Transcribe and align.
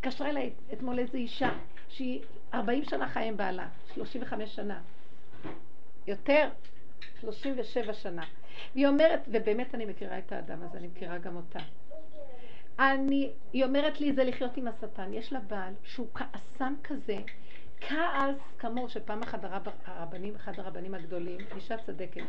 התקשרה 0.00 0.30
אליי 0.30 0.50
אתמול 0.72 0.98
איזו 0.98 1.14
אישה, 1.18 1.50
שהיא 1.88 2.20
40 2.54 2.84
שנה 2.84 3.08
חיה 3.08 3.22
עם 3.22 3.36
בעלה, 3.36 3.68
35 3.94 4.56
שנה. 4.56 4.80
יותר, 6.06 6.48
37 7.20 7.94
שנה. 7.94 8.22
והיא 8.74 8.86
אומרת, 8.86 9.20
ובאמת 9.28 9.74
אני 9.74 9.84
מכירה 9.84 10.18
את 10.18 10.32
האדם 10.32 10.62
הזה, 10.62 10.78
אני 10.78 10.86
מכירה 10.86 11.18
גם 11.18 11.36
אותה. 11.36 11.58
אני, 12.78 13.30
היא 13.52 13.64
אומרת 13.64 14.00
לי, 14.00 14.12
זה 14.12 14.24
לחיות 14.24 14.56
עם 14.56 14.68
השטן. 14.68 15.12
יש 15.12 15.32
לה 15.32 15.40
בעל 15.40 15.74
שהוא 15.84 16.06
כעסן 16.14 16.74
כזה, 16.84 17.16
כעס 17.80 18.36
כמוהו, 18.58 18.88
שפעם 18.88 19.22
אחת 19.22 19.44
הרב, 19.44 19.62
הרבנים, 19.84 20.34
אחד 20.34 20.58
הרבנים 20.58 20.94
הגדולים, 20.94 21.40
אישה 21.56 21.76
צדקת, 21.86 22.24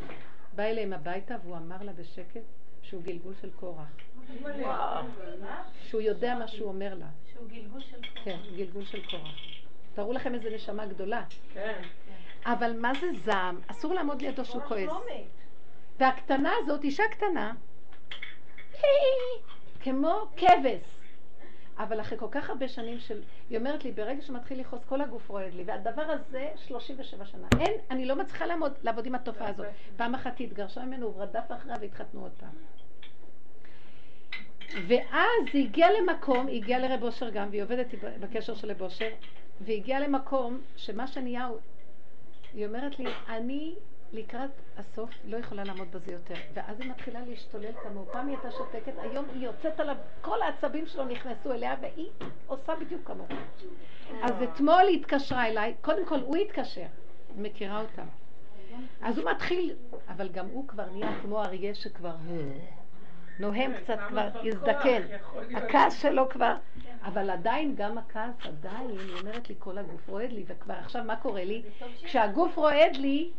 בא 0.56 0.64
אליהם 0.64 0.94
הביתה 0.94 1.36
והוא 1.44 1.58
אמר 1.58 1.84
לה 1.84 1.94
בשקט 1.94 2.42
שהוא 2.82 3.04
גלגול 3.04 3.34
של 3.42 3.50
קורח. 3.52 3.88
שהוא 5.82 6.02
יודע 6.02 6.36
מה 6.36 6.48
שהוא 6.48 6.68
אומר 6.68 6.94
לה. 6.94 7.08
שהוא 7.42 7.50
גלגול 7.50 7.82
של 7.82 8.02
קורח. 8.02 8.24
כן, 8.26 8.38
גלגול 8.56 8.86
של 8.86 9.06
קורח. 9.10 9.36
תראו 9.94 10.14
לכם 10.14 10.34
איזה 10.34 10.50
נשמה 10.50 10.86
גדולה. 10.86 11.24
כן. 11.54 11.82
אבל 12.46 12.80
מה 12.80 12.92
זה 13.02 13.08
זעם? 13.26 13.60
אסור 13.68 13.94
לעמוד 13.94 14.22
לידו 14.22 14.46
שהוא 14.46 14.62
כועס. 14.62 14.88
לא 14.88 15.02
והקטנה 16.00 16.54
הזאת, 16.64 16.84
אישה 16.84 17.04
קטנה, 17.12 17.54
כמו 19.80 20.28
כבש. 20.38 20.98
אבל 21.78 22.02
אחרי 22.02 22.18
כל 22.18 22.28
כך 22.32 22.50
הרבה 22.50 22.68
שנים 22.68 23.00
של... 23.00 23.22
היא 23.50 23.58
אומרת 23.58 23.84
לי, 23.84 23.92
ברגע 23.92 24.22
שמתחיל 24.22 24.60
לכעוס, 24.60 24.86
כל 24.86 25.02
הגוף 25.02 25.30
רועד 25.30 25.54
לי, 25.54 25.64
והדבר 25.64 26.02
הזה 26.02 26.50
37 26.56 27.26
שנה. 27.26 27.48
אין, 27.60 27.74
אני 27.92 28.06
לא 28.06 28.16
מצליחה 28.16 28.46
לעמוד, 28.46 28.74
לעבוד 28.84 29.06
עם 29.06 29.16
התופעה 29.16 29.50
הזאת. 29.50 29.66
פעם 29.98 30.16
אחת 30.16 30.38
היא 30.38 30.48
התגרשה 30.48 30.86
ממנו, 30.86 31.06
הוא 31.06 31.22
רדף 31.22 31.52
אחריה 31.52 31.76
והתחתנו 31.82 32.22
עוד 32.22 32.32
פעם. 32.40 32.81
ואז 34.88 35.42
היא 35.54 35.68
הגיעה 35.68 35.90
למקום, 35.92 36.48
היא 36.48 36.62
הגיעה 36.62 36.80
לרב 36.80 37.04
אושר 37.04 37.30
גם, 37.30 37.48
והיא 37.50 37.64
עובדת 37.64 37.88
בקשר 38.20 38.56
של 38.56 38.72
רב 38.72 38.82
אושר, 38.82 39.10
והיא 39.62 39.78
הגיעה 39.78 40.00
למקום 40.00 40.62
שמה 40.76 41.08
שנהיה, 41.08 41.50
היא 42.54 42.66
אומרת 42.66 43.00
לי, 43.00 43.12
אני 43.30 43.76
לקראת 44.14 44.50
הסוף 44.78 45.10
לא 45.26 45.38
יכולה 45.38 45.64
לעמוד 45.64 45.92
בזה 45.92 46.12
יותר. 46.12 46.34
ואז 46.54 46.80
היא 46.80 46.90
מתחילה 46.90 47.20
להשתולל 47.28 47.72
כמוהו. 47.84 48.06
פעם 48.12 48.28
היא 48.28 48.38
הייתה 48.38 48.52
שותקת, 48.52 48.94
היום 48.98 49.26
היא 49.34 49.46
יוצאת 49.46 49.80
עליו, 49.80 49.96
כל 50.22 50.42
העצבים 50.42 50.88
שלו 50.88 51.06
נכנסו 51.06 51.52
אליה, 51.52 51.76
והיא 51.82 52.10
עושה 52.48 52.76
בדיוק 52.76 53.02
כמוהו. 53.08 53.30
אז 54.24 54.34
אתמול 54.44 54.84
היא 54.88 55.00
התקשרה 55.00 55.48
אליי, 55.48 55.74
קודם 55.82 56.06
כל 56.06 56.20
הוא 56.20 56.36
התקשר, 56.36 56.86
מכירה 57.36 57.82
אותה. 57.82 58.04
אז 59.02 59.18
הוא 59.18 59.32
מתחיל, 59.32 59.76
אבל 60.08 60.30
גם 60.30 60.48
הוא 60.48 60.68
כבר 60.68 60.86
נהיה 60.92 61.22
כמו 61.22 61.44
אריה 61.44 61.76
שכבר 61.76 62.16
נוהם 63.40 63.72
קצת, 63.84 63.98
כבר 64.08 64.30
הזדקן. 64.44 65.02
הכעס 65.56 66.02
שלו 66.02 66.30
כבר, 66.30 66.56
אבל 67.04 67.30
עדיין, 67.30 67.76
גם 67.76 67.98
הכעס 67.98 68.34
עדיין, 68.44 68.90
היא 68.90 69.20
אומרת 69.20 69.50
לי, 69.50 69.56
כל 69.60 69.78
הגוף 69.78 70.10
רועד 70.10 70.32
לי, 70.32 70.44
וכבר 70.48 70.74
עכשיו 70.74 71.04
מה 71.04 71.16
קורה 71.16 71.44
לי? 71.44 71.64
כשהגוף 72.04 72.58
רועד 72.58 72.96
לי, 72.96 73.32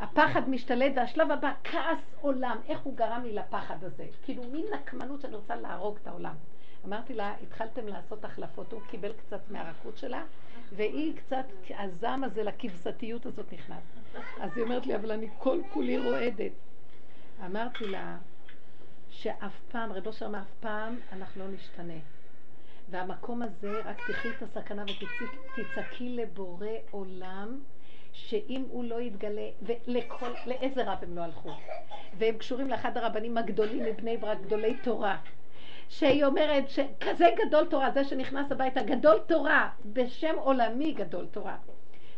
הפחד 0.00 0.48
משתלט, 0.48 0.92
והשלב 0.96 1.30
הבא, 1.30 1.52
כעס 1.64 1.98
עולם. 2.20 2.56
איך 2.68 2.80
הוא 2.80 2.96
גרם 2.96 3.22
לי 3.24 3.32
לפחד 3.32 3.84
הזה? 3.84 4.04
כאילו, 4.22 4.42
מין 4.52 4.64
נקמנות 4.74 5.20
שאני 5.20 5.36
רוצה 5.36 5.56
להרוג 5.56 5.98
את 6.02 6.06
העולם. 6.06 6.34
אמרתי 6.86 7.14
לה, 7.14 7.34
התחלתם 7.42 7.88
לעשות 7.88 8.24
החלפות, 8.24 8.72
הוא 8.72 8.80
קיבל 8.90 9.12
קצת 9.12 9.40
מהרכות 9.50 9.98
שלה, 9.98 10.22
והיא 10.72 11.16
קצת, 11.16 11.44
הזעם 11.78 12.24
הזה 12.24 12.42
לכבשתיות 12.42 13.26
הזאת 13.26 13.52
נכנס. 13.52 13.82
אז 14.40 14.50
היא 14.56 14.64
אומרת 14.64 14.86
לי, 14.86 14.96
אבל 14.96 15.12
אני 15.12 15.28
כל 15.38 15.60
כולי 15.72 15.98
רועדת. 15.98 16.52
אמרתי 17.46 17.86
לה, 17.86 18.16
שאף 19.22 19.60
פעם, 19.68 19.92
רבו 19.92 20.12
שם 20.12 20.34
אף 20.34 20.50
פעם 20.60 20.98
אנחנו 21.12 21.44
לא 21.44 21.50
נשתנה. 21.50 21.98
והמקום 22.90 23.42
הזה, 23.42 23.80
רק 23.84 24.10
תחי 24.10 24.28
את 24.28 24.42
הסכנה 24.42 24.84
ותצעקי 25.58 26.08
לבורא 26.08 26.66
עולם 26.90 27.60
שאם 28.12 28.64
הוא 28.68 28.84
לא 28.84 29.00
יתגלה, 29.00 29.48
ולכל, 29.62 30.30
לאיזה 30.46 30.84
רב 30.84 30.98
הם 31.02 31.16
לא 31.16 31.20
הלכו. 31.22 31.50
והם 32.18 32.38
קשורים 32.38 32.68
לאחד 32.68 32.96
הרבנים 32.96 33.38
הגדולים 33.38 33.84
מבני 33.84 34.16
ברק, 34.16 34.38
גדולי 34.40 34.76
תורה. 34.82 35.18
שהיא 35.88 36.24
אומרת 36.24 36.70
שכזה 36.70 37.26
גדול 37.46 37.66
תורה, 37.66 37.90
זה 37.90 38.04
שנכנס 38.04 38.52
הביתה, 38.52 38.82
גדול 38.82 39.18
תורה, 39.26 39.70
בשם 39.92 40.34
עולמי 40.38 40.92
גדול 40.92 41.26
תורה, 41.26 41.56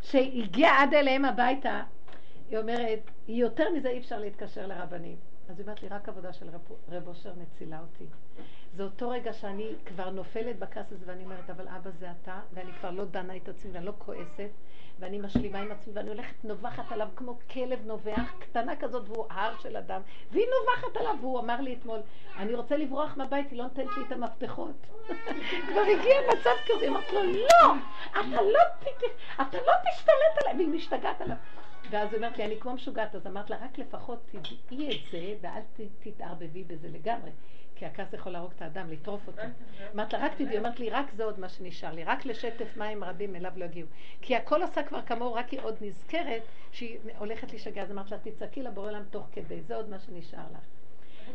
שהגיע 0.02 0.70
עד 0.78 0.94
אליהם 0.94 1.24
הביתה, 1.24 1.82
היא 2.50 2.58
אומרת, 2.58 3.00
יותר 3.28 3.70
מזה 3.70 3.88
אי 3.88 3.98
אפשר 3.98 4.18
להתקשר 4.18 4.66
לרבנים. 4.66 5.16
אז 5.48 5.58
היא 5.58 5.64
אומרת 5.64 5.82
לי, 5.82 5.88
רק 5.88 6.08
עבודה 6.08 6.32
של 6.32 6.48
רב, 6.48 6.60
רב 6.88 7.08
אושר 7.08 7.32
מצילה 7.34 7.80
אותי. 7.80 8.06
זה 8.76 8.82
אותו 8.82 9.10
רגע 9.10 9.32
שאני 9.32 9.74
כבר 9.86 10.10
נופלת 10.10 10.58
בכעס 10.58 10.92
הזה 10.92 11.04
ואני 11.06 11.24
אומרת, 11.24 11.50
אבל 11.50 11.68
אבא 11.68 11.90
זה 11.90 12.10
אתה, 12.10 12.40
ואני 12.52 12.72
כבר 12.72 12.90
לא 12.90 13.04
דנה 13.04 13.36
את 13.36 13.48
עצמי 13.48 13.70
ואני 13.70 13.86
לא 13.86 13.92
כועסת, 13.98 14.50
ואני 14.98 15.18
משלימה 15.18 15.58
עם 15.58 15.72
עצמי, 15.72 15.92
ואני 15.92 16.08
הולכת 16.08 16.44
נובחת 16.44 16.92
עליו 16.92 17.08
כמו 17.16 17.38
כלב 17.52 17.86
נובח, 17.86 18.32
קטנה 18.38 18.76
כזאת, 18.76 19.08
והוא 19.08 19.26
הר 19.30 19.58
של 19.58 19.76
אדם, 19.76 20.00
והיא 20.32 20.46
נובחת 20.60 20.96
עליו, 20.96 21.16
והוא 21.20 21.40
אמר 21.40 21.60
לי 21.60 21.76
אתמול, 21.80 22.00
אני 22.36 22.54
רוצה 22.54 22.76
לברוח 22.76 23.16
מהבית, 23.16 23.50
היא 23.50 23.58
לא 23.58 23.64
נותנת 23.64 23.96
לי 23.96 24.02
את 24.06 24.12
המפתחות. 24.12 24.86
כבר 25.68 25.80
הגיע 25.80 26.16
מצב 26.32 26.50
כזה, 26.66 26.88
אמרתי 26.88 27.12
לו, 27.12 27.22
לא, 27.22 27.74
אתה 28.10 28.42
לא, 28.42 28.60
אתה 29.34 29.58
לא 29.66 29.72
תשתלט 29.90 30.42
עליי, 30.42 30.56
והיא 30.56 30.68
משתגעת 30.68 31.20
עליו. 31.20 31.36
ואז 31.90 32.08
היא 32.08 32.16
אומרת 32.16 32.38
לי, 32.38 32.44
אני 32.44 32.60
כמו 32.60 32.74
משוגעת, 32.74 33.14
אז 33.14 33.26
אמרת 33.26 33.50
לה, 33.50 33.56
רק 33.64 33.78
לפחות 33.78 34.34
תדעי 34.66 34.96
את 34.96 35.10
זה, 35.12 35.34
ואל 35.40 35.62
תתערבבי 36.00 36.64
בזה 36.64 36.88
לגמרי. 36.88 37.30
כי 37.74 37.86
הכעס 37.86 38.12
יכול 38.12 38.32
להרוג 38.32 38.52
את 38.56 38.62
האדם, 38.62 38.90
לטרוף 38.90 39.26
אותו. 39.26 39.42
אמרת 39.94 40.12
לה, 40.12 40.24
רק 40.26 40.34
תדעי, 40.34 40.58
אמרת 40.58 40.80
לי, 40.80 40.90
רק 40.90 41.06
זה 41.12 41.24
עוד 41.24 41.40
מה 41.40 41.48
שנשאר 41.48 41.92
לי, 41.92 42.04
רק 42.04 42.26
לשטף 42.26 42.76
מים 42.76 43.04
רבים 43.04 43.36
אליו 43.36 43.52
לא 43.56 43.64
יגיעו. 43.64 43.88
כי 44.22 44.36
הכל 44.36 44.62
עשה 44.62 44.82
כבר 44.82 45.02
כמוהו, 45.02 45.34
רק 45.34 45.48
היא 45.48 45.60
עוד 45.62 45.76
נזכרת 45.80 46.42
שהיא 46.72 46.98
הולכת 47.18 47.52
להשתגע, 47.52 47.82
אז 47.82 47.90
אמרת 47.90 48.10
לה, 48.10 48.18
תצעקי 48.18 48.62
לבורא 48.62 48.88
עולם 48.88 49.02
תוך 49.10 49.26
כדי, 49.32 49.62
זה 49.62 49.76
עוד 49.76 49.88
מה 49.88 49.98
שנשאר 49.98 50.46
לך. 50.52 50.64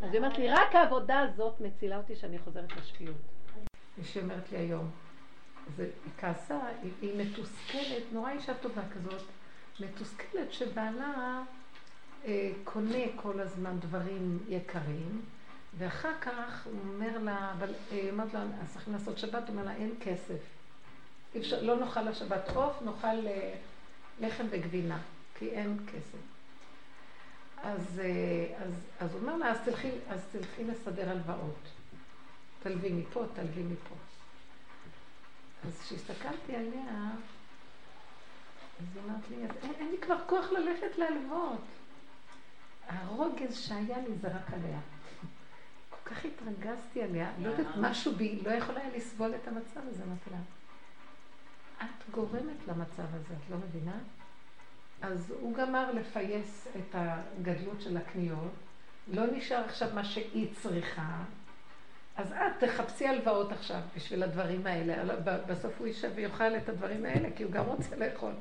אז 0.03 0.11
היא 0.11 0.17
אומרת 0.17 0.37
לי, 0.37 0.49
רק 0.49 0.75
העבודה 0.75 1.19
הזאת 1.19 1.61
מצילה 1.61 1.97
אותי 1.97 2.15
שאני 2.15 2.39
חוזרת 2.39 2.77
לשפיות. 2.77 3.15
מישהי 3.97 4.21
אומרת 4.21 4.51
לי 4.51 4.57
היום, 4.57 4.91
כעסה, 6.17 6.59
היא 7.01 7.21
מתוסכלת, 7.21 8.03
נורא 8.11 8.31
אישה 8.31 8.53
טובה 8.53 8.81
כזאת, 8.93 9.23
מתוסכלת 9.79 10.53
שבעלה 10.53 11.43
אה, 12.25 12.51
קונה 12.63 13.03
כל 13.15 13.39
הזמן 13.39 13.79
דברים 13.79 14.39
יקרים, 14.47 15.21
ואחר 15.77 16.13
כך 16.21 16.65
הוא 16.65 16.79
אומר 16.93 17.17
לה, 17.17 17.53
אבל 17.57 17.73
היא 17.91 18.05
אה, 18.05 18.11
אומרת 18.11 18.33
לה, 18.33 18.41
אז 18.41 18.73
צריכים 18.73 18.93
לעשות 18.93 19.17
שבת, 19.17 19.47
הוא 19.47 19.49
אומר 19.49 19.63
לה, 19.63 19.75
אין 19.75 19.93
כסף. 20.01 20.39
אפשר, 21.37 21.63
לא 21.63 21.75
נאכל 21.79 22.01
לשבת 22.01 22.49
עוף, 22.49 22.81
נאכל 22.81 23.27
אה, 23.27 23.55
לחם 24.19 24.45
וגבינה, 24.49 24.97
כי 25.39 25.49
אין 25.49 25.77
כסף. 25.87 26.19
אז, 27.63 27.99
אה, 27.99 28.65
אז, 28.65 28.73
אז 28.99 29.13
הוא 29.13 29.21
אומר 29.21 29.37
לה, 29.37 29.51
אז 29.51 29.57
תלכי, 29.65 29.89
אז 30.09 30.19
תלכי 30.31 30.63
לסדר 30.63 31.09
הלוואות. 31.09 31.69
תלווי 32.63 32.91
מפה, 32.91 33.25
תלווי 33.33 33.63
מפה. 33.63 33.95
אז 35.67 35.81
כשהסתכלתי 35.81 36.55
עליה, 36.55 37.11
אז 38.79 38.85
היא 38.95 39.03
אמרת 39.03 39.29
לי, 39.29 39.35
אז 39.43 39.49
אין, 39.63 39.71
אין 39.79 39.91
לי 39.91 39.97
כבר 39.97 40.17
כוח 40.27 40.51
ללכת 40.51 40.97
להלוות. 40.97 41.61
הרוגז 42.87 43.57
שהיה 43.57 43.97
לי 43.97 44.15
זרק 44.21 44.53
עליה. 44.53 44.79
כל 45.89 46.09
כך 46.09 46.25
התרגזתי 46.25 47.03
עליה, 47.03 47.31
לא 47.41 47.49
יודעת, 47.49 47.75
משהו 47.77 48.15
בי, 48.15 48.39
לא 48.45 48.51
יכולה 48.51 48.79
היה 48.79 48.89
לסבול 48.95 49.35
את 49.35 49.47
המצב 49.47 49.79
הזה, 49.87 50.03
אמרתי 50.03 50.29
לה, 50.31 50.37
את 51.77 52.09
גורמת 52.11 52.67
למצב 52.67 53.03
הזה, 53.15 53.33
את 53.33 53.49
לא 53.49 53.57
מבינה? 53.57 53.97
אז 55.01 55.33
הוא 55.39 55.55
גמר 55.55 55.91
לפייס 55.91 56.67
את 56.77 56.95
הגדלות 56.95 57.81
של 57.81 57.97
הקניות, 57.97 58.51
לא 59.07 59.23
נשאר 59.25 59.65
עכשיו 59.65 59.89
מה 59.93 60.03
שהיא 60.03 60.53
צריכה, 60.61 61.23
אז 62.15 62.31
את 62.31 62.63
תחפשי 62.63 63.07
הלוואות 63.07 63.51
עכשיו 63.51 63.79
בשביל 63.95 64.23
הדברים 64.23 64.67
האלה. 64.67 65.15
בסוף 65.47 65.73
הוא 65.79 65.87
יישב 65.87 66.11
ויאכל 66.15 66.57
את 66.57 66.69
הדברים 66.69 67.05
האלה, 67.05 67.29
כי 67.35 67.43
הוא 67.43 67.51
גם 67.51 67.65
רוצה 67.65 67.95
לאכול. 67.95 68.33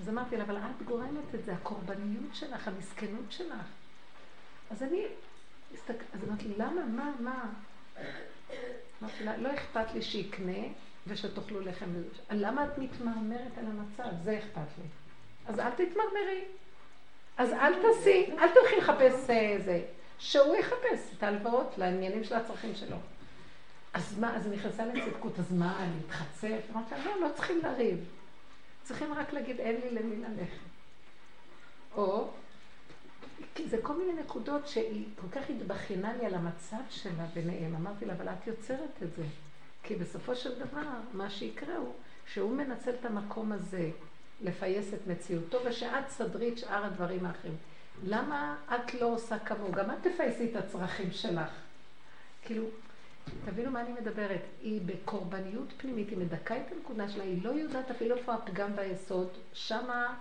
אז 0.00 0.08
אמרתי 0.08 0.36
לה, 0.36 0.44
אבל 0.44 0.56
את 0.56 0.82
גורמת 0.86 1.34
את 1.34 1.44
זה, 1.44 1.52
הקורבניות 1.52 2.34
שלך, 2.34 2.68
המסכנות 2.68 3.32
שלך. 3.32 3.66
אז 4.70 4.82
אני, 4.82 5.04
אז 6.14 6.24
אמרתי 6.28 6.48
למה, 6.58 6.84
מה, 6.84 7.12
מה? 7.20 7.52
אמרתי 9.02 9.24
לה, 9.24 9.36
לא 9.36 9.54
אכפת 9.54 9.94
לי 9.94 10.02
שיקנה 10.02 10.62
ושתאכלו 11.06 11.60
לחם. 11.60 11.86
למה 12.30 12.64
את 12.64 12.78
מתמרמרת 12.78 13.58
על 13.58 13.64
המצב? 13.66 14.16
זה 14.22 14.38
אכפת 14.38 14.78
לי. 14.78 14.88
אז 15.46 15.58
אל 15.58 15.70
תתמרמרי. 15.70 16.44
אז 17.36 17.52
אל 17.52 17.72
תעשי, 17.82 18.30
אל 18.38 18.48
תלכי 18.48 18.76
לחפש 18.76 19.30
אה, 19.30 19.56
זה. 19.64 19.82
שהוא 20.18 20.56
יחפש 20.56 21.14
את 21.18 21.22
ההלוואות 21.22 21.74
לעניינים 21.78 22.24
של 22.24 22.34
הצרכים 22.34 22.74
שלו. 22.74 22.96
אז 23.92 24.18
מה, 24.18 24.36
אז 24.36 24.46
נכנסה 24.46 24.86
לצדקות, 24.86 25.38
אז 25.38 25.52
מה, 25.52 25.78
אני 25.78 25.96
אתחצף? 26.06 26.70
אמרתי 26.72 26.94
לה, 26.94 27.04
לא, 27.04 27.20
לא 27.20 27.28
צריכים 27.34 27.60
לריב. 27.62 28.04
צריכים 28.84 29.12
רק 29.12 29.32
להגיד, 29.32 29.60
אין 29.60 29.80
לי 29.80 29.90
למי 29.90 30.16
ללכת. 30.16 30.58
או, 31.96 32.28
כי 33.54 33.68
זה 33.68 33.78
כל 33.82 33.96
מיני 33.96 34.22
נקודות 34.22 34.68
שהיא 34.68 35.06
כל 35.20 35.40
כך 35.40 35.50
התבכיינה 35.50 36.16
לי 36.16 36.26
על 36.26 36.34
המצב 36.34 36.82
שלה 36.90 37.26
ביניהם. 37.34 37.74
אמרתי 37.74 38.04
לה, 38.04 38.12
אבל 38.12 38.28
את 38.28 38.46
יוצרת 38.46 39.02
את 39.02 39.14
זה. 39.14 39.24
כי 39.82 39.96
בסופו 39.96 40.36
של 40.36 40.58
דבר, 40.58 40.82
מה 41.12 41.30
שיקרה 41.30 41.76
הוא 41.76 41.92
שהוא 42.26 42.56
מנצל 42.56 42.90
את 42.90 43.04
המקום 43.04 43.52
הזה 43.52 43.90
לפייס 44.40 44.94
את 44.94 45.06
מציאותו, 45.06 45.58
ושאת 45.64 46.06
תסדרי 46.06 46.48
את 46.52 46.58
שאר 46.58 46.84
הדברים 46.84 47.26
האחרים. 47.26 47.56
למה 48.04 48.56
את 48.74 48.94
לא 48.94 49.06
עושה 49.06 49.38
כמוהו? 49.38 49.72
גם 49.72 49.90
את 49.90 49.96
תפייסי 50.02 50.50
את 50.50 50.56
הצרכים 50.56 51.10
שלך. 51.10 51.50
כאילו, 52.42 52.64
תבינו 53.44 53.70
מה 53.70 53.80
אני 53.80 53.92
מדברת. 53.92 54.40
היא 54.60 54.80
בקורבניות 54.86 55.72
פנימית, 55.76 56.08
היא 56.08 56.18
מדכאה 56.18 56.56
את 56.56 56.72
הנקודה 56.72 57.08
שלה, 57.08 57.24
היא 57.24 57.44
לא 57.44 57.50
יודעת 57.50 57.90
אפילו 57.90 58.16
איפה 58.16 58.34
הפגם 58.34 58.76
ביסוד, 58.76 59.28
שמה 59.52 60.14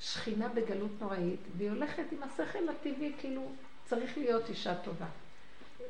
שכינה 0.00 0.48
בגלות 0.48 0.90
נוראית, 1.00 1.40
והיא 1.56 1.70
הולכת 1.70 2.02
עם 2.12 2.22
השכל 2.22 2.68
הטבעי, 2.68 3.12
כאילו, 3.18 3.52
צריך 3.84 4.18
להיות 4.18 4.48
אישה 4.48 4.74
טובה. 4.74 5.06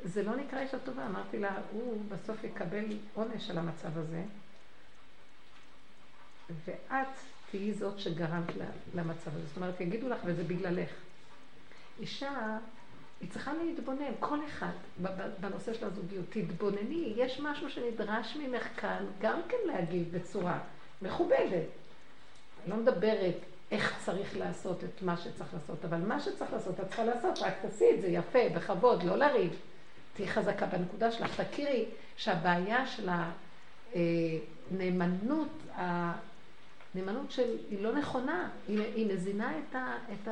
זה 0.03 0.23
לא 0.23 0.35
נקרא 0.35 0.59
אישה 0.59 0.79
טובה, 0.79 1.05
אמרתי 1.05 1.39
לה, 1.39 1.57
הוא 1.71 2.01
בסוף 2.09 2.43
יקבל 2.43 2.85
עונש 3.13 3.49
על 3.49 3.57
המצב 3.57 3.97
הזה, 3.97 4.23
ואת 6.65 7.07
תהיי 7.51 7.73
זאת 7.73 7.99
שגרמת 7.99 8.53
למצב 8.95 9.35
הזה. 9.35 9.47
זאת 9.47 9.57
אומרת, 9.57 9.81
יגידו 9.81 10.09
לך, 10.09 10.17
וזה 10.25 10.43
בגללך. 10.43 10.89
אישה, 11.99 12.57
היא 13.21 13.29
צריכה 13.29 13.51
להתבונן, 13.53 14.11
כל 14.19 14.39
אחד, 14.45 14.71
בנושא 15.39 15.73
של 15.73 15.85
הזוגיות. 15.85 16.25
תתבונני, 16.29 17.13
יש 17.15 17.39
משהו 17.39 17.69
שנדרש 17.69 18.35
ממך 18.35 18.67
כאן, 18.77 19.05
גם 19.21 19.39
כן 19.49 19.57
להגיב 19.65 20.17
בצורה 20.17 20.59
מכובדת. 21.01 21.67
אני 22.63 22.71
לא 22.71 22.75
מדברת 22.75 23.35
איך 23.71 24.05
צריך 24.05 24.37
לעשות 24.37 24.83
את 24.83 25.01
מה 25.01 25.17
שצריך 25.17 25.53
לעשות, 25.53 25.85
אבל 25.85 25.97
מה 25.97 26.19
שצריך 26.19 26.53
לעשות, 26.53 26.79
את 26.79 26.87
צריכה 26.87 27.03
לעשות, 27.03 27.39
רק 27.39 27.53
תעשי 27.61 27.85
את 27.95 28.01
זה 28.01 28.07
יפה, 28.07 28.39
בכבוד, 28.55 29.03
לא 29.03 29.15
לריב. 29.15 29.59
תהיי 30.13 30.27
חזקה 30.27 30.65
בנקודה 30.65 31.11
שלך. 31.11 31.41
תכירי 31.41 31.85
שהבעיה 32.17 32.87
של 32.87 33.09
הנאמנות, 34.71 35.49
הנאמנות 35.75 37.31
של, 37.31 37.57
היא 37.69 37.83
לא 37.83 37.95
נכונה, 37.95 38.49
היא, 38.67 38.81
היא 38.81 39.13
מזינה 39.13 39.51
את, 39.57 39.75
ה, 39.75 39.97
את 40.13 40.27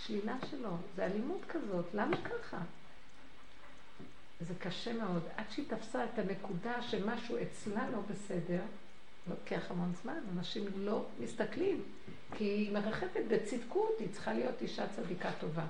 השלילה 0.00 0.36
שלו. 0.50 0.76
זה 0.96 1.06
אלימות 1.06 1.40
כזאת, 1.48 1.84
למה 1.94 2.16
ככה? 2.16 2.58
זה 4.40 4.54
קשה 4.58 4.92
מאוד. 4.92 5.22
עד 5.36 5.44
שהיא 5.50 5.64
תפסה 5.68 6.04
את 6.04 6.18
הנקודה 6.18 6.82
שמשהו 6.82 7.36
אצלה 7.42 7.90
לא 7.90 7.98
בסדר, 8.10 8.62
לוקח 9.30 9.70
המון 9.70 9.92
זמן, 10.02 10.18
אנשים 10.36 10.64
לא 10.76 11.04
מסתכלים, 11.20 11.82
כי 12.36 12.44
היא 12.44 12.72
מרחפת 12.72 13.22
בצדקות, 13.28 13.92
היא 13.98 14.08
צריכה 14.12 14.32
להיות 14.32 14.62
אישה 14.62 14.86
צדיקה 14.96 15.30
טובה. 15.40 15.66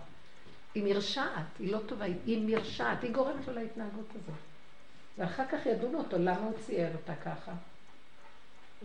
היא 0.74 0.84
מרשעת, 0.84 1.58
היא 1.58 1.72
לא 1.72 1.78
טובה, 1.86 2.04
היא 2.04 2.46
מרשעת, 2.46 3.02
היא 3.02 3.12
גורמת 3.12 3.48
לו 3.48 3.54
להתנהגות 3.54 4.10
הזאת. 4.10 4.38
ואחר 5.18 5.44
כך 5.52 5.66
ידונו 5.66 5.98
אותו, 5.98 6.18
למה 6.18 6.44
הוא 6.44 6.58
צייר 6.66 6.96
אותה 6.96 7.14
ככה? 7.14 7.52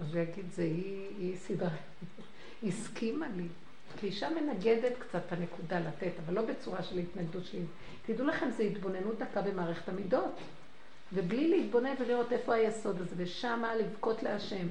אז 0.01 0.15
הוא 0.15 0.21
יגיד, 0.21 0.45
זה 0.51 0.63
היא, 0.63 1.07
היא 1.17 1.37
היא 2.61 2.69
הסכימה 2.73 3.27
לי. 3.35 3.47
כי 3.97 4.07
אישה 4.07 4.29
מנגדת 4.29 4.93
קצת 4.99 5.19
את 5.27 5.31
הנקודה 5.31 5.79
לתת, 5.79 6.11
אבל 6.25 6.33
לא 6.33 6.41
בצורה 6.41 6.83
של 6.83 6.97
התנגדות 6.97 7.45
שלי. 7.45 7.65
תדעו 8.05 8.27
לכם, 8.27 8.51
זה 8.51 8.63
התבוננות 8.63 9.19
דקה 9.19 9.41
במערכת 9.41 9.89
המידות. 9.89 10.39
ובלי 11.13 11.47
להתבונן 11.47 11.93
ולראות 11.99 12.31
איפה 12.31 12.53
היסוד 12.53 13.01
הזה, 13.01 13.15
ושמה 13.17 13.75
לבכות 13.75 14.23
להשם, 14.23 14.67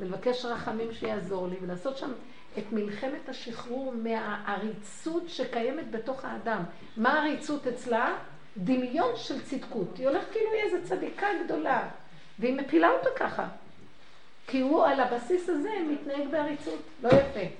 ולבקש 0.00 0.44
רחמים 0.44 0.92
שיעזור 0.92 1.48
לי, 1.48 1.56
ולעשות 1.62 1.96
שם 1.96 2.12
את 2.58 2.72
מלחמת 2.72 3.28
השחרור 3.28 3.92
מהעריצות 3.92 5.22
שקיימת 5.28 5.90
בתוך 5.90 6.24
האדם. 6.24 6.62
מה 6.96 7.12
העריצות 7.12 7.66
אצלה? 7.66 8.16
דמיון 8.56 9.16
של 9.16 9.42
צדקות. 9.44 9.98
היא 9.98 10.08
הולכת 10.08 10.30
כאילו 10.32 10.52
היא 10.52 10.62
איזה 10.62 10.88
צדיקה 10.88 11.26
גדולה, 11.44 11.88
והיא 12.38 12.56
מפילה 12.56 12.90
אותו 12.90 13.10
ככה. 13.16 13.48
כי 14.46 14.60
הוא 14.60 14.84
על 14.84 15.00
הבסיס 15.00 15.48
הזה 15.48 15.70
מתנהג 15.90 16.28
בעריצות. 16.30 16.80
לא 17.02 17.08
יפה. 17.08 17.54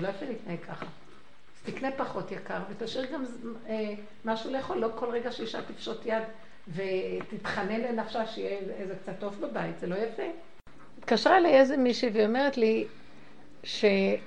לא 0.00 0.08
יפה 0.08 0.26
להתנהג 0.26 0.58
ככה. 0.60 0.86
אז 0.86 1.74
תקנה 1.74 1.88
פחות 1.96 2.32
יקר 2.32 2.58
ותשאיר 2.70 3.06
גם 3.12 3.24
אה, 3.68 3.94
משהו 4.24 4.50
לאכול, 4.50 4.78
לא 4.78 4.88
כל 4.94 5.10
רגע 5.10 5.32
שאישה 5.32 5.62
תפשוט 5.62 6.06
יד 6.06 6.22
ותתחנן 6.74 7.80
לנפשה 7.80 8.26
שיהיה 8.26 8.58
איזה 8.58 8.94
קצת 9.02 9.12
טוב 9.18 9.40
בבית, 9.40 9.78
זה 9.78 9.86
לא 9.86 9.94
יפה. 9.94 10.22
התקשרה 10.98 11.36
אליי 11.36 11.54
איזה 11.54 11.76
מישהי 11.76 12.08
והיא 12.08 12.26
אומרת 12.26 12.56
לי 12.56 12.84
שהיא 13.64 14.18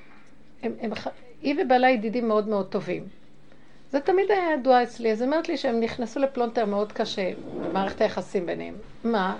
ובעלה 1.58 1.90
ידידים 1.90 2.28
מאוד 2.28 2.48
מאוד 2.48 2.68
טובים. 2.68 3.08
זה 3.92 4.00
תמיד 4.00 4.32
היה 4.32 4.54
ידוע 4.54 4.84
אצלי, 4.84 5.12
אז 5.12 5.22
היא 5.22 5.28
אומרת 5.28 5.50
לי 5.50 5.58
שהם 5.58 5.80
נכנסו 5.80 6.20
לפלונטר 6.20 6.66
מאוד 6.66 6.92
קשה, 6.92 7.32
במערכת 7.62 8.02
היחסים 8.02 8.46
ביניהם. 8.46 8.76
מה? 9.04 9.38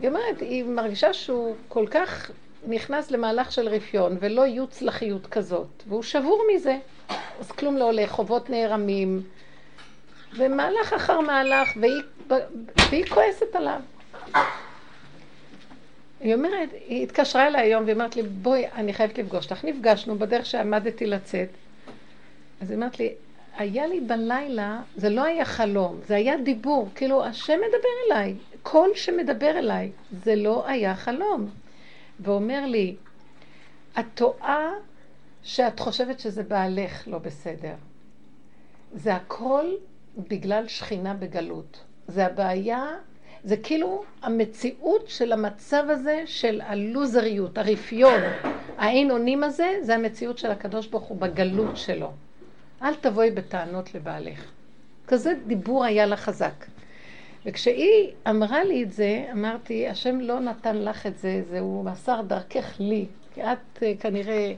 היא 0.00 0.08
אומרת, 0.08 0.40
היא 0.40 0.64
מרגישה 0.64 1.12
שהוא 1.12 1.54
כל 1.68 1.86
כך 1.90 2.30
נכנס 2.66 3.10
למהלך 3.10 3.52
של 3.52 3.68
רפיון 3.68 4.16
ולא 4.20 4.42
יוצלחיות 4.42 5.26
כזאת, 5.26 5.82
והוא 5.88 6.02
שבור 6.02 6.44
מזה. 6.54 6.78
אז 7.40 7.52
כלום 7.52 7.76
לא 7.76 7.84
הולך, 7.84 8.10
חובות 8.10 8.50
נערמים, 8.50 9.22
ומהלך 10.36 10.92
אחר 10.92 11.20
מהלך, 11.20 11.68
והיא, 11.80 12.02
והיא 12.90 13.06
כועסת 13.06 13.56
עליו. 13.56 13.80
היא 16.20 16.34
אומרת, 16.34 16.68
היא 16.86 17.02
התקשרה 17.02 17.46
אליי 17.46 17.62
היום 17.62 17.84
והיא 17.84 17.94
אומרת 17.94 18.16
לי, 18.16 18.22
בואי, 18.22 18.66
אני 18.74 18.92
חייבת 18.92 19.18
לפגוש 19.18 19.44
אותך. 19.44 19.64
נפגשנו 19.64 20.18
בדרך 20.18 20.46
שעמדתי 20.46 21.06
לצאת. 21.06 21.48
אז 22.60 22.70
היא 22.70 22.76
אומרת 22.76 22.98
לי, 22.98 23.12
היה 23.56 23.86
לי 23.86 24.00
בלילה, 24.00 24.80
זה 24.96 25.10
לא 25.10 25.24
היה 25.24 25.44
חלום, 25.44 26.00
זה 26.06 26.16
היה 26.16 26.36
דיבור, 26.36 26.88
כאילו 26.94 27.24
השם 27.24 27.58
מדבר 27.68 27.88
אליי, 28.06 28.34
קול 28.62 28.90
שמדבר 28.94 29.58
אליי, 29.58 29.90
זה 30.24 30.36
לא 30.36 30.64
היה 30.66 30.94
חלום. 30.94 31.50
ואומר 32.22 32.66
לי, 32.66 32.96
את 33.98 34.04
טועה 34.14 34.70
שאת 35.42 35.80
חושבת 35.80 36.20
שזה 36.20 36.42
בעלך 36.42 37.08
לא 37.08 37.18
בסדר. 37.18 37.74
זה 38.94 39.14
הכל 39.14 39.64
בגלל 40.28 40.68
שכינה 40.68 41.14
בגלות. 41.14 41.84
זה 42.08 42.26
הבעיה, 42.26 42.86
זה 43.44 43.56
כאילו 43.56 44.04
המציאות 44.22 45.08
של 45.08 45.32
המצב 45.32 45.84
הזה 45.88 46.22
של 46.26 46.60
הלוזריות, 46.60 47.58
הרפיון, 47.58 48.20
האין 48.78 49.10
אונים 49.10 49.44
הזה, 49.44 49.78
זה 49.82 49.94
המציאות 49.94 50.38
של 50.38 50.50
הקדוש 50.50 50.86
ברוך 50.86 51.04
הוא 51.04 51.16
בגלות 51.18 51.76
שלו. 51.76 52.12
אל 52.82 52.94
תבואי 52.94 53.30
בטענות 53.30 53.94
לבעלך. 53.94 54.44
כזה 55.06 55.32
דיבור 55.46 55.84
היה 55.84 56.06
לה 56.06 56.16
חזק. 56.16 56.64
וכשהיא 57.46 58.10
אמרה 58.28 58.64
לי 58.64 58.82
את 58.82 58.92
זה, 58.92 59.24
אמרתי, 59.32 59.88
השם 59.88 60.20
לא 60.20 60.40
נתן 60.40 60.76
לך 60.76 61.06
את 61.06 61.18
זה, 61.18 61.42
זהו 61.50 61.82
מסר 61.84 62.20
דרכך 62.22 62.74
לי. 62.78 63.06
כי 63.34 63.42
את 63.42 63.82
אה, 63.82 63.92
כנראה, 64.00 64.54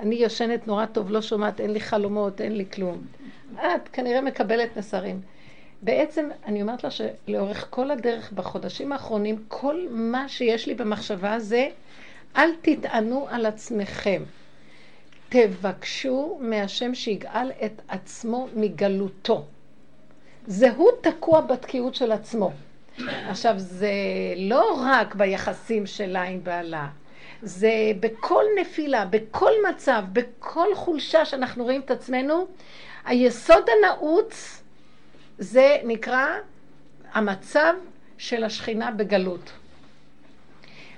אני 0.00 0.14
יושנת 0.14 0.66
נורא 0.66 0.86
טוב, 0.86 1.10
לא 1.10 1.22
שומעת, 1.22 1.60
אין 1.60 1.72
לי 1.72 1.80
חלומות, 1.80 2.40
אין 2.40 2.56
לי 2.56 2.64
כלום. 2.72 3.06
את 3.54 3.88
כנראה 3.92 4.20
מקבלת 4.20 4.76
נסרים. 4.76 5.20
בעצם, 5.82 6.28
אני 6.46 6.62
אומרת 6.62 6.84
לה 6.84 6.90
שלאורך 6.90 7.66
כל 7.70 7.90
הדרך 7.90 8.32
בחודשים 8.32 8.92
האחרונים, 8.92 9.44
כל 9.48 9.86
מה 9.90 10.28
שיש 10.28 10.66
לי 10.66 10.74
במחשבה 10.74 11.38
זה, 11.38 11.68
אל 12.36 12.50
תטענו 12.62 13.26
על 13.30 13.46
עצמכם. 13.46 14.22
תבקשו 15.28 16.38
מהשם 16.40 16.94
שיגאל 16.94 17.50
את 17.64 17.82
עצמו 17.88 18.48
מגלותו. 18.56 19.44
זה 20.48 20.70
הוא 20.70 20.90
תקוע 21.00 21.40
בתקיעות 21.40 21.94
של 21.94 22.12
עצמו. 22.12 22.52
עכשיו, 23.28 23.54
זה 23.56 23.92
לא 24.36 24.82
רק 24.86 25.14
ביחסים 25.14 25.86
שלה 25.86 26.22
עם 26.22 26.44
בעלה, 26.44 26.86
זה 27.42 27.72
בכל 28.00 28.44
נפילה, 28.60 29.04
בכל 29.04 29.50
מצב, 29.70 30.02
בכל 30.12 30.74
חולשה 30.74 31.24
שאנחנו 31.24 31.64
רואים 31.64 31.80
את 31.80 31.90
עצמנו, 31.90 32.46
היסוד 33.04 33.64
הנעוץ 33.68 34.62
זה 35.38 35.76
נקרא 35.84 36.26
המצב 37.12 37.74
של 38.18 38.44
השכינה 38.44 38.90
בגלות. 38.90 39.50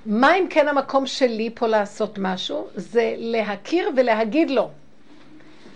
מה 0.07 0.37
אם 0.37 0.47
כן 0.50 0.69
המקום 0.69 1.07
שלי 1.07 1.50
פה 1.54 1.66
לעשות 1.66 2.19
משהו? 2.19 2.66
זה 2.75 3.14
להכיר 3.16 3.90
ולהגיד 3.97 4.50
לו. 4.50 4.71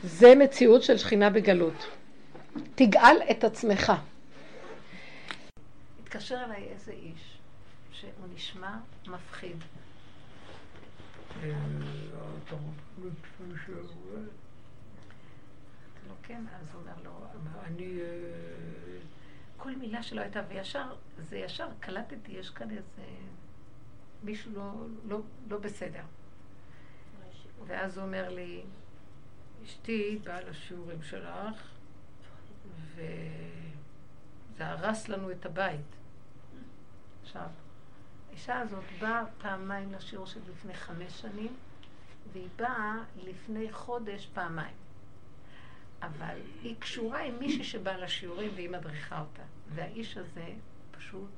זה 0.05 0.35
מציאות 0.35 0.83
של 0.83 0.97
שכינה 0.99 1.31
בגלות. 1.31 1.87
תגאל 2.75 3.17
את 3.31 3.45
עצמך. 3.45 3.93
התקשר 6.03 6.45
אליי 6.45 6.65
איזה 6.65 6.93
איש, 6.93 7.39
שהוא 7.93 8.11
נשמע 8.35 8.77
מפחיד. 9.07 9.57
אה, 11.43 11.53
כן, 16.23 16.43
אז 16.61 16.75
הוא 16.75 16.83
אומר 16.83 16.93
לו, 17.05 17.27
אני... 17.65 18.01
אה, 18.01 18.99
כל 19.57 19.77
מילה 19.77 20.03
שלו 20.03 20.23
הייתה, 20.23 20.43
וישר, 20.49 20.95
זה 21.19 21.39
ישר 21.39 21.69
קלטתי, 21.81 22.33
יש 22.33 22.51
כאן 22.51 22.71
איזה... 22.71 23.03
מישהו 24.23 24.53
לא, 24.55 24.73
לא, 25.09 25.21
לא 25.49 25.59
בסדר. 25.59 26.03
ואז 27.67 27.99
הוא 27.99 28.07
אומר 28.07 28.29
לי, 28.29 28.63
אשתי 29.65 30.19
באה 30.25 30.41
לשיעורים 30.41 31.03
שלך, 31.03 31.74
וזה 32.95 34.67
הרס 34.67 35.09
לנו 35.09 35.31
את 35.31 35.47
הבית. 35.47 35.97
עכשיו, 37.23 37.49
האישה 38.29 38.61
הזאת 38.61 38.85
באה 39.01 39.25
פעמיים 39.39 39.93
לשיעור 39.93 40.27
של 40.27 40.41
לפני 40.51 40.75
חמש 40.75 41.21
שנים, 41.21 41.57
והיא 42.33 42.49
באה 42.57 42.97
לפני 43.17 43.73
חודש 43.73 44.27
פעמיים. 44.27 44.75
אבל 46.03 46.39
היא 46.63 46.77
קשורה 46.79 47.21
עם 47.21 47.39
מישהי 47.39 47.65
שבאה 47.65 47.97
לשיעורים 47.99 48.51
והיא 48.55 48.71
מדריכה 48.71 49.21
אותה. 49.21 49.43
והאיש 49.75 50.17
הזה 50.17 50.47
פשוט, 50.91 51.31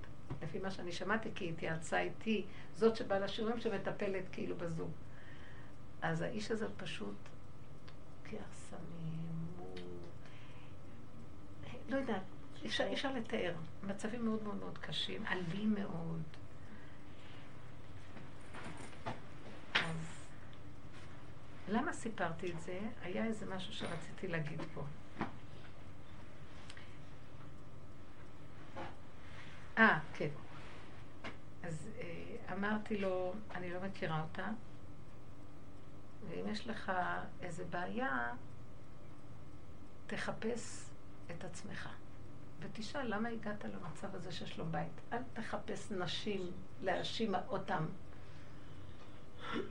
לפי 0.43 0.59
מה 0.59 0.71
שאני 0.71 0.93
שמעתי, 0.93 1.29
כי 1.35 1.45
היא 1.45 1.53
התייעצה 1.53 2.01
איתי, 2.01 2.45
זאת 2.75 2.97
שבאה 2.97 3.19
לשיעורים 3.19 3.61
שמטפלת 3.61 4.25
כאילו 4.33 4.57
בזום. 4.57 4.91
אז 6.03 6.23
האיש 6.23 6.51
הזה 6.51 6.67
פשוט 6.77 7.17
לוקח 8.25 8.47
סמים, 8.53 9.47
הוא... 9.59 9.77
לא 11.89 11.97
יודעת, 11.97 12.23
אפשר, 12.67 12.93
אפשר 12.93 13.13
לתאר. 13.13 13.55
מצבים 13.83 14.25
מאוד 14.25 14.43
מאוד 14.43 14.57
מאוד 14.57 14.79
קשים, 14.79 15.27
אלים 15.27 15.75
מאוד. 15.75 16.23
אז 19.75 20.29
למה 21.69 21.93
סיפרתי 21.93 22.53
את 22.53 22.61
זה? 22.61 22.81
היה 23.03 23.25
איזה 23.25 23.47
משהו 23.47 23.73
שרציתי 23.73 24.29
להגיד 24.29 24.61
פה. 24.75 24.85
אה, 29.79 29.99
כן. 30.15 30.29
אז 31.63 31.89
אה, 32.01 32.55
אמרתי 32.55 32.97
לו, 32.97 33.35
אני 33.55 33.71
לא 33.71 33.81
מכירה 33.81 34.23
אותה, 34.23 34.49
ואם 36.29 36.49
יש 36.49 36.67
לך 36.67 36.93
איזה 37.41 37.65
בעיה, 37.65 38.33
תחפש 40.07 40.86
את 41.31 41.45
עצמך. 41.45 41.89
ותשאל 42.61 43.15
למה 43.15 43.29
הגעת 43.29 43.65
למצב 43.65 44.15
הזה 44.15 44.33
שיש 44.33 44.59
לו 44.59 44.67
בית. 44.67 45.01
אל 45.13 45.23
תחפש 45.33 45.93
נשים 45.93 46.51
להאשים 46.83 47.35
אותם. 47.49 47.87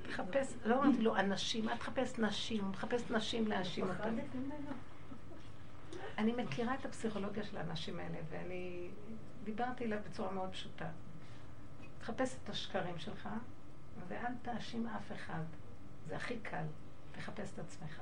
תחפש, 0.10 0.54
לא 0.66 0.84
אמרתי 0.84 1.02
לו 1.02 1.18
אנשים, 1.18 1.70
אל 1.70 1.78
תחפש 1.78 2.20
נשים, 2.20 2.64
הוא 2.64 2.72
מחפש 2.72 3.12
נשים 3.12 3.48
להאשים 3.48 3.90
אותם. 3.90 4.16
אני 6.18 6.32
מכירה 6.32 6.76
את 6.76 6.86
הפסיכולוגיה 6.86 7.44
של 7.44 7.58
האנשים 7.58 8.00
האלה, 8.00 8.18
ואני 8.30 8.90
דיברתי 9.44 9.86
אליו 9.86 10.00
בצורה 10.10 10.32
מאוד 10.32 10.50
פשוטה. 10.52 10.90
תחפש 12.00 12.36
את 12.44 12.50
השקרים 12.50 12.98
שלך, 12.98 13.30
ואל 14.08 14.34
תאשים 14.42 14.88
אף 14.88 15.12
אחד. 15.12 15.44
זה 16.08 16.16
הכי 16.16 16.40
קל, 16.40 16.66
תחפש 17.12 17.54
את 17.54 17.60
עצמך. 17.60 18.02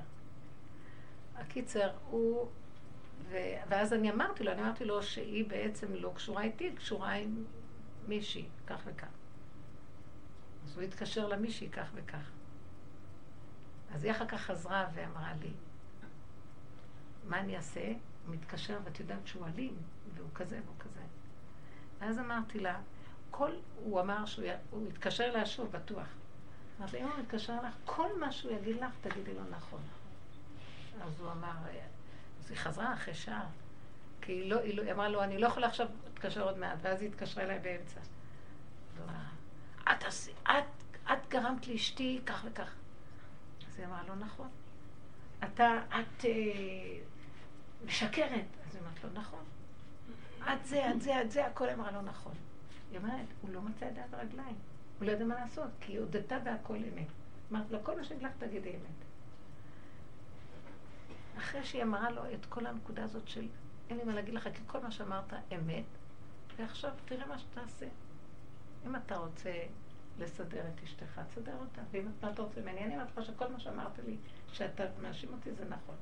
הקיצר, 1.36 1.92
הוא... 2.10 2.50
ואז 3.70 3.94
אני 3.94 4.12
אמרתי 4.12 4.44
לו, 4.44 4.52
אני 4.52 4.62
אמרתי 4.62 4.86
לו 4.86 5.04
שהיא 5.04 5.46
בעצם 5.50 5.94
לא 5.94 6.12
קשורה 6.16 6.44
איתי, 6.44 6.72
קשורה 6.76 7.12
עם 7.12 7.44
מישהי, 8.08 8.46
כך 8.68 8.82
וכך. 8.86 9.08
אז 10.66 10.76
הוא 10.76 10.84
התקשר 10.84 11.28
למישהי 11.28 11.70
כך 11.70 11.92
וכך. 11.94 12.32
אז 13.94 14.04
היא 14.04 14.12
אחר 14.12 14.28
כך 14.28 14.42
חזרה 14.42 14.88
ואמרה 14.94 15.34
לי, 15.42 15.52
מה 17.24 17.40
אני 17.40 17.58
אעשה? 17.58 17.94
הוא 18.26 18.36
מתקשר 18.36 18.80
ואת 18.84 19.00
יודעת 19.00 19.28
שהוא 19.28 19.48
אלים, 19.48 19.76
והוא 20.14 20.30
כזה 20.36 20.60
והוא 20.66 20.76
כזה. 20.80 21.02
ואז 22.00 22.20
אמרתי 22.20 22.60
לה, 22.60 22.80
כל, 23.32 23.52
הוא 23.84 24.02
אמר 24.02 24.26
שהוא 24.26 24.48
יתקשר 24.90 25.24
אליה 25.24 25.46
שוב, 25.46 25.72
בטוח. 25.72 26.08
אמרתי, 26.80 27.02
אם 27.02 27.08
הוא 27.08 27.20
מתקשר 27.20 27.62
לך, 27.62 27.76
כל 27.86 28.20
מה 28.20 28.32
שהוא 28.32 28.52
יגיד 28.52 28.76
לך, 28.76 28.92
תגידי 29.02 29.34
לו 29.34 29.42
נכון. 29.50 29.82
אז 31.02 31.22
הוא 31.22 31.32
אמר, 31.32 31.54
אז 32.44 32.52
היא 32.52 32.58
חזרה 32.58 32.94
אחרי 32.94 33.14
שעה, 33.14 33.46
כי 34.22 34.32
היא, 34.32 34.50
לא, 34.50 34.60
היא, 34.60 34.78
לא, 34.78 34.82
היא 34.84 34.92
אמרה 34.92 35.10
לו, 35.10 35.24
אני 35.24 35.38
לא 35.38 35.48
יכולה 35.48 35.68
עכשיו 35.68 35.88
להתקשר 36.06 36.44
עוד 36.44 36.58
מעט, 36.58 36.78
ואז 36.82 37.02
היא 37.02 37.10
התקשרה 37.10 37.44
אליי 37.44 37.60
באמצע. 37.60 38.00
את, 39.84 40.04
את, 40.44 40.84
את 41.12 41.30
גרמת 41.30 41.68
לאשתי 41.68 42.22
כך 42.26 42.46
וכך. 42.46 42.76
אז 43.68 43.80
היא 43.80 43.86
אמרה, 43.86 44.04
לא 44.08 44.16
נכון. 44.16 44.48
אתה, 45.44 45.82
את 45.90 46.26
אה, 46.26 46.32
משקרת. 47.86 48.46
אז 48.68 48.76
היא 48.76 48.84
אמרת 48.84 49.04
לו, 49.04 49.10
נכון. 49.14 49.44
את 50.54 50.66
זה, 50.66 50.92
את 50.92 51.02
זה, 51.02 51.22
את 51.22 51.32
זה, 51.32 51.46
הכל 51.46 51.70
אמרה 51.70 51.92
לא 51.92 52.02
נכון. 52.02 52.34
היא 52.92 52.98
אומרת, 52.98 53.26
הוא 53.42 53.50
לא 53.50 53.62
מצא 53.62 53.86
ידיים 53.86 54.08
ורגליים. 54.12 54.56
הוא 55.00 55.08
לא 55.08 55.12
יודע 55.12 55.26
מה 55.26 55.36
לעשות, 55.36 55.70
כי 55.82 55.92
היא 55.92 56.00
הודתה 56.00 56.38
והכל 56.46 56.76
אמת. 56.76 57.08
אמרת 57.52 57.72
לו, 57.72 57.84
כל 57.84 57.98
מה 57.98 58.04
שיגיד 58.04 58.24
לך 58.24 58.32
תגידי 58.38 58.70
אמת. 58.70 59.13
אחרי 61.38 61.64
שהיא 61.64 61.84
אמרה 61.84 62.12
לו 62.12 62.22
את 62.34 62.46
כל 62.46 62.66
הנקודה 62.66 63.04
הזאת 63.04 63.28
של 63.28 63.48
אין 63.90 63.98
לי 63.98 64.04
מה 64.04 64.14
להגיד 64.14 64.34
לך, 64.34 64.50
כי 64.54 64.62
כל 64.68 64.80
מה 64.80 64.92
שאמרת 64.92 65.34
אמת, 65.56 65.84
ועכשיו 66.58 66.92
תראה 67.06 67.28
מה 67.28 67.40
שתעשה. 67.40 67.86
אם 68.86 68.96
אתה 68.96 69.18
רוצה 69.18 69.52
לסדר 70.20 70.62
את 70.68 70.84
אשתך, 70.84 71.22
תסדר 71.30 71.56
אותה. 71.60 71.82
ואם 71.92 72.08
אתה 72.20 72.42
רוצה 72.42 72.62
ממני, 72.62 72.84
אני 72.84 72.94
אומרת 72.94 73.18
לך 73.18 73.26
שכל 73.26 73.48
מה 73.48 73.60
שאמרת 73.60 74.00
לי, 74.06 74.18
שאתה 74.54 74.84
מאשים 75.02 75.30
אותי, 75.34 75.52
זה 75.54 75.66
נכון. 75.66 75.96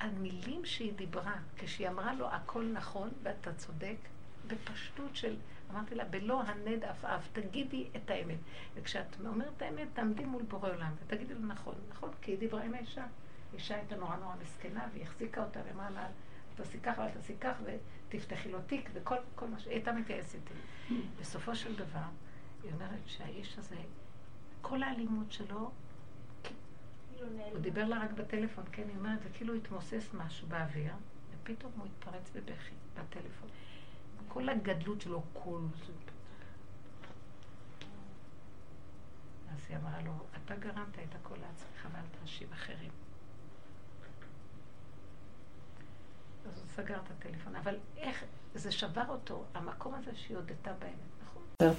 המילים 0.00 0.64
שהיא 0.64 0.92
דיברה, 0.92 1.36
כשהיא 1.56 1.88
אמרה 1.88 2.14
לו 2.14 2.28
הכל 2.28 2.64
נכון 2.64 3.10
ואתה 3.22 3.54
צודק, 3.54 3.96
בפשטות 4.46 5.16
של, 5.16 5.36
אמרתי 5.70 5.94
לה, 5.94 6.04
בלא 6.04 6.42
הנד 6.42 6.84
עפעף, 6.84 7.28
תגידי 7.32 7.88
את 7.96 8.10
האמת. 8.10 8.38
וכשאת 8.74 9.06
אומרת 9.26 9.52
את 9.56 9.62
האמת, 9.62 9.88
תעמדי 9.92 10.24
מול 10.24 10.42
בורא 10.42 10.70
עולם 10.70 10.92
ותגידי 11.04 11.34
לו 11.34 11.46
נכון. 11.46 11.74
נכון, 11.90 12.10
כי 12.22 12.30
היא 12.30 12.38
דיברה 12.38 12.62
עם 12.62 12.74
האישה. 12.74 13.06
אישה 13.54 13.76
הייתה 13.76 13.96
נורא 13.96 14.16
נורא 14.16 14.34
מסכנה, 14.42 14.86
והיא 14.92 15.02
החזיקה 15.02 15.44
אותה 15.44 15.60
ואמרה 15.66 15.90
לה, 15.90 16.08
תעשי 16.54 16.80
כך 16.80 16.98
ואל 16.98 17.10
תעשי 17.10 17.34
כך, 17.40 17.56
ותפתחי 17.64 18.52
לו 18.52 18.58
תיק, 18.62 18.90
וכל 18.92 19.46
מה 19.50 19.58
ש... 19.58 19.66
היא 19.66 19.74
הייתה 19.74 19.92
מתייעצת 19.92 20.34
איתי. 20.34 20.54
בסופו 21.20 21.54
של 21.54 21.76
דבר, 21.76 22.08
היא 22.62 22.72
אומרת 22.72 23.00
שהאיש 23.06 23.58
הזה, 23.58 23.76
כל 24.60 24.82
האלימות 24.82 25.32
שלו, 25.32 25.70
הוא 27.52 27.60
דיבר 27.60 27.84
לה 27.84 28.04
רק 28.04 28.10
בטלפון, 28.10 28.64
כן, 28.72 28.88
היא 28.88 28.96
אומרת, 28.96 29.22
זה 29.22 29.28
כאילו 29.34 29.54
התמוסס 29.54 30.10
משהו 30.14 30.48
באוויר, 30.48 30.94
ופתאום 31.30 31.72
הוא 31.76 31.86
התפרץ 31.86 32.30
בבכי 32.34 32.74
בטלפון. 32.94 33.48
כל 34.28 34.48
הגדלות 34.48 35.00
שלו, 35.00 35.22
כל 35.32 35.60
זה. 35.86 35.92
אז 39.52 39.66
היא 39.68 39.76
אמרה 39.76 40.02
לו, 40.02 40.12
אתה 40.36 40.56
גרמת 40.56 40.98
את 40.98 41.14
הכל 41.14 41.34
לעצמך 41.40 41.88
ואל 41.92 42.04
תאשים 42.20 42.48
אחרים. 42.52 42.90
אז 46.46 46.58
הוא 46.58 46.84
סגר 46.84 46.94
את 46.94 47.10
הטלפון. 47.18 47.52
אבל 47.62 47.74
איך, 47.96 48.24
זה 48.54 48.72
שבר 48.72 49.02
אותו, 49.08 49.42
המקום 49.54 49.92
הזה 49.94 50.10
שהיא 50.14 50.36
הודתה 50.36 50.70
באמת, 50.80 50.92
נכון? 51.24 51.74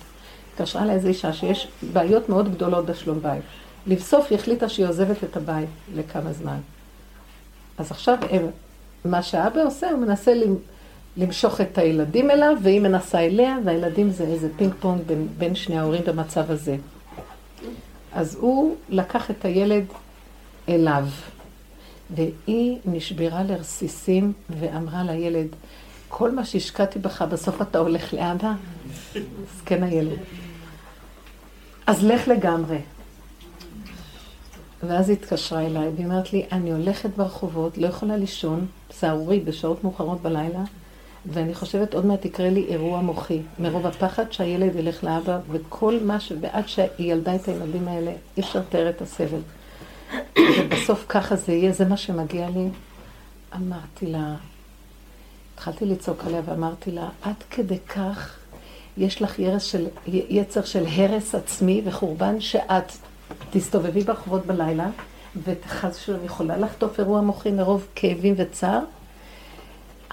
התקשרה 0.54 0.86
לאיזו 0.86 1.08
אישה 1.08 1.34
שיש 1.34 1.68
בעיות 1.94 2.30
מאוד 2.30 2.56
גדולות 2.56 2.86
בשלום 2.86 3.20
בית. 3.22 3.44
לבסוף 3.88 4.28
היא 4.30 4.40
החליטה 4.40 4.70
שהיא 4.70 4.86
עוזבת 4.86 5.24
את 5.24 5.38
הבית 5.38 5.70
לכמה 5.96 6.34
זמן. 6.34 6.58
אז 7.78 7.92
עכשיו 7.92 8.18
מה 9.06 9.24
שהאבא 9.24 9.64
עושה, 9.64 9.90
הוא 9.90 10.00
מנסה 10.00 10.34
למשוך 11.18 11.62
את 11.62 11.78
הילדים 11.78 12.32
אליו, 12.32 12.58
והיא 12.62 12.82
מנסה 12.82 13.20
אליה, 13.20 13.58
והילדים 13.66 14.10
זה 14.10 14.24
איזה 14.24 14.50
פינג 14.58 14.74
פונג 14.80 15.02
בין, 15.02 15.28
בין 15.38 15.56
שני 15.56 15.80
ההורים 15.80 16.02
במצב 16.08 16.52
הזה. 16.52 16.76
אז 18.14 18.36
הוא 18.36 18.76
לקח 18.90 19.32
את 19.32 19.46
הילד 19.46 19.86
אליו. 20.70 21.06
והיא 22.10 22.78
נשברה 22.86 23.44
לרסיסים 23.44 24.34
ואמרה 24.50 25.04
לילד, 25.04 25.48
כל 26.10 26.32
מה 26.32 26.46
שהשקעתי 26.46 27.00
בך, 27.00 27.22
בסוף 27.22 27.62
אתה 27.62 27.80
הולך 27.80 28.14
לאבא? 28.14 28.52
זקן 29.58 29.84
הילד. 29.84 30.18
אז 31.88 32.04
לך 32.04 32.28
לגמרי. 32.28 32.78
ואז 34.88 35.10
היא 35.10 35.18
התקשרה 35.18 35.66
אליי 35.66 35.90
והיא 35.96 36.06
אומרת 36.06 36.34
לי, 36.34 36.46
אני 36.52 36.72
הולכת 36.72 37.10
ברחובות, 37.18 37.78
לא 37.78 37.88
יכולה 37.88 38.18
לישון, 38.18 38.66
סהרורי 38.92 39.40
בשעות 39.40 39.84
מאוחרות 39.84 40.22
בלילה, 40.22 40.64
ואני 41.26 41.54
חושבת 41.54 41.94
עוד 41.94 42.06
מעט 42.06 42.26
יקרה 42.26 42.50
לי 42.50 42.66
אירוע 42.68 43.02
מוחי, 43.02 43.42
מרוב 43.60 43.86
הפחד 43.86 44.32
שהילד 44.32 44.76
ילך 44.76 45.04
לאבא, 45.04 45.40
וכל 45.52 46.00
מה 46.06 46.20
ש... 46.20 46.32
ועד 46.42 46.68
שהיא 46.68 47.14
ילדה 47.14 47.36
את 47.36 47.48
הילדים 47.48 47.88
האלה, 47.88 48.12
אי 48.38 48.42
אפשר 48.42 48.60
לתאר 48.60 48.90
את 48.90 49.02
הסבל. 49.02 49.40
ובסוף 50.60 51.06
ככה 51.10 51.36
זה 51.36 51.54
יהיה, 51.54 51.72
זה 51.72 51.86
מה 51.86 51.98
שמגיע 51.98 52.50
לי. 52.50 52.68
אמרתי 53.56 54.06
לה, 54.06 54.36
התחלתי 55.54 55.86
לצעוק 55.86 56.24
עליה 56.26 56.42
ואמרתי 56.46 56.92
לה, 56.92 57.10
עד 57.22 57.44
כדי 57.50 57.80
כך 57.80 58.38
יש 58.98 59.22
לך 59.22 59.36
של, 59.60 59.88
יצר 60.08 60.64
של 60.64 60.86
הרס 60.88 61.36
עצמי 61.36 61.82
וחורבן 61.86 62.42
שאת 62.42 62.92
תסתובבי 63.52 64.04
ברחובות 64.04 64.46
בלילה 64.46 64.90
וחס 65.44 65.96
שאני 65.98 66.26
יכולה 66.26 66.58
לחטוף 66.58 67.00
אירוע 67.00 67.22
מוחי 67.22 67.52
מרוב 67.52 67.88
כאבים 67.96 68.34
וצער. 68.38 68.80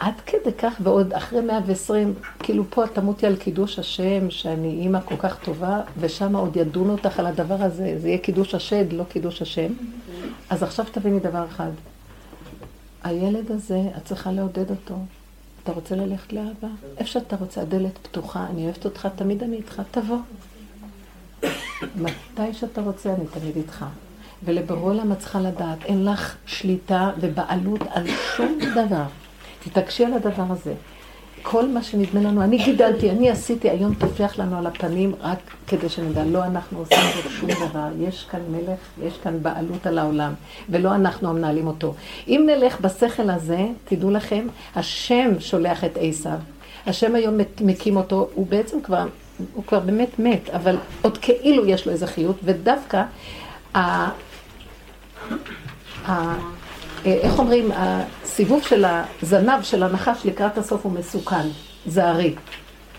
עד 0.00 0.14
כדי 0.26 0.52
כך, 0.59 0.75
ועוד 0.83 1.12
אחרי 1.12 1.40
120, 1.40 2.14
כאילו 2.38 2.64
פה 2.71 2.87
תמותי 2.87 3.26
על 3.26 3.37
קידוש 3.37 3.78
השם, 3.78 4.30
שאני 4.30 4.69
אימא 4.69 5.00
כל 5.04 5.16
כך 5.16 5.45
טובה, 5.45 5.80
ושם 6.00 6.37
עוד 6.37 6.57
ידונו 6.57 6.92
אותך 6.92 7.19
על 7.19 7.26
הדבר 7.26 7.57
הזה, 7.59 7.95
זה 7.99 8.09
יהיה 8.09 8.19
קידוש 8.19 8.54
השד, 8.54 8.92
לא 8.92 9.04
קידוש 9.04 9.42
השם. 9.42 9.73
אז 10.50 10.62
עכשיו 10.62 10.87
תביני 10.92 11.21
דבר 11.21 11.45
אחד, 11.47 11.71
הילד 13.02 13.50
הזה, 13.50 13.83
את 13.97 14.04
צריכה 14.04 14.33
לעודד 14.33 14.71
אותו. 14.71 14.95
את 14.95 15.62
אתה 15.62 15.73
רוצה 15.73 15.97
ללכת 15.97 16.33
לאבא? 16.33 16.69
איפה 16.99 17.11
שאתה 17.11 17.37
רוצה, 17.37 17.61
הדלת 17.61 17.99
פתוחה, 18.02 18.47
אני 18.50 18.64
אוהבת 18.64 18.85
אותך, 18.85 19.09
תמיד 19.16 19.42
אני 19.42 19.57
איתך, 19.57 19.83
תבוא. 19.90 20.19
מתי 21.97 22.52
שאתה 22.52 22.80
רוצה, 22.80 23.14
אני 23.14 23.25
תמיד 23.26 23.57
איתך. 23.57 23.85
ולברוא 24.45 24.95
למה 24.95 25.14
צריכה 25.14 25.40
לדעת, 25.40 25.78
אין 25.85 26.04
לך 26.04 26.37
שליטה 26.47 27.11
ובעלות 27.21 27.80
על 27.90 28.07
שום 28.37 28.59
דבר. 28.75 29.04
תתעקשי 29.64 30.05
על 30.05 30.12
הדבר 30.12 30.45
הזה. 30.49 30.75
כל 31.43 31.69
מה 31.69 31.83
שנדמה 31.83 32.21
לנו, 32.21 32.43
אני 32.43 32.64
גידלתי, 32.64 33.11
אני 33.11 33.31
עשיתי, 33.31 33.71
היום 33.71 33.95
טופח 33.95 34.38
לנו 34.38 34.59
על 34.59 34.67
הפנים 34.67 35.14
רק 35.21 35.38
כדי 35.67 35.88
שנדע, 35.88 36.25
לא 36.25 36.45
אנחנו 36.45 36.79
עושים 36.79 36.99
פה 37.23 37.31
שום 37.31 37.50
דבר, 37.50 37.88
יש 38.00 38.26
כאן 38.31 38.40
מלך, 38.50 38.79
יש 39.02 39.19
כאן 39.23 39.43
בעלות 39.43 39.87
על 39.87 39.99
העולם, 39.99 40.33
ולא 40.69 40.95
אנחנו 40.95 41.29
המנהלים 41.29 41.67
אותו. 41.67 41.95
אם 42.29 42.49
נלך 42.55 42.81
בשכל 42.81 43.31
הזה, 43.31 43.67
תדעו 43.85 44.11
לכם, 44.11 44.47
השם 44.76 45.40
שולח 45.40 45.85
את 45.85 45.99
עשיו. 46.00 46.38
השם 46.87 47.14
היום 47.14 47.38
מקים 47.61 47.97
אותו, 47.97 48.29
הוא 48.35 48.47
בעצם 48.47 48.81
כבר, 48.81 49.07
הוא 49.55 49.64
כבר 49.64 49.81
באמת 49.81 50.19
מת, 50.19 50.50
אבל 50.50 50.76
עוד 51.02 51.19
כאילו 51.19 51.67
יש 51.67 51.87
לו 51.87 51.93
איזה 51.93 52.07
חיות, 52.07 52.37
ודווקא 52.45 53.02
ה... 53.75 53.79
ה... 56.09 56.35
איך 57.04 57.38
אומרים, 57.38 57.71
הסיבוב 57.73 58.62
של 58.62 58.85
הזנב 58.85 59.62
של 59.62 59.83
הנחש 59.83 60.26
לקראת 60.26 60.59
הסוף 60.59 60.85
הוא 60.85 60.92
מסוכן, 60.92 61.49
זערי. 61.87 62.35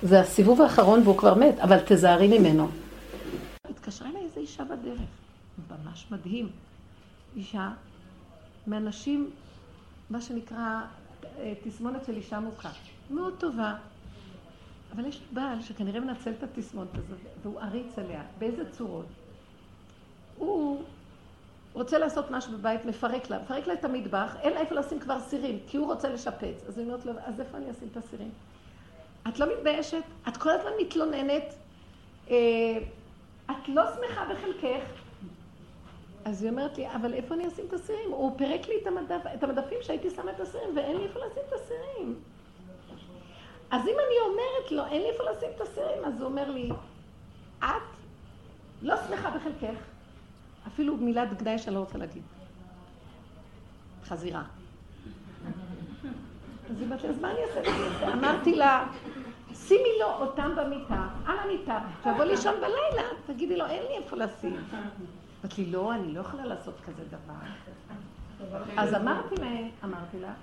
זה 0.03 0.19
הסיבוב 0.19 0.61
האחרון 0.61 1.01
והוא 1.03 1.17
כבר 1.17 1.33
מת, 1.33 1.59
אבל 1.59 1.77
תזהרי 1.85 2.39
ממנו. 2.39 2.67
התקשרה 3.69 4.09
אליי 4.09 4.21
איזו 4.21 4.39
אישה 4.39 4.63
בדרך, 4.63 4.99
ממש 5.69 6.05
מדהים. 6.11 6.49
אישה 7.35 7.69
מאנשים, 8.67 9.29
מה 10.09 10.21
שנקרא 10.21 10.81
אה, 11.39 11.53
תסמונת 11.63 12.05
של 12.05 12.15
אישה 12.15 12.39
מוכה. 12.39 12.69
מאוד 13.09 13.33
טובה. 13.37 13.73
אבל 14.95 15.05
יש 15.05 15.21
בעל 15.31 15.61
שכנראה 15.61 15.99
מנצל 15.99 16.31
את 16.31 16.43
התסמונת 16.43 16.89
הזאת, 16.93 17.17
והוא 17.43 17.59
עריץ 17.59 17.97
עליה. 17.97 18.21
באיזה 18.39 18.63
צורות? 18.71 19.05
הוא 20.37 20.83
רוצה 21.73 21.97
לעשות 21.97 22.31
משהו 22.31 22.57
בבית, 22.57 22.85
מפרק 22.85 23.29
לה, 23.29 23.39
מפרק 23.39 23.67
לה 23.67 23.73
את 23.73 23.85
המטבח, 23.85 24.35
אין 24.41 24.53
לה 24.53 24.59
איפה 24.59 24.75
לשים 24.75 24.99
כבר 24.99 25.19
סירים, 25.19 25.59
כי 25.67 25.77
הוא 25.77 25.87
רוצה 25.87 26.09
לשפץ. 26.09 26.63
אז 26.67 26.77
היא 26.77 26.85
אומרת 26.85 27.05
לו, 27.05 27.13
אז 27.25 27.39
איפה 27.39 27.57
אני 27.57 27.71
אשים 27.71 27.87
את 27.91 27.97
הסירים? 27.97 28.31
את 29.27 29.39
לא 29.39 29.45
מתביישת? 29.53 30.03
את 30.27 30.37
כל 30.37 30.49
הזמן 30.49 30.71
מתלוננת? 30.81 31.53
אה, 32.29 32.35
את 33.45 33.67
לא 33.67 33.83
שמחה 33.95 34.25
בחלקך? 34.33 34.83
אז 36.25 36.43
היא 36.43 36.51
אומרת 36.51 36.77
לי, 36.77 36.95
אבל 36.95 37.13
איפה 37.13 37.33
אני 37.35 37.47
אשים 37.47 37.65
את 37.67 37.73
הסירים? 37.73 38.11
הוא 38.11 38.37
פירק 38.37 38.67
לי 38.67 38.73
את, 38.81 38.87
המדף, 38.87 39.21
את 39.33 39.43
המדפים 39.43 39.77
שהייתי 39.81 40.09
שמה 40.09 40.31
את 40.31 40.39
הסירים, 40.39 40.69
ואין 40.77 40.97
לי 40.97 41.03
איפה 41.03 41.19
לשים 41.19 41.43
את 41.47 41.53
הסירים. 41.53 42.15
אז 43.71 43.81
אם 43.81 43.95
אני 44.07 44.19
אומרת 44.29 44.71
לו, 44.71 44.85
אין 44.85 45.01
לי 45.01 45.09
איפה 45.09 45.23
לשים 45.23 45.49
את 45.55 45.61
הסירים, 45.61 46.05
אז 46.05 46.13
הוא 46.19 46.25
אומר 46.25 46.51
לי, 46.51 46.69
את 47.59 47.65
לא 48.81 48.95
שמחה 49.07 49.29
בחלקך, 49.29 49.77
אפילו 50.67 50.97
מילת 50.97 51.33
גנאי 51.33 51.59
שאני 51.59 51.75
לא 51.75 51.79
רוצה 51.79 51.97
להגיד. 51.97 52.23
חזירה. 54.05 54.43
אז 56.69 56.79
היא 56.79 56.87
אמרת 56.87 57.03
לי, 57.03 57.09
אז 57.09 57.19
מה 57.19 57.31
אני 57.31 57.39
אעשה? 57.43 58.13
אמרתי 58.13 58.55
לה, 58.55 58.87
שימי 59.53 59.89
לו 59.99 60.05
אותם 60.05 60.51
במיטה, 60.55 61.07
על 61.25 61.39
המיטה, 61.39 61.79
תבוא 62.01 62.23
לישון 62.23 62.55
בלילה, 62.55 63.09
תגידי 63.25 63.57
לו, 63.57 63.65
אין 63.65 63.83
לי 63.83 63.97
איפה 63.97 64.15
לשים. 64.15 64.55
אמרתי 65.41 65.65
לי, 65.65 65.71
לא, 65.71 65.93
אני 65.93 66.13
לא 66.13 66.19
יכולה 66.19 66.45
לעשות 66.45 66.75
כזה 66.85 67.03
דבר. 67.05 67.33
אז 68.77 68.93
אמרתי 68.93 69.35
לה, 69.35 69.49
אמרתי 69.83 70.19
לה, 70.19 70.33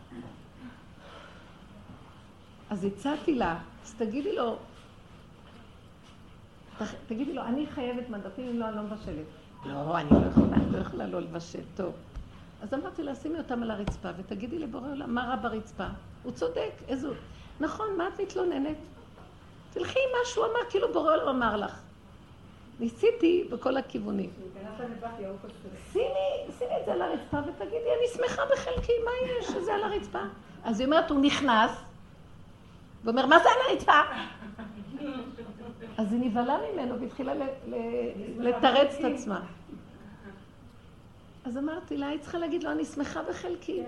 אז 2.71 2.85
הצעתי 2.85 3.35
לה, 3.35 3.59
אז 3.85 3.95
תגידי 3.95 4.37
לו, 4.37 4.57
תגידי 7.07 7.35
לו, 7.35 7.43
אני 7.43 7.67
חייבת 7.67 8.09
מדפים, 8.09 8.49
אם 8.49 8.59
לא, 8.59 8.69
אני 8.69 8.77
לא 8.77 8.83
מבשלת. 8.83 9.27
לא, 9.69 9.99
אני 9.99 10.11
לא 10.11 10.27
יכולה, 10.27 10.57
לא 10.71 10.79
יכולה 10.79 11.07
לא 11.07 11.21
לבשל, 11.21 11.63
טוב. 11.77 11.93
אז 12.63 12.75
אמרתי 12.75 13.03
לה, 13.03 13.15
שימי 13.15 13.39
אותם 13.39 13.63
על 13.63 13.71
הרצפה 13.71 14.09
ותגידי 14.17 14.59
לבורא 14.59 14.91
עולם, 14.91 15.15
מה 15.15 15.29
רע 15.29 15.37
ברצפה? 15.37 15.87
הוא 16.23 16.33
צודק, 16.33 16.71
איזו... 16.89 17.11
נכון, 17.61 17.87
מה 17.99 18.09
את 18.09 18.21
מתלוננת? 18.21 18.77
תלכי 19.73 19.99
עם 19.99 20.13
מה 20.13 20.19
שהוא 20.25 20.45
אמר, 20.45 20.71
כאילו 20.71 20.93
בורא 20.93 21.15
עולם 21.17 21.29
אמר 21.29 21.57
לך. 21.57 21.81
ניסיתי 22.81 23.49
בכל 23.51 23.77
הכיוונים. 23.77 24.31
שימי, 25.93 26.05
שימי 26.59 26.73
את 26.81 26.85
זה 26.87 26.93
על 26.93 27.03
הרצפה 27.03 27.39
ותגידי, 27.39 27.89
אני 27.99 28.29
שמחה 28.29 28.43
בחלקי, 28.53 28.93
מה 29.05 29.11
יש 29.39 29.47
שזה 29.47 29.75
על 29.75 29.85
הרצפה? 29.85 30.23
אז 30.65 30.81
היא 30.81 30.87
אומרת, 30.87 31.11
הוא 31.11 31.21
נכנס, 31.21 31.71
ואומר, 33.05 33.27
מה 33.27 33.39
זה 33.39 33.49
על 33.49 33.71
הרצפה? 33.71 34.01
אז 35.99 36.13
היא 36.13 36.21
נבהלה 36.21 36.59
ממנו 36.73 37.01
והתחילה 37.01 37.33
לתרץ 38.39 38.95
את 38.95 39.05
עצמה. 39.05 39.41
אז 41.49 41.59
אמרתי 41.59 41.97
לה, 41.97 42.07
היא 42.07 42.21
צריכה 42.21 42.39
להגיד 42.39 42.63
לו, 42.63 42.73
אני 42.73 42.85
שמחה 42.85 43.23
בחלקי. 43.23 43.83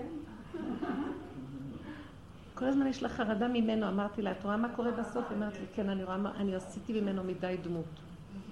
כל 2.55 2.65
הזמן 2.65 2.87
יש 2.87 3.03
לה 3.03 3.09
חרדה 3.09 3.47
ממנו, 3.47 3.87
אמרתי 3.87 4.21
לה, 4.21 4.31
את 4.31 4.43
רואה 4.43 4.57
מה 4.57 4.69
קורה 4.75 4.91
בסוף? 4.91 5.25
היא 5.29 5.35
אומרת 5.35 5.53
לי, 5.53 5.65
כן, 5.73 5.89
אני 5.89 6.03
רואה 6.03 6.17
מה, 6.17 6.31
אני 6.37 6.55
עשיתי 6.55 7.01
ממנו 7.01 7.23
מדי 7.23 7.55
דמות. 7.63 7.85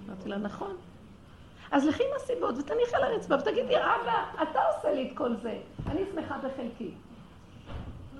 אמרתי 0.07 0.29
לה, 0.29 0.37
נכון. 0.37 0.75
אז 1.71 1.85
לכי 1.85 2.03
עם 2.03 2.09
הסיבות 2.15 2.55
ותניחי 2.57 2.95
על 2.95 3.03
הרצפה 3.03 3.35
ותגידי, 3.35 3.77
אבא, 3.77 4.23
אתה 4.41 4.59
עושה 4.75 4.93
לי 4.93 5.11
את 5.11 5.17
כל 5.17 5.35
זה, 5.35 5.59
אני 5.87 6.01
שמחה 6.13 6.37
בחלקי. 6.37 6.91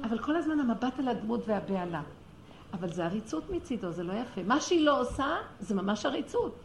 אבל 0.04 0.20
כל 0.20 0.36
הזמן 0.36 0.60
המבט 0.60 1.00
על 1.00 1.08
הדמות 1.08 1.48
והבהלה. 1.48 2.02
אבל 2.74 2.90
זה 2.90 3.06
עריצות 3.06 3.50
מצידו, 3.50 3.92
זה 3.92 4.04
לא 4.04 4.14
יפה. 4.14 4.44
מה 4.44 4.62
שהיא 4.62 4.86
לא 4.86 5.02
עושה, 5.02 5.38
זה 5.60 5.76
ממש 5.76 6.06
עריצות. 6.06 6.56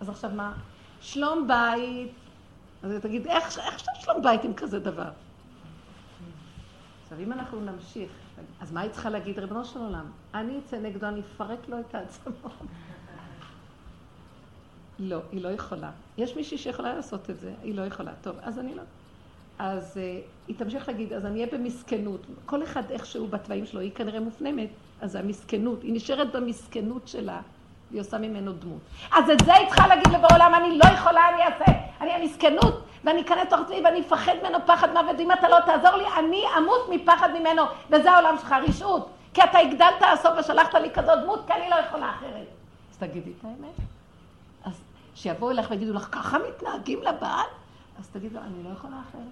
אז 0.00 0.08
עכשיו 0.08 0.30
מה? 0.34 0.52
שלום 1.00 1.48
בית. 1.48 2.21
אז 2.82 2.92
תגיד, 3.02 3.26
איך, 3.26 3.58
עכשיו 3.58 3.94
שלום 4.00 4.22
בית 4.22 4.44
עם 4.44 4.54
כזה 4.54 4.80
דבר? 4.80 5.10
עכשיו, 7.02 7.18
אם 7.20 7.32
אנחנו 7.32 7.60
נמשיך, 7.60 8.10
אז 8.60 8.72
מה 8.72 8.80
היא 8.80 8.90
צריכה 8.90 9.10
להגיד, 9.10 9.38
ריבונו 9.38 9.64
של 9.64 9.78
עולם? 9.78 10.06
אני 10.34 10.58
אצא 10.58 10.78
נגדו, 10.78 11.06
אני 11.06 11.20
אפרק 11.20 11.68
לו 11.68 11.80
את 11.80 11.94
העצמות. 11.94 12.52
לא, 14.98 15.18
היא 15.32 15.42
לא 15.42 15.48
יכולה. 15.48 15.90
יש 16.18 16.36
מישהי 16.36 16.58
שיכולה 16.58 16.94
לעשות 16.94 17.30
את 17.30 17.40
זה, 17.40 17.52
היא 17.62 17.74
לא 17.74 17.82
יכולה. 17.82 18.12
טוב, 18.22 18.36
אז 18.42 18.58
אני 18.58 18.74
לא. 18.74 18.82
אז 19.58 19.96
uh, 19.96 19.98
היא 20.48 20.56
תמשיך 20.56 20.88
להגיד, 20.88 21.12
אז 21.12 21.26
אני 21.26 21.44
אהיה 21.44 21.52
במסכנות. 21.52 22.26
כל 22.46 22.62
אחד 22.62 22.90
איכשהו 22.90 23.28
בתוואים 23.28 23.66
שלו, 23.66 23.80
היא 23.80 23.92
כנראה 23.94 24.20
מופנמת. 24.20 24.68
אז 25.00 25.12
זה 25.12 25.18
המסכנות, 25.18 25.82
היא 25.82 25.94
נשארת 25.94 26.32
במסכנות 26.32 27.08
שלה, 27.08 27.40
היא 27.90 28.00
עושה 28.00 28.18
ממנו 28.18 28.52
דמות. 28.52 28.80
אז 29.12 29.30
את 29.30 29.44
זה 29.44 29.54
היא 29.54 29.66
צריכה 29.68 29.88
להגיד 29.88 30.06
לבורא 30.06 30.34
עולם, 30.34 30.52
אני 30.54 30.78
לא 30.78 30.84
יכולה, 30.94 31.20
אני 31.34 31.42
אעשה, 31.42 31.91
אני 32.02 32.12
המסכנות, 32.12 32.84
ואני 33.04 33.22
אכנס 33.22 33.48
תוך 33.48 33.60
עצמי 33.60 33.80
ואני 33.84 34.00
אפחד 34.00 34.34
ממנו 34.42 34.58
פחד 34.66 34.92
מוות, 34.92 35.20
אם 35.20 35.32
אתה 35.32 35.48
לא 35.48 35.56
תעזור 35.66 35.96
לי, 35.96 36.04
אני 36.18 36.44
אמות 36.58 36.88
מפחד 36.90 37.28
ממנו, 37.32 37.62
וזה 37.90 38.10
העולם 38.10 38.38
שלך, 38.38 38.54
רשעות. 38.68 39.08
כי 39.34 39.44
אתה 39.44 39.58
הגדלת 39.58 40.02
הסוף 40.12 40.32
ושלחת 40.38 40.74
לי 40.74 40.90
כזאת 40.90 41.18
דמות, 41.22 41.46
כי 41.46 41.52
אני 41.52 41.70
לא 41.70 41.74
יכולה 41.74 42.10
אחרת. 42.10 42.46
אז 42.90 42.96
תגידי 42.98 43.30
את 43.30 43.44
האמת. 43.44 43.74
אז 44.64 44.82
שיבואו 45.14 45.50
אליך 45.50 45.70
ויגידו 45.70 45.92
לך, 45.92 46.08
ככה 46.12 46.38
מתנהגים 46.48 47.02
לבעל? 47.02 47.46
אז 47.98 48.08
תגיד 48.12 48.32
לו, 48.32 48.40
אני 48.40 48.62
לא 48.64 48.70
יכולה 48.72 48.96
אחרת. 49.10 49.22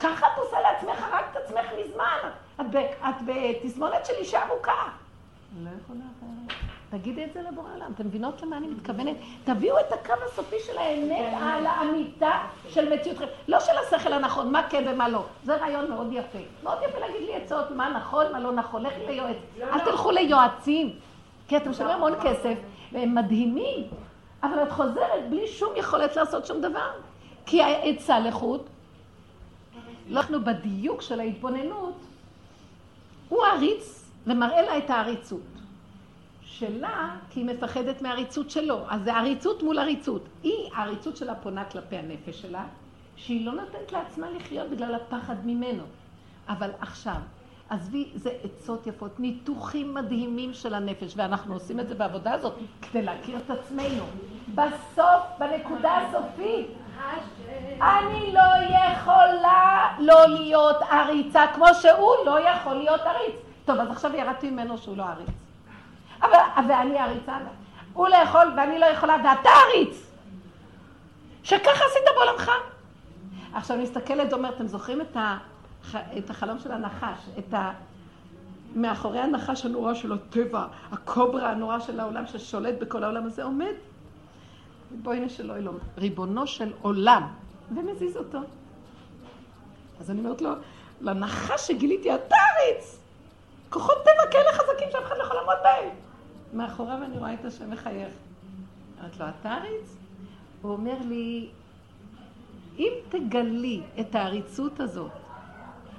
ככה 0.00 0.26
את 0.26 0.38
עושה 0.38 0.56
לעצמך, 0.60 1.06
רק 1.12 1.24
את 1.32 1.36
עצמך 1.36 1.66
מזמן. 1.80 2.30
את, 2.60 3.14
בתסמונת 3.26 4.06
של 4.06 4.12
אישה 4.18 4.46
ארוכה. 4.46 4.88
לא 5.62 5.70
יכולה. 5.82 6.04
תגידי 6.90 7.24
את 7.24 7.32
זה 7.32 7.42
לבורא 7.42 7.68
עולם. 7.74 7.92
אתם 7.94 8.06
מבינות 8.06 8.42
למה 8.42 8.56
אני 8.56 8.66
מתכוונת? 8.66 9.16
תביאו 9.44 9.80
את 9.80 9.92
הקו 9.92 10.14
הסופי 10.26 10.56
של 10.66 10.78
האמת 10.78 11.34
על 11.42 11.66
האמיתה 11.66 12.32
של 12.68 12.94
מציאותכם. 12.94 13.24
לא 13.48 13.60
של 13.60 13.72
השכל 13.78 14.12
הנכון, 14.12 14.52
מה 14.52 14.62
כן 14.70 14.84
ומה 14.88 15.08
לא. 15.08 15.24
זה 15.44 15.56
רעיון 15.56 15.90
מאוד 15.90 16.08
יפה. 16.12 16.38
מאוד 16.62 16.78
יפה 16.88 16.98
להגיד 16.98 17.22
לי 17.22 17.36
עצות, 17.36 17.70
מה 17.70 17.88
נכון, 17.88 18.32
מה 18.32 18.40
לא 18.40 18.52
נכון. 18.52 18.82
לכי 18.82 19.06
ליועץ. 19.06 19.36
אל 19.62 19.80
תלכו 19.80 20.10
ליועצים. 20.10 20.92
כי 21.48 21.56
אתם 21.56 21.70
משלמים 21.70 21.94
המון 21.94 22.12
כסף, 22.22 22.54
והם 22.92 23.14
מדהימים. 23.14 23.82
אבל 24.42 24.62
את 24.62 24.72
חוזרת 24.72 25.30
בלי 25.30 25.46
שום 25.46 25.72
יכולת 25.76 26.16
לעשות 26.16 26.46
שום 26.46 26.60
דבר. 26.60 26.90
כי 27.46 27.62
העצה 27.62 28.18
לחוד 28.18 28.66
אנחנו 30.12 30.44
בדיוק 30.44 31.02
של 31.02 31.20
ההתבוננות, 31.20 31.94
הוא 33.28 33.44
עריץ 33.44 34.10
ומראה 34.26 34.62
לה 34.62 34.78
את 34.78 34.90
העריצות. 34.90 35.55
שלה, 36.58 37.16
כי 37.30 37.40
היא 37.40 37.46
מפחדת 37.46 38.02
מהעריצות 38.02 38.50
שלו. 38.50 38.80
אז 38.88 39.04
זה 39.04 39.14
עריצות 39.14 39.62
מול 39.62 39.78
עריצות. 39.78 40.22
היא, 40.42 40.70
העריצות 40.74 41.16
שלה 41.16 41.34
פונה 41.34 41.64
כלפי 41.64 41.96
הנפש 41.96 42.42
שלה, 42.42 42.64
שהיא 43.16 43.46
לא 43.46 43.52
נותנת 43.52 43.92
לעצמה 43.92 44.30
לחיות 44.30 44.70
בגלל 44.70 44.94
הפחד 44.94 45.46
ממנו. 45.46 45.82
אבל 46.48 46.70
עכשיו, 46.80 47.16
עזבי, 47.70 48.10
זה 48.14 48.30
עצות 48.44 48.86
יפות, 48.86 49.20
ניתוחים 49.20 49.94
מדהימים 49.94 50.54
של 50.54 50.74
הנפש, 50.74 51.12
ואנחנו 51.16 51.54
עושים 51.54 51.80
את 51.80 51.88
זה 51.88 51.94
בעבודה 51.94 52.32
הזאת 52.32 52.54
כדי 52.82 53.02
להכיר 53.02 53.36
את 53.36 53.50
עצמנו. 53.50 54.04
בסוף, 54.54 55.22
בנקודה 55.38 55.96
הסופית, 55.96 56.66
אני 57.80 58.32
לא 58.32 58.76
יכולה 58.92 59.88
לא 59.98 60.26
להיות 60.28 60.76
עריצה 60.90 61.46
כמו 61.54 61.66
שהוא 61.82 62.26
לא 62.26 62.40
יכול 62.40 62.74
להיות 62.74 63.00
עריץ. 63.00 63.36
טוב, 63.64 63.80
אז 63.80 63.90
עכשיו 63.90 64.16
ירדתי 64.16 64.50
ממנו 64.50 64.78
שהוא 64.78 64.96
לא 64.96 65.02
עריץ. 65.02 65.45
אבל, 66.20 66.38
ואני 66.68 66.98
עריצה, 66.98 67.36
הוא 67.92 68.08
לא 68.08 68.16
יכול 68.16 68.52
ואני 68.56 68.78
לא 68.78 68.86
יכולה, 68.86 69.16
ואתה 69.16 69.50
עריץ! 69.50 70.06
שככה 71.42 71.70
עשית 71.70 72.02
בעולמך. 72.16 72.50
עכשיו 73.54 73.76
מסתכלת 73.78 74.32
ואומרת, 74.32 74.54
אתם 74.54 74.66
זוכרים 74.66 75.00
את, 75.00 75.16
ה, 75.16 75.38
את 76.18 76.30
החלום 76.30 76.58
של 76.58 76.72
הנחש, 76.72 77.18
את 77.38 77.54
ה... 77.54 77.72
מאחורי 78.74 79.18
הנחש 79.18 79.64
הנורא 79.64 79.94
של 79.94 80.12
הטבע, 80.12 80.66
הקוברה 80.92 81.50
הנורא 81.50 81.78
של 81.78 82.00
העולם 82.00 82.26
ששולט 82.26 82.74
בכל 82.78 83.04
העולם 83.04 83.26
הזה 83.26 83.44
עומד. 83.44 83.74
בואי 84.90 85.20
נשאלו 85.20 85.56
אלוהים, 85.56 85.78
ריבונו 85.98 86.46
של 86.46 86.72
עולם, 86.82 87.28
ומזיז 87.74 88.16
אותו. 88.16 88.38
אז 90.00 90.10
אני 90.10 90.20
אומרת 90.20 90.42
לו, 90.42 90.50
לנחש 91.00 91.66
שגיליתי, 91.66 92.14
אתה 92.14 92.36
עריץ! 92.36 92.98
כוחות 93.70 93.96
טבע 94.02 94.30
כאלה 94.30 94.52
חזקים 94.52 94.88
שאף 94.92 95.02
אחד 95.02 95.16
לא 95.18 95.22
יכול 95.22 95.36
לעמוד 95.36 95.56
בהם. 95.62 96.05
מאחוריו 96.52 97.02
אני 97.02 97.18
רואה 97.18 97.34
את 97.34 97.44
השם 97.44 97.70
מחייך. 97.70 98.12
אמרת 99.00 99.20
לו, 99.20 99.26
אתה 99.40 99.54
עריץ? 99.54 99.96
הוא 100.62 100.72
אומר 100.72 100.96
לי, 101.08 101.48
אם 102.78 102.92
תגלי 103.08 103.80
את 104.00 104.14
העריצות 104.14 104.80
הזאת, 104.80 105.10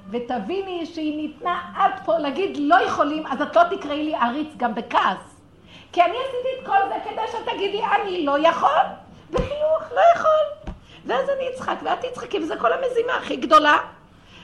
ותביני 0.09 0.85
שהיא 0.85 1.17
ניתנה 1.17 1.71
עד 1.75 1.91
פה, 2.05 2.17
להגיד 2.17 2.57
לא 2.57 2.75
יכולים, 2.75 3.27
אז 3.27 3.41
את 3.41 3.55
לא 3.55 3.61
תקראי 3.77 4.03
לי 4.03 4.15
עריץ 4.15 4.47
גם 4.57 4.75
בכעס. 4.75 5.41
כי 5.91 6.01
אני 6.01 6.15
עשיתי 6.17 6.49
את 6.59 6.65
כל 6.65 6.77
זה 6.87 6.95
כדי 7.03 7.21
שתגידי, 7.31 7.81
אני 7.83 8.25
לא 8.25 8.47
יכול, 8.47 8.83
בחיוך, 9.31 9.91
לא 9.95 10.01
יכול. 10.15 10.71
ואז 11.05 11.29
אני 11.29 11.49
אצחק, 11.53 11.75
ואת 11.83 12.05
תצחקי, 12.05 12.39
וזה 12.39 12.55
כל 12.57 12.73
המזימה 12.73 13.13
הכי 13.13 13.35
גדולה. 13.35 13.77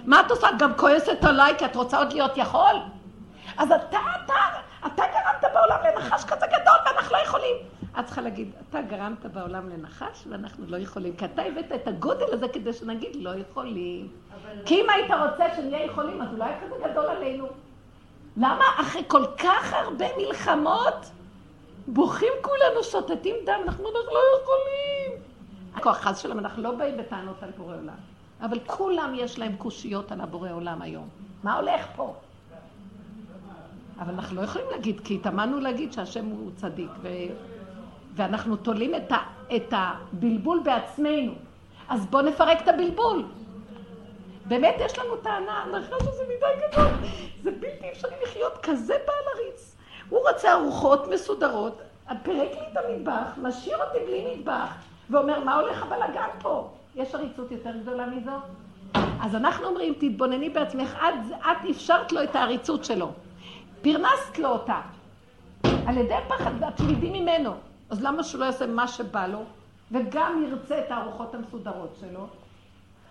מה 0.06 0.20
את 0.20 0.32
עושה? 0.32 0.48
גם 0.60 0.74
כועסת 0.78 1.24
עליי, 1.24 1.54
כי 1.58 1.66
את 1.66 1.76
רוצה 1.76 1.98
עוד 1.98 2.14
להיות 2.14 2.38
יכול? 2.38 2.76
אז 3.58 3.72
אתה, 3.72 4.00
אתה, 4.26 4.34
אתה 4.86 5.04
גרמת 5.14 5.54
בעולם 5.54 5.78
לנחש 5.86 6.24
כזה 6.24 6.46
גדול, 6.46 6.76
ואנחנו 6.86 7.16
לא 7.16 7.22
יכולים. 7.22 7.56
את 8.00 8.06
צריכה 8.06 8.22
להגיד, 8.22 8.52
אתה 8.70 8.82
גרמת 8.82 9.26
בעולם 9.26 9.70
לנחש 9.70 10.24
ואנחנו 10.30 10.66
לא 10.68 10.78
יכולים, 10.78 11.16
כי 11.16 11.26
אתה 11.26 11.42
הבאת 11.42 11.72
את 11.76 11.88
הגודל 11.88 12.34
הזה 12.34 12.48
כדי 12.48 12.74
שנגיד 12.74 13.16
לא 13.16 13.36
יכולים. 13.36 14.08
כי 14.66 14.82
אם 14.82 14.90
היית 14.90 15.12
רוצה 15.30 15.56
שנהיה 15.56 15.86
יכולים, 15.86 16.22
אז 16.22 16.28
אולי 16.34 16.52
כזה 16.62 16.90
גדול 16.90 17.06
עלינו. 17.06 17.48
למה 18.38 18.66
אחרי 18.82 19.04
כל 19.08 19.26
כך 19.38 19.74
הרבה 19.74 20.06
מלחמות, 20.18 21.12
בוכים 21.88 22.34
כולנו, 22.42 22.84
שותתים 22.84 23.36
דם, 23.46 23.60
אנחנו 23.66 23.84
לא 23.84 24.22
יכולים. 24.42 25.22
הכוח 25.76 25.98
חס 25.98 26.20
שלהם, 26.20 26.40
אנחנו 26.40 26.64
לא 26.64 26.72
באים 26.72 26.98
בטענות 26.98 27.44
על 27.44 27.50
בורא 27.58 27.76
עולם. 27.76 27.96
אבל 28.42 28.60
כולם 28.66 29.14
יש 29.16 29.40
להם 29.40 29.56
קושיות 29.56 30.12
על 30.12 30.22
הבורא 30.22 30.52
עולם 30.52 30.82
היום. 30.82 31.10
מה 31.44 31.60
הולך 31.60 31.86
פה? 31.96 32.16
אבל 34.00 34.14
אנחנו 34.14 34.36
לא 34.36 34.42
יכולים 34.42 34.68
להגיד, 34.72 35.00
כי 35.00 35.16
התאמנו 35.16 35.60
להגיד 35.60 35.94
שהשם 35.94 36.26
הוא 36.26 36.52
צדיק, 36.56 36.90
ו... 37.02 37.08
ואנחנו 38.16 38.56
תולים 38.56 38.96
את, 38.96 39.12
ה... 39.12 39.18
את 39.56 39.74
הבלבול 39.74 40.62
בעצמנו. 40.64 41.34
אז 41.90 42.06
בואו 42.06 42.22
נפרק 42.24 42.62
את 42.62 42.68
הבלבול. 42.68 43.26
באמת 44.46 44.76
יש 44.80 45.00
לנו 45.00 45.18
טענה, 45.18 45.64
הנחש 45.64 46.02
הזה 46.02 46.24
מדי 46.24 46.68
גדול, 46.68 46.88
זה 47.44 47.52
בלתי 47.52 47.92
אפשרי 47.92 48.16
לחיות 48.24 48.58
כזה 48.64 48.94
בעל 48.94 49.26
עריץ. 49.36 49.76
הוא 50.10 50.20
רוצה 50.30 50.54
ארוחות 50.54 51.08
מסודרות, 51.08 51.82
פירק 52.24 52.52
לי 52.52 52.68
את 52.72 52.78
המטבח, 52.78 53.38
משאיר 53.42 53.78
אותי 53.78 53.98
בלי 54.06 54.36
מטבח, 54.36 54.74
ואומר, 55.10 55.40
מה 55.40 55.56
הולך 55.56 55.84
הבלאגן 55.84 56.28
פה? 56.42 56.70
יש 56.96 57.16
עריצות 57.16 57.52
יותר 57.52 57.72
גדולה 57.82 58.06
מזו? 58.06 58.32
אז 59.22 59.36
אנחנו 59.36 59.68
אומרים, 59.68 59.94
תתבונני 59.94 60.50
בעצמך, 60.50 60.98
את, 61.00 61.36
את 61.40 61.70
אפשרת 61.70 62.12
לו 62.12 62.24
את 62.24 62.36
העריצות 62.36 62.86
שלו. 62.86 63.12
פרנסת 63.84 64.38
לו 64.38 64.50
אותה. 64.50 64.82
על 65.64 65.98
ידי 65.98 66.14
הפחד 66.14 66.52
והתמידים 66.60 67.14
ממנו. 67.14 67.54
אז 67.90 68.04
למה 68.04 68.24
שהוא 68.24 68.40
לא 68.40 68.46
יעשה 68.46 68.68
מה 68.68 68.88
שבא 68.88 69.28
לו, 69.28 69.44
וגם 69.92 70.44
ירצה 70.48 70.80
את 70.80 70.92
הארוחות 70.92 71.36
המסודרות 71.36 71.98
שלו? 72.00 72.28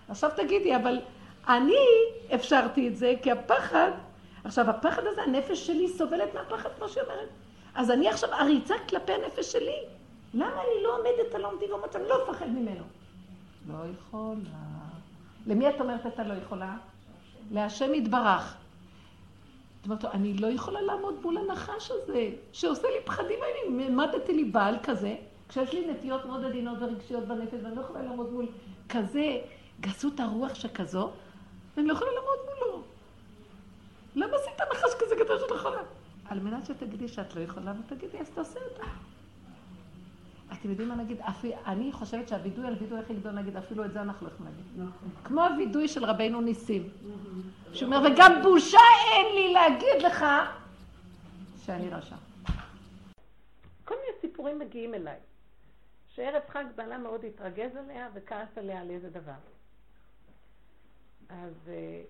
עכשיו 0.08 0.30
תגידי, 0.36 0.76
אבל 0.76 1.00
אני 1.48 1.86
אפשרתי 2.34 2.88
את 2.88 2.96
זה 2.96 3.14
כי 3.22 3.30
הפחד, 3.30 3.90
עכשיו 4.44 4.70
הפחד 4.70 5.02
הזה, 5.06 5.22
הנפש 5.22 5.66
שלי 5.66 5.88
סובלת 5.88 6.34
מהפחד, 6.34 6.68
כמו 6.78 6.88
שהיא 6.88 7.04
אומרת. 7.04 7.28
אז 7.74 7.90
אני 7.90 8.08
עכשיו 8.08 8.32
עריצה 8.32 8.74
כלפי 8.88 9.12
הנפש 9.12 9.52
שלי. 9.52 9.76
למה 10.34 10.46
אני 10.46 10.82
לא 10.82 10.98
עומדת 10.98 11.34
על 11.34 11.44
עומדי 11.44 11.64
ואומרת, 11.70 11.96
אני 11.96 12.08
לא 12.08 12.24
אפחד 12.24 12.48
ממנו? 12.48 12.84
לא 13.68 13.78
יכולה. 13.92 14.58
למי 15.46 15.68
את 15.68 15.80
אומרת 15.80 16.06
אתה 16.06 16.22
לא 16.22 16.34
יכולה? 16.34 16.76
להשם 17.50 17.94
יתברך. 17.94 18.56
אומרת 19.84 20.04
לו, 20.04 20.10
אני 20.10 20.34
לא 20.34 20.46
יכולה 20.46 20.80
לעמוד 20.80 21.14
מול 21.22 21.38
הנחש 21.38 21.90
הזה, 21.90 22.30
שעושה 22.52 22.88
לי 22.88 23.04
פחדים, 23.04 23.38
אני 23.42 23.84
העמדתי 23.84 24.32
לי 24.32 24.44
בעל 24.44 24.76
כזה, 24.82 25.16
כשיש 25.48 25.72
לי 25.72 25.90
נטיות 25.90 26.24
מאוד 26.24 26.44
עדינות 26.44 26.78
ורגשיות 26.80 27.24
בנפש, 27.24 27.58
ואני 27.62 27.76
לא 27.76 27.80
יכולה 27.80 28.02
לעמוד 28.02 28.32
מול 28.32 28.46
כזה 28.88 29.40
גסות 29.80 30.20
הרוח 30.20 30.54
שכזו, 30.54 31.10
ואני 31.76 31.88
לא 31.88 31.92
יכולה 31.92 32.10
לעמוד 32.10 32.38
מולו. 32.44 32.82
למה 34.14 34.36
עשית 34.36 34.60
נחש 34.72 34.94
כזה 34.98 35.14
גדול 35.24 35.38
שאת 35.38 35.50
לא 35.50 35.56
יכולה? 35.56 35.82
על 36.24 36.40
מנת 36.40 36.66
שתגידי 36.66 37.08
שאת 37.08 37.34
לא 37.34 37.40
יכולה, 37.40 37.72
ותגידי, 37.80 38.18
אז 38.18 38.30
תעשה 38.30 38.60
אותה. 38.60 38.84
אתם 40.52 40.70
יודעים 40.70 40.88
מה 40.88 40.94
נגיד? 40.94 41.20
אני 41.66 41.92
חושבת 41.92 42.28
שהווידוי 42.28 42.66
על 42.66 42.76
וידוי 42.80 42.98
הכי 42.98 43.14
גדול, 43.14 43.32
נגיד, 43.32 43.56
אפילו 43.56 43.84
את 43.84 43.92
זה 43.92 44.00
אנחנו 44.00 44.26
לא 44.26 44.32
יכולים 44.32 44.52
להגיד. 44.52 44.88
נכון. 44.88 45.08
כמו 45.24 45.44
הווידוי 45.44 45.88
של 45.88 46.04
רבנו 46.04 46.40
ניסים. 46.40 46.88
שהוא 47.72 47.86
אומר, 47.86 48.10
וגם 48.12 48.42
בושה 48.42 48.78
אין 49.12 49.34
לי 49.34 49.52
להגיד 49.52 50.02
לך 50.02 50.24
שאני 51.64 51.90
רשע. 51.90 52.16
כל 53.84 53.94
מיני 53.94 54.20
סיפורים 54.20 54.58
מגיעים 54.58 54.94
אליי. 54.94 55.18
שערב 56.08 56.42
חג 56.48 56.64
בעלה 56.76 56.98
מאוד 56.98 57.24
התרגז 57.24 57.76
עליה 57.76 58.08
וכעס 58.14 58.58
עליה 58.58 58.80
על 58.80 58.90
איזה 58.90 59.10
דבר. 59.10 59.32
אז 61.28 61.68
אה, 61.68 62.02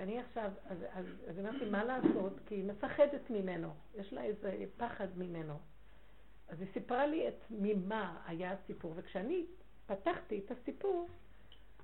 אני 0.00 0.20
עכשיו, 0.20 0.50
אז, 0.70 0.78
אז, 0.92 1.06
אז 1.28 1.38
אמרתי, 1.38 1.64
מה 1.70 1.84
לעשות? 1.84 2.32
כי 2.46 2.54
היא 2.54 2.64
מפחדת 2.64 3.30
ממנו, 3.30 3.74
יש 3.94 4.12
לה 4.12 4.22
איזה 4.22 4.64
פחד 4.76 5.06
ממנו. 5.16 5.58
אז 6.52 6.60
היא 6.60 6.68
סיפרה 6.72 7.06
לי 7.06 7.28
את 7.28 7.44
ממה 7.50 8.22
היה 8.26 8.52
הסיפור, 8.52 8.92
וכשאני 8.96 9.46
פתחתי 9.86 10.42
את 10.46 10.50
הסיפור, 10.50 11.08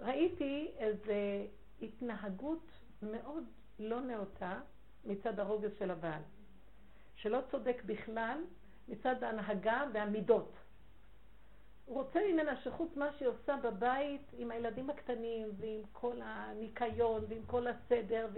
ראיתי 0.00 0.70
איזו 0.78 1.12
התנהגות 1.83 2.66
מאוד 3.02 3.44
לא 3.78 4.00
נאותה 4.00 4.61
מצד 5.04 5.40
הרוגז 5.40 5.70
של 5.78 5.90
הבעל, 5.90 6.22
שלא 7.16 7.38
צודק 7.50 7.83
בכלל 7.87 8.44
מצד 8.88 9.24
ההנהגה 9.24 9.85
והמידות. 9.92 10.52
הוא 11.85 11.96
רוצה 12.02 12.20
ממנה 12.33 12.57
שחוץ 12.57 12.96
מה 12.96 13.12
שהיא 13.12 13.28
עושה 13.28 13.57
בבית 13.62 14.22
עם 14.33 14.50
הילדים 14.50 14.90
הקטנים 14.90 15.48
ועם 15.59 15.81
כל 15.92 16.16
הניקיון 16.22 17.24
ועם 17.28 17.42
כל 17.46 17.66
הסדר 17.66 18.28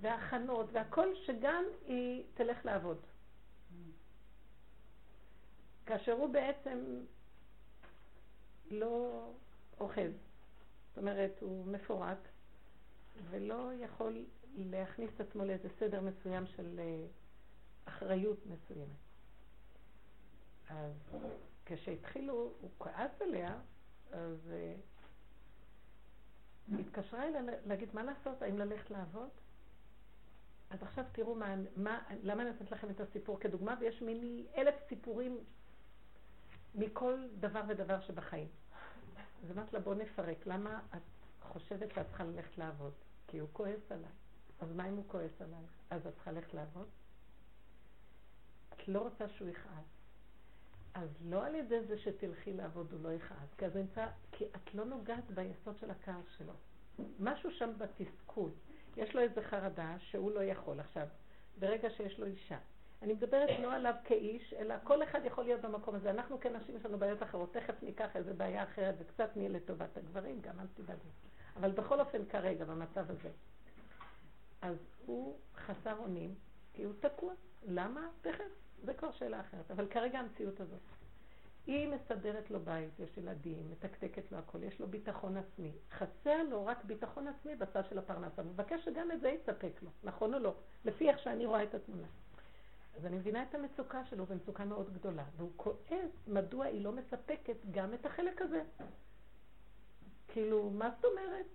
וההכנות 0.00 0.66
והכל, 0.72 1.14
שגם 1.14 1.64
היא 1.86 2.24
תלך 2.34 2.64
לעבוד. 2.64 2.98
כאשר 5.88 6.12
הוא 6.12 6.32
בעצם 6.32 7.00
לא 8.70 9.28
אוחז. 9.80 10.12
זאת 10.88 10.98
אומרת, 10.98 11.32
הוא 11.40 11.66
מפורק 11.66 12.18
ולא 13.30 13.70
יכול 13.80 14.24
להכניס 14.56 15.10
את 15.14 15.20
עצמו 15.20 15.44
לאיזה 15.44 15.68
סדר 15.78 16.00
מסוים 16.00 16.46
של 16.46 16.80
אה, 16.80 17.06
אחריות 17.84 18.38
מסוימת. 18.46 18.96
אז 20.68 20.92
כשהתחילו, 21.66 22.52
הוא 22.60 22.70
כעס 22.80 23.22
עליה, 23.22 23.58
אז 24.12 24.52
uh, 26.70 26.74
התקשרה 26.80 27.28
אליה 27.28 27.40
להגיד 27.66 27.88
מה 27.92 28.02
לעשות, 28.02 28.42
האם 28.42 28.58
ללכת 28.58 28.90
לעבוד? 28.90 29.28
אז 30.70 30.82
עכשיו 30.82 31.04
תראו 31.12 31.34
מה, 31.34 31.54
מה, 31.76 32.02
למה 32.22 32.42
אני 32.42 32.50
נותנת 32.50 32.70
לכם 32.70 32.90
את 32.90 33.00
הסיפור 33.00 33.40
כדוגמה, 33.40 33.74
ויש 33.80 34.02
מיני 34.02 34.46
אלף 34.56 34.74
סיפורים 34.88 35.44
מכל 36.74 37.26
דבר 37.40 37.62
ודבר 37.68 38.00
שבחיים. 38.00 38.48
אז 39.44 39.50
אמרת 39.50 39.72
לה, 39.72 39.80
בוא 39.80 39.94
נפרק, 39.94 40.46
למה 40.46 40.80
את 40.96 41.02
חושבת 41.40 41.94
שאת 41.94 42.06
צריכה 42.06 42.24
ללכת 42.24 42.58
לעבוד? 42.58 42.92
כי 43.26 43.38
הוא 43.38 43.48
כועס 43.52 43.92
עליי. 43.92 44.10
אז 44.60 44.72
מה 44.72 44.88
אם 44.88 44.96
הוא 44.96 45.04
כועס 45.06 45.40
עליי? 45.40 45.64
אז 45.90 46.06
את 46.06 46.14
צריכה 46.14 46.32
ללכת 46.32 46.54
לעבוד? 46.54 46.86
את 48.72 48.88
לא 48.88 49.00
רוצה 49.00 49.28
שהוא 49.28 49.48
יכעס. 49.48 49.84
אז 50.94 51.08
לא 51.24 51.46
על 51.46 51.54
ידי 51.54 51.84
זה 51.88 51.98
שתלכי 51.98 52.52
לעבוד 52.52 52.92
הוא 52.92 53.00
לא 53.02 53.12
יכעס, 53.12 53.54
כי, 53.58 53.64
נמצא, 53.74 54.06
כי 54.32 54.44
את 54.44 54.74
לא 54.74 54.84
נוגעת 54.84 55.30
ביסוד 55.30 55.78
של 55.78 55.90
הכעס 55.90 56.24
שלו. 56.38 56.52
משהו 57.18 57.50
שם 57.50 57.70
בתסכול. 57.78 58.50
יש 58.96 59.14
לו 59.14 59.20
איזו 59.20 59.40
חרדה 59.50 59.96
שהוא 59.98 60.32
לא 60.32 60.44
יכול. 60.44 60.80
עכשיו, 60.80 61.06
ברגע 61.58 61.90
שיש 61.90 62.18
לו 62.18 62.26
אישה, 62.26 62.58
אני 63.02 63.12
מדברת 63.12 63.60
לא 63.62 63.74
עליו 63.74 63.94
כאיש, 64.04 64.54
אלא 64.58 64.74
כל 64.84 65.02
אחד 65.02 65.20
יכול 65.24 65.44
להיות 65.44 65.60
במקום 65.60 65.94
הזה. 65.94 66.10
אנחנו 66.10 66.40
כנשים 66.40 66.76
יש 66.76 66.84
לנו 66.84 66.98
בעיות 66.98 67.22
אחרות, 67.22 67.52
תכף 67.52 67.82
ניקח 67.82 68.16
איזה 68.16 68.34
בעיה 68.34 68.62
אחרת 68.62 68.94
וקצת 68.98 69.36
נהיה 69.36 69.48
לטובת 69.48 69.96
הגברים, 69.96 70.40
גם 70.40 70.60
אל 70.60 70.66
תדאגו. 70.74 71.08
אבל 71.56 71.70
בכל 71.70 72.00
אופן 72.00 72.24
כרגע, 72.24 72.64
במצב 72.64 73.10
הזה. 73.10 73.30
אז 74.62 74.76
הוא 75.06 75.38
חסר 75.56 75.96
אונים, 75.98 76.34
כי 76.72 76.84
הוא 76.84 76.92
תקוע. 77.00 77.32
למה? 77.68 78.08
תכף, 78.20 78.44
זה 78.84 78.94
כבר 78.94 79.12
שאלה 79.12 79.40
אחרת. 79.40 79.70
אבל 79.70 79.86
כרגע 79.86 80.18
המציאות 80.18 80.60
הזאת. 80.60 80.80
היא 81.66 81.88
מסדרת 81.88 82.50
לו 82.50 82.60
בית, 82.60 82.98
יש 82.98 83.16
ילדים, 83.16 83.70
מתקתקת 83.70 84.32
לו 84.32 84.38
הכל, 84.38 84.62
יש 84.62 84.80
לו 84.80 84.86
ביטחון 84.86 85.36
עצמי. 85.36 85.72
חסר 85.90 86.42
לו 86.50 86.66
רק 86.66 86.84
ביטחון 86.84 87.28
עצמי 87.28 87.56
בצד 87.56 87.82
של 87.90 87.98
הפרנסה. 87.98 88.42
מבקש 88.42 88.84
שגם 88.84 89.10
את 89.10 89.20
זה 89.20 89.28
יספק 89.28 89.82
לו, 89.82 89.90
נכון 90.04 90.34
או 90.34 90.38
לא? 90.38 90.54
לפי 90.84 91.10
איך 91.10 91.18
שאני 91.18 91.46
רואה 91.46 91.62
את 91.62 91.74
התמונה. 91.74 92.06
אז 92.98 93.06
אני 93.06 93.16
מבינה 93.16 93.42
את 93.42 93.54
המצוקה 93.54 94.04
שלו, 94.04 94.26
ומצוקה 94.26 94.64
מאוד 94.64 94.94
גדולה. 94.94 95.24
והוא 95.36 95.52
כועס 95.56 96.10
מדוע 96.26 96.64
היא 96.64 96.84
לא 96.84 96.92
מספקת 96.92 97.56
גם 97.70 97.94
את 97.94 98.06
החלק 98.06 98.42
הזה. 98.42 98.62
כאילו, 100.28 100.70
מה 100.70 100.90
זאת 100.96 101.04
אומרת? 101.04 101.46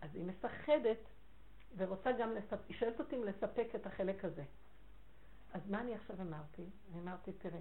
אז 0.00 0.14
היא 0.14 0.24
מפחדת 0.24 0.98
ורוצה 1.76 2.12
גם 2.12 2.32
לספק, 2.32 2.68
היא 2.68 2.76
שואלת 2.76 3.00
אותי 3.00 3.16
אם 3.16 3.24
לספק 3.24 3.68
את 3.74 3.86
החלק 3.86 4.24
הזה. 4.24 4.44
אז 5.52 5.60
מה 5.70 5.80
אני 5.80 5.94
עכשיו 5.94 6.20
אמרתי? 6.20 6.62
אני 6.92 7.00
אמרתי, 7.00 7.32
תראה, 7.32 7.60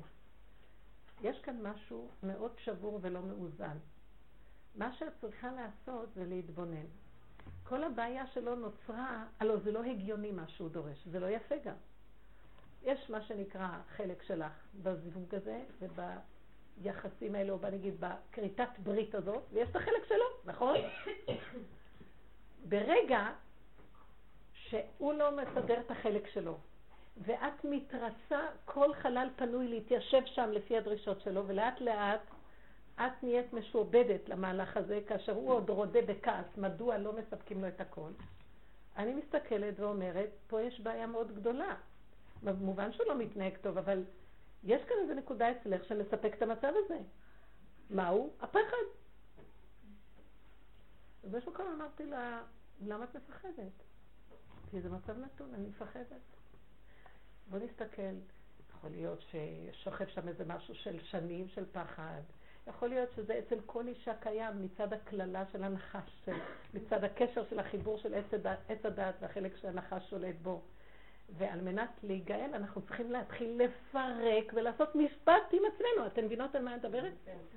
יש 1.21 1.41
כאן 1.41 1.61
משהו 1.61 2.09
מאוד 2.23 2.51
שבור 2.57 2.99
ולא 3.01 3.21
מאוזן. 3.21 3.77
מה 4.75 4.93
שאת 4.93 5.13
צריכה 5.21 5.51
לעשות 5.51 6.09
זה 6.13 6.25
להתבונן. 6.25 6.85
כל 7.63 7.83
הבעיה 7.83 8.27
שלו 8.27 8.55
נוצרה, 8.55 9.25
הלוא 9.39 9.57
זה 9.63 9.71
לא 9.71 9.83
הגיוני 9.83 10.31
מה 10.31 10.47
שהוא 10.47 10.69
דורש, 10.69 11.07
זה 11.07 11.19
לא 11.19 11.29
יפה 11.29 11.55
גם. 11.65 11.75
יש 12.83 13.09
מה 13.09 13.21
שנקרא 13.21 13.67
חלק 13.95 14.23
שלך 14.23 14.51
בזיווג 14.83 15.35
הזה 15.35 15.61
וביחסים 15.81 17.35
האלו, 17.35 17.57
בוא 17.57 17.69
נגיד 17.69 17.93
בכריתת 17.99 18.69
ברית 18.83 19.15
הזאת, 19.15 19.43
ויש 19.53 19.69
את 19.69 19.75
החלק 19.75 20.05
שלו, 20.07 20.25
נכון? 20.45 20.77
ברגע 22.69 23.29
שהוא 24.53 25.13
לא 25.13 25.37
מסדר 25.37 25.79
את 25.79 25.91
החלק 25.91 26.27
שלו, 26.27 26.57
ואת 27.17 27.63
מתרסה 27.63 28.47
כל 28.65 28.93
חלל 28.93 29.29
פנוי 29.35 29.67
להתיישב 29.67 30.21
שם 30.25 30.49
לפי 30.51 30.77
הדרישות 30.77 31.21
שלו, 31.21 31.47
ולאט 31.47 31.81
לאט 31.81 32.21
את 32.95 33.23
נהיית 33.23 33.53
משועבדת 33.53 34.29
למהלך 34.29 34.77
הזה, 34.77 34.99
כאשר 35.07 35.31
הוא 35.31 35.53
עוד 35.53 35.69
רודה 35.69 36.01
בכעס, 36.01 36.45
מדוע 36.57 36.97
לא 36.97 37.13
מספקים 37.13 37.61
לו 37.61 37.67
את 37.67 37.81
הכל. 37.81 38.09
אני 38.97 39.13
מסתכלת 39.13 39.79
ואומרת, 39.79 40.29
פה 40.47 40.61
יש 40.61 40.79
בעיה 40.79 41.07
מאוד 41.07 41.35
גדולה. 41.35 41.75
במובן 42.43 42.91
שהוא 42.91 43.07
לא 43.07 43.17
מתנהג 43.17 43.57
טוב, 43.61 43.77
אבל 43.77 44.03
יש 44.63 44.81
כאן 44.83 44.95
איזו 45.01 45.13
נקודה 45.13 45.51
אצלך 45.51 45.83
שמספק 45.85 46.33
את 46.37 46.41
המצב 46.41 46.73
הזה. 46.85 46.97
מהו? 47.89 48.33
הפחד. 48.39 48.85
ובאיזשהו 51.23 51.51
מקום 51.51 51.65
אמרתי 51.75 52.05
לה, 52.05 52.41
למה 52.85 53.03
את 53.05 53.15
מפחדת? 53.15 53.83
כי 54.71 54.81
זה 54.81 54.89
מצב 54.89 55.19
נתון, 55.19 55.53
אני 55.53 55.67
מפחדת. 55.67 56.21
בוא 57.47 57.59
נסתכל, 57.59 58.15
יכול 58.69 58.89
להיות 58.89 59.19
ששוכב 59.21 60.07
שם 60.07 60.27
איזה 60.27 60.45
משהו 60.45 60.75
של 60.75 60.99
שנים 61.03 61.47
של 61.47 61.65
פחד. 61.71 62.21
יכול 62.67 62.89
להיות 62.89 63.09
שזה 63.15 63.39
אצל 63.39 63.59
כל 63.65 63.87
אישה 63.87 64.13
קיים 64.19 64.61
מצד 64.61 64.93
הקללה 64.93 65.43
של 65.51 65.63
הנחש, 65.63 66.21
של, 66.25 66.35
מצד 66.73 67.03
הקשר 67.03 67.45
של 67.49 67.59
החיבור 67.59 67.97
של 67.97 68.13
עץ 68.69 68.85
הדעת 68.85 69.15
והחלק 69.21 69.57
שהנחש 69.57 70.09
שולט 70.09 70.35
בו. 70.41 70.61
ועל 71.29 71.61
מנת 71.61 71.89
להיגאל 72.03 72.49
אנחנו 72.53 72.81
צריכים 72.81 73.11
להתחיל 73.11 73.61
לפרק 73.63 74.53
ולעשות 74.53 74.95
משפט 74.95 75.43
עם 75.51 75.61
עצמנו. 75.65 76.07
אתן 76.07 76.25
מבינות 76.25 76.55
על 76.55 76.63
מה 76.63 76.71
אני 76.71 76.79
מדברת? 76.79 77.13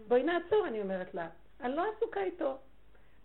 בואי 0.09 0.23
נעצור, 0.23 0.67
אני 0.67 0.81
אומרת 0.81 1.15
לה. 1.15 1.29
אני 1.61 1.77
לא 1.77 1.85
עסוקה 1.97 2.23
איתו. 2.23 2.59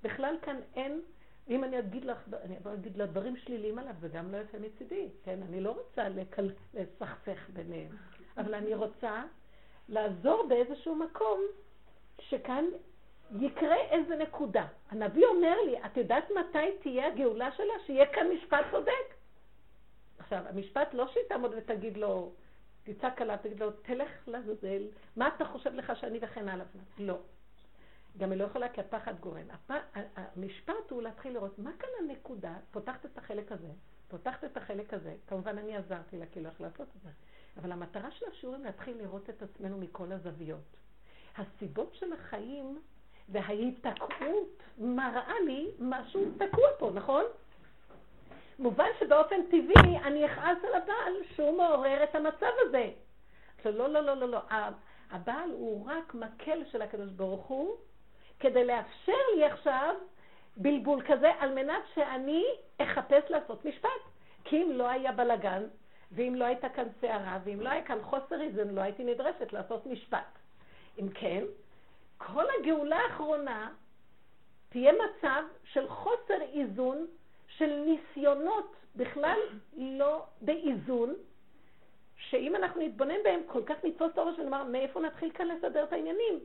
בכלל 0.04 0.36
כאן 0.42 0.60
אין 0.76 1.02
אם 1.50 1.64
אני 1.64 1.80
אגיד 1.80 2.06
לך, 2.06 2.18
אני 2.44 2.56
אגיד 2.74 2.98
לה 2.98 3.06
דברים 3.06 3.38
שליליים 3.38 3.80
עליו, 3.80 3.94
זה 4.00 4.08
גם 4.08 4.32
לא 4.32 4.38
יפה 4.38 4.58
מצידי, 4.58 5.10
כן? 5.24 5.40
אני 5.50 5.62
לא 5.62 5.72
רוצה 5.72 6.10
לקל... 6.10 6.50
לסכסך 6.74 7.50
ביניהם, 7.54 7.92
אבל 8.38 8.54
אני 8.54 8.74
רוצה 8.76 9.24
לעזור 9.90 10.48
באיזשהו 10.50 10.96
מקום 10.96 11.42
שכאן 12.20 12.66
יקרה 13.40 13.76
איזה 13.76 14.16
נקודה. 14.16 14.68
הנביא 14.90 15.26
אומר 15.26 15.62
לי, 15.66 15.86
את 15.86 15.98
יודעת 15.98 16.32
מתי 16.32 16.78
תהיה 16.82 17.08
הגאולה 17.08 17.52
שלה? 17.52 17.74
שיהיה 17.86 18.06
כאן 18.06 18.28
משפט 18.32 18.66
צודק. 18.72 19.21
עכשיו, 20.34 20.48
המשפט 20.50 20.94
לא 20.94 21.08
שהיא 21.08 21.24
תעמוד 21.30 21.52
ותגיד 21.58 21.98
לו, 21.98 22.32
תצעק 22.84 23.22
עליו, 23.22 23.38
תגיד 23.42 23.60
לו, 23.60 23.72
תלך 23.72 24.10
לעזאזל, 24.28 24.84
מה 25.16 25.30
אתה 25.36 25.46
חושב 25.46 25.74
לך 25.74 25.94
שאני 25.96 26.20
וכן 26.22 26.50
הלאה? 26.50 26.66
לא. 26.98 27.18
גם 28.18 28.32
היא 28.32 28.40
לא 28.40 28.44
יכולה 28.44 28.70
כי 28.70 28.82
הפחד 28.82 29.20
גורם. 29.20 29.46
הפ... 29.52 29.72
המשפט 30.16 30.90
הוא 30.90 31.02
להתחיל 31.02 31.34
לראות 31.34 31.60
מה 31.60 31.72
כאן 31.80 31.90
הנקודה, 32.00 32.54
פותחת 32.72 33.06
את 33.06 33.18
החלק 33.18 33.52
הזה, 33.52 33.68
פותחת 34.08 34.44
את 34.44 34.58
החלק 34.58 34.94
הזה, 34.94 35.16
כמובן 35.28 35.58
אני 35.58 35.76
עזרתי 35.76 36.18
לה 36.18 36.26
כאילו 36.26 36.50
איך 36.50 36.62
לעשות 36.62 36.88
את 36.96 37.02
זה, 37.04 37.10
אבל 37.58 37.72
המטרה 37.72 38.12
של 38.12 38.26
השיעורים 38.32 38.64
להתחיל 38.64 38.98
לראות 38.98 39.30
את 39.30 39.42
עצמנו 39.42 39.78
מכל 39.78 40.12
הזוויות. 40.12 40.78
הסיבות 41.38 41.94
של 41.94 42.14
החיים 42.14 42.82
וההיתקעות 43.30 44.64
מראה 44.78 45.40
לי 45.46 45.72
משהו 45.80 46.26
תקוע 46.38 46.68
פה, 46.80 46.92
נכון? 46.94 47.24
מובן 48.62 48.90
שבאופן 49.00 49.42
טבעי 49.46 49.98
אני 49.98 50.26
אכעס 50.26 50.58
על 50.64 50.76
הבעל 50.76 51.14
שהוא 51.36 51.58
מעורר 51.58 52.04
את 52.04 52.16
המצב 52.16 52.52
הזה. 52.58 52.90
לא, 53.66 53.90
לא, 53.90 54.02
לא, 54.02 54.14
לא, 54.14 54.30
לא. 54.30 54.40
הבעל 55.12 55.50
הוא 55.52 55.88
רק 55.90 56.14
מקל 56.14 56.64
של 56.72 56.82
הקדוש 56.82 57.10
ברוך 57.12 57.46
הוא, 57.46 57.76
כדי 58.40 58.66
לאפשר 58.66 59.18
לי 59.36 59.46
עכשיו 59.46 59.96
בלבול 60.58 61.02
כזה, 61.08 61.32
על 61.40 61.54
מנת 61.54 61.84
שאני 61.96 62.46
אחפש 62.78 63.24
לעשות 63.30 63.66
משפט. 63.66 63.90
כי 64.44 64.64
אם 64.64 64.72
לא 64.72 64.90
היה 64.90 65.12
בלגן, 65.12 65.64
ואם 66.12 66.36
לא 66.36 66.46
הייתה 66.46 66.70
כאן 66.70 66.88
סערה, 67.02 67.40
ואם 67.44 67.62
לא 67.62 67.70
היה 67.70 67.84
כאן 67.84 67.98
חוסר 68.02 68.42
איזון, 68.42 68.70
לא 68.70 68.82
הייתי 68.82 69.04
נדרשת 69.04 69.54
לעשות 69.54 69.86
משפט. 69.86 70.38
אם 71.00 71.10
כן, 71.10 71.44
כל 72.18 72.46
הגאולה 72.60 72.98
האחרונה 72.98 73.70
תהיה 74.70 74.92
מצב 74.94 75.44
של 75.64 75.88
חוסר 75.90 76.42
איזון, 76.54 77.08
של 77.62 77.74
ניסיונות 77.86 78.76
בכלל 78.96 79.40
לא 79.78 80.26
באיזון, 80.42 81.16
שאם 82.18 82.56
אנחנו 82.56 82.82
נתבונן 82.82 83.24
בהם, 83.24 83.42
כל 83.48 83.64
כך 83.66 83.76
נתפוס 83.84 84.12
את 84.14 84.18
הראש 84.18 84.40
ונאמר, 84.40 84.64
מאיפה 84.64 85.00
נתחיל 85.00 85.32
כאן 85.32 85.48
לסדר 85.48 85.84
את 85.84 85.94
העניינים? 85.94 86.40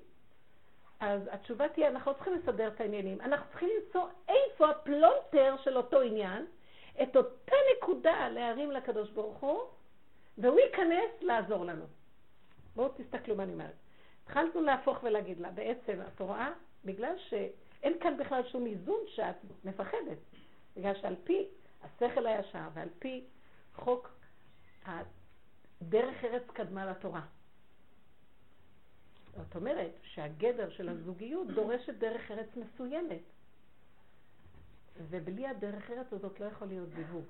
אז 1.00 1.20
התשובה 1.30 1.68
תהיה, 1.68 1.88
אנחנו 1.88 2.10
לא 2.10 2.16
צריכים 2.16 2.34
לסדר 2.34 2.68
את 2.68 2.80
העניינים, 2.80 3.20
אנחנו 3.20 3.46
צריכים 3.50 3.68
למצוא 3.76 4.08
איפה 4.28 4.70
הפלונטר 4.70 5.56
של 5.64 5.76
אותו 5.76 6.00
עניין, 6.00 6.46
את 7.02 7.16
אותה 7.16 7.56
נקודה 7.76 8.28
להרים 8.28 8.70
לקדוש 8.70 9.10
ברוך 9.10 9.38
הוא, 9.38 9.60
והוא 10.38 10.60
ייכנס 10.60 11.10
לעזור 11.20 11.64
לנו. 11.64 11.84
בואו 12.74 12.88
תסתכלו 12.96 13.36
מה 13.36 13.42
אני 13.42 13.52
אומרת. 13.52 13.74
התחלנו 14.22 14.60
להפוך 14.62 14.98
ולהגיד 15.02 15.40
לה, 15.40 15.50
בעצם, 15.50 15.98
את 16.14 16.20
רואה? 16.20 16.52
בגלל 16.84 17.18
שאין 17.18 17.98
כאן 18.00 18.16
בכלל 18.16 18.42
שום 18.48 18.66
איזון 18.66 19.00
שאת 19.06 19.36
מפחדת. 19.64 20.18
בגלל 20.76 20.94
שעל 20.94 21.16
פי 21.24 21.48
השכל 21.82 22.26
הישר 22.26 22.68
ועל 22.74 22.88
פי 22.98 23.24
חוק 23.74 24.10
דרך 25.82 26.24
ארץ 26.24 26.42
קדמה 26.52 26.86
לתורה. 26.86 27.26
זאת 29.36 29.56
אומרת 29.56 29.90
שהגדר 30.02 30.70
של 30.70 30.88
הזוגיות 30.88 31.46
דורשת 31.46 31.94
דרך 31.94 32.30
ארץ 32.30 32.48
מסוימת. 32.56 33.22
ובלי 35.08 35.46
הדרך 35.46 35.90
ארץ 35.90 36.12
הזאת 36.12 36.40
לא 36.40 36.46
יכול 36.46 36.68
להיות 36.68 36.88
זיווג. 36.90 37.24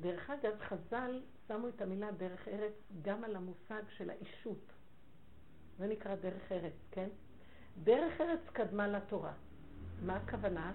דרך 0.00 0.30
אגב, 0.30 0.60
חז"ל 0.60 1.22
שמו 1.48 1.68
את 1.68 1.82
המילה 1.82 2.12
דרך 2.12 2.48
ארץ 2.48 2.72
גם 3.02 3.24
על 3.24 3.36
המושג 3.36 3.82
של 3.96 4.10
האישות. 4.10 4.72
זה 5.78 5.86
נקרא 5.86 6.14
דרך 6.14 6.52
ארץ, 6.52 6.72
כן? 6.90 7.08
דרך 7.82 8.20
ארץ 8.20 8.40
קדמה 8.52 8.88
לתורה. 8.88 9.32
מה 10.02 10.16
הכוונה? 10.16 10.72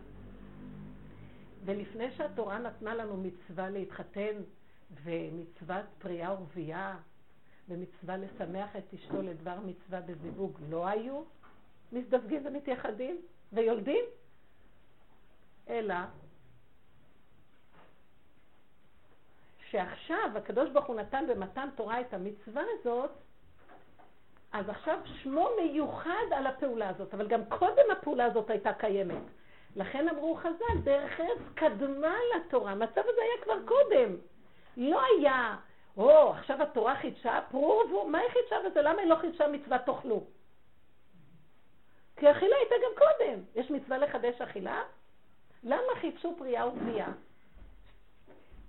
ולפני 1.66 2.12
שהתורה 2.12 2.58
נתנה 2.60 2.96
לנו 2.96 3.18
מצווה 3.18 3.70
להתחתן 3.70 4.36
ומצוות 5.04 5.86
פריאה 6.00 6.34
ורבייה 6.34 6.98
ומצווה 7.70 8.18
לשמח 8.18 8.76
את 8.76 8.94
אשתו 8.94 9.22
לדבר 9.22 9.60
מצווה 9.66 10.02
בזיווג 10.02 10.60
לא 10.70 10.88
היו 10.88 11.24
מזדווגים 11.92 12.42
ומתייחדים 12.46 13.22
ויולדים, 13.54 14.06
אלא 15.70 15.96
שעכשיו 19.70 20.32
הקדוש 20.36 20.70
ברוך 20.70 20.86
הוא 20.86 20.96
נתן 20.96 21.26
במתן 21.30 21.70
תורה 21.76 22.02
את 22.02 22.14
המצווה 22.14 22.64
הזאת, 22.80 23.12
אז 24.52 24.70
עכשיו 24.70 25.00
שמו 25.06 25.50
מיוחד 25.62 26.34
על 26.36 26.48
הפעולה 26.48 26.90
הזאת, 26.90 27.14
אבל 27.14 27.28
גם 27.28 27.46
קודם 27.46 27.84
הפעולה 27.92 28.26
הזאת 28.26 28.50
הייתה 28.50 28.74
קיימת. 28.74 29.24
לכן 29.76 30.10
אמרו 30.10 30.36
חז"ל, 30.36 30.80
דרך 30.84 31.20
ארץ 31.20 31.40
קדמה 31.56 32.16
לתורה, 32.36 32.72
המצב 32.72 33.02
הזה 33.02 33.22
היה 33.22 33.44
כבר 33.44 33.66
קודם. 33.66 34.16
לא 34.78 35.02
היה 35.06 35.56
או, 35.98 36.34
עכשיו 36.34 36.62
התורה 36.62 36.96
חידשה, 36.96 37.40
פרו 37.52 38.08
מה 38.08 38.18
היא 38.18 38.30
חידשה 38.30 38.56
בזה? 38.66 38.82
למה 38.82 39.02
היא 39.02 39.10
לא 39.10 39.16
חידשה 39.16 39.48
מצוות 39.48 39.82
תאכלו? 39.86 40.24
כי 42.18 42.32
אכילה 42.32 42.56
הייתה 42.56 42.76
גם 42.76 42.92
קודם. 42.98 43.40
יש 43.56 43.72
מצווה 43.72 43.98
לחדש 43.98 44.42
אכילה? 44.42 44.84
למה 45.64 45.96
חידשו 46.02 46.36
פריאה 46.38 46.68
ובריאה? 46.68 47.12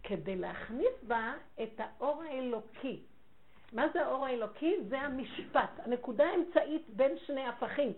כדי 0.03 0.37
להכניס 0.37 1.03
בה 1.03 1.35
את 1.63 1.81
האור 1.81 2.23
האלוקי. 2.23 3.01
מה 3.73 3.89
זה 3.93 4.07
האור 4.07 4.27
האלוקי? 4.27 4.77
זה 4.89 5.01
המשפט, 5.01 5.71
הנקודה 5.79 6.25
האמצעית 6.25 6.83
בין 6.89 7.19
שני 7.27 7.47
הפכים. 7.47 7.93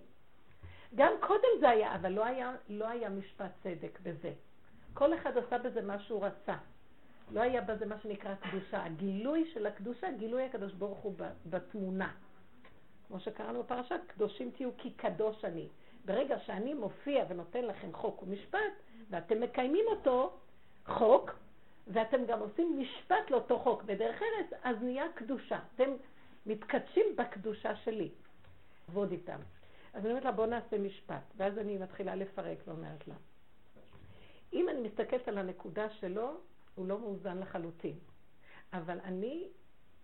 גם 0.94 1.12
קודם 1.20 1.48
זה 1.60 1.68
היה, 1.68 1.94
אבל 1.94 2.12
לא 2.12 2.24
היה, 2.24 2.54
לא 2.68 2.88
היה 2.88 3.08
משפט 3.08 3.50
צדק 3.62 3.98
בזה. 4.02 4.32
כל 4.94 5.14
אחד 5.14 5.38
עשה 5.38 5.58
בזה 5.58 5.82
מה 5.82 5.98
שהוא 5.98 6.24
רצה. 6.24 6.56
לא 7.32 7.40
היה 7.40 7.60
בזה 7.60 7.86
מה 7.86 7.98
שנקרא 8.02 8.34
קדושה. 8.34 8.84
הגילוי 8.84 9.50
של 9.54 9.66
הקדושה, 9.66 10.12
גילוי 10.12 10.42
הקדוש 10.44 10.72
ברוך 10.72 10.98
הוא 10.98 11.14
בתמונה. 11.46 12.12
כמו 13.08 13.20
שקראנו 13.20 13.62
בפרשה, 13.62 13.94
קדושים 14.06 14.50
תהיו 14.50 14.70
כי 14.78 14.90
קדוש 14.90 15.44
אני. 15.44 15.68
ברגע 16.04 16.38
שאני 16.38 16.74
מופיע 16.74 17.24
ונותן 17.28 17.64
לכם 17.64 17.92
חוק 17.92 18.22
ומשפט, 18.22 18.58
ואתם 19.10 19.40
מקיימים 19.40 19.84
אותו, 19.86 20.36
חוק, 20.86 21.30
ואתם 21.86 22.24
גם 22.26 22.40
עושים 22.40 22.80
משפט 22.80 23.30
לאותו 23.30 23.58
חוק 23.58 23.82
בדרך 23.82 24.22
ארץ, 24.22 24.60
אז 24.62 24.76
נהיה 24.82 25.04
קדושה. 25.14 25.58
אתם 25.74 25.90
מתקדשים 26.46 27.04
בקדושה 27.16 27.76
שלי. 27.76 28.10
עבוד 28.88 29.10
איתם. 29.10 29.38
אז 29.94 30.04
אני 30.04 30.08
אומרת 30.08 30.24
לה, 30.24 30.32
בוא 30.32 30.46
נעשה 30.46 30.78
משפט. 30.78 31.22
ואז 31.36 31.58
אני 31.58 31.78
מתחילה 31.78 32.14
לפרק 32.14 32.58
ואומרת 32.66 33.08
לה, 33.08 33.14
אם 34.52 34.68
אני 34.68 34.88
מסתכלת 34.88 35.28
על 35.28 35.38
הנקודה 35.38 35.90
שלו, 35.90 36.40
הוא 36.74 36.86
לא 36.86 36.98
מאוזן 36.98 37.38
לחלוטין. 37.38 37.98
אבל 38.72 39.00
אני 39.04 39.48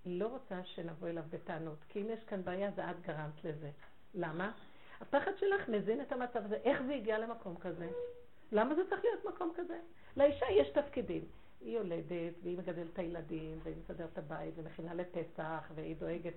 לא 0.07 0.27
רוצה 0.27 0.64
שנבוא 0.64 1.09
אליו 1.09 1.25
בטענות, 1.31 1.79
כי 1.88 2.03
אם 2.03 2.11
יש 2.11 2.25
כאן 2.25 2.44
בעיה, 2.44 2.70
זה 2.70 2.90
את 2.90 3.01
גרמת 3.01 3.44
לזה. 3.44 3.70
למה? 4.14 4.53
הפחד 5.01 5.33
שלך 5.38 5.68
מזין 5.68 6.01
את 6.01 6.12
המצב 6.12 6.44
הזה. 6.44 6.57
איך 6.57 6.83
זה 6.87 6.94
הגיע 6.94 7.18
למקום 7.18 7.57
כזה? 7.57 7.88
למה 8.53 8.75
זה 8.75 8.83
צריך 8.90 9.05
להיות 9.05 9.25
מקום 9.35 9.53
כזה? 9.57 9.79
לאישה 10.16 10.47
יש 10.51 10.68
תפקידים. 10.68 11.25
היא 11.64 11.77
יולדת, 11.77 12.35
והיא 12.42 12.59
מגדלת 12.59 12.92
את 12.92 12.98
הילדים, 12.98 13.59
והיא 13.62 13.77
מסדרת 13.77 14.09
את 14.12 14.18
הבית, 14.18 14.55
ומכינה 14.57 14.94
לפסח, 14.94 15.72
והיא 15.74 15.96
דואגת 15.96 16.35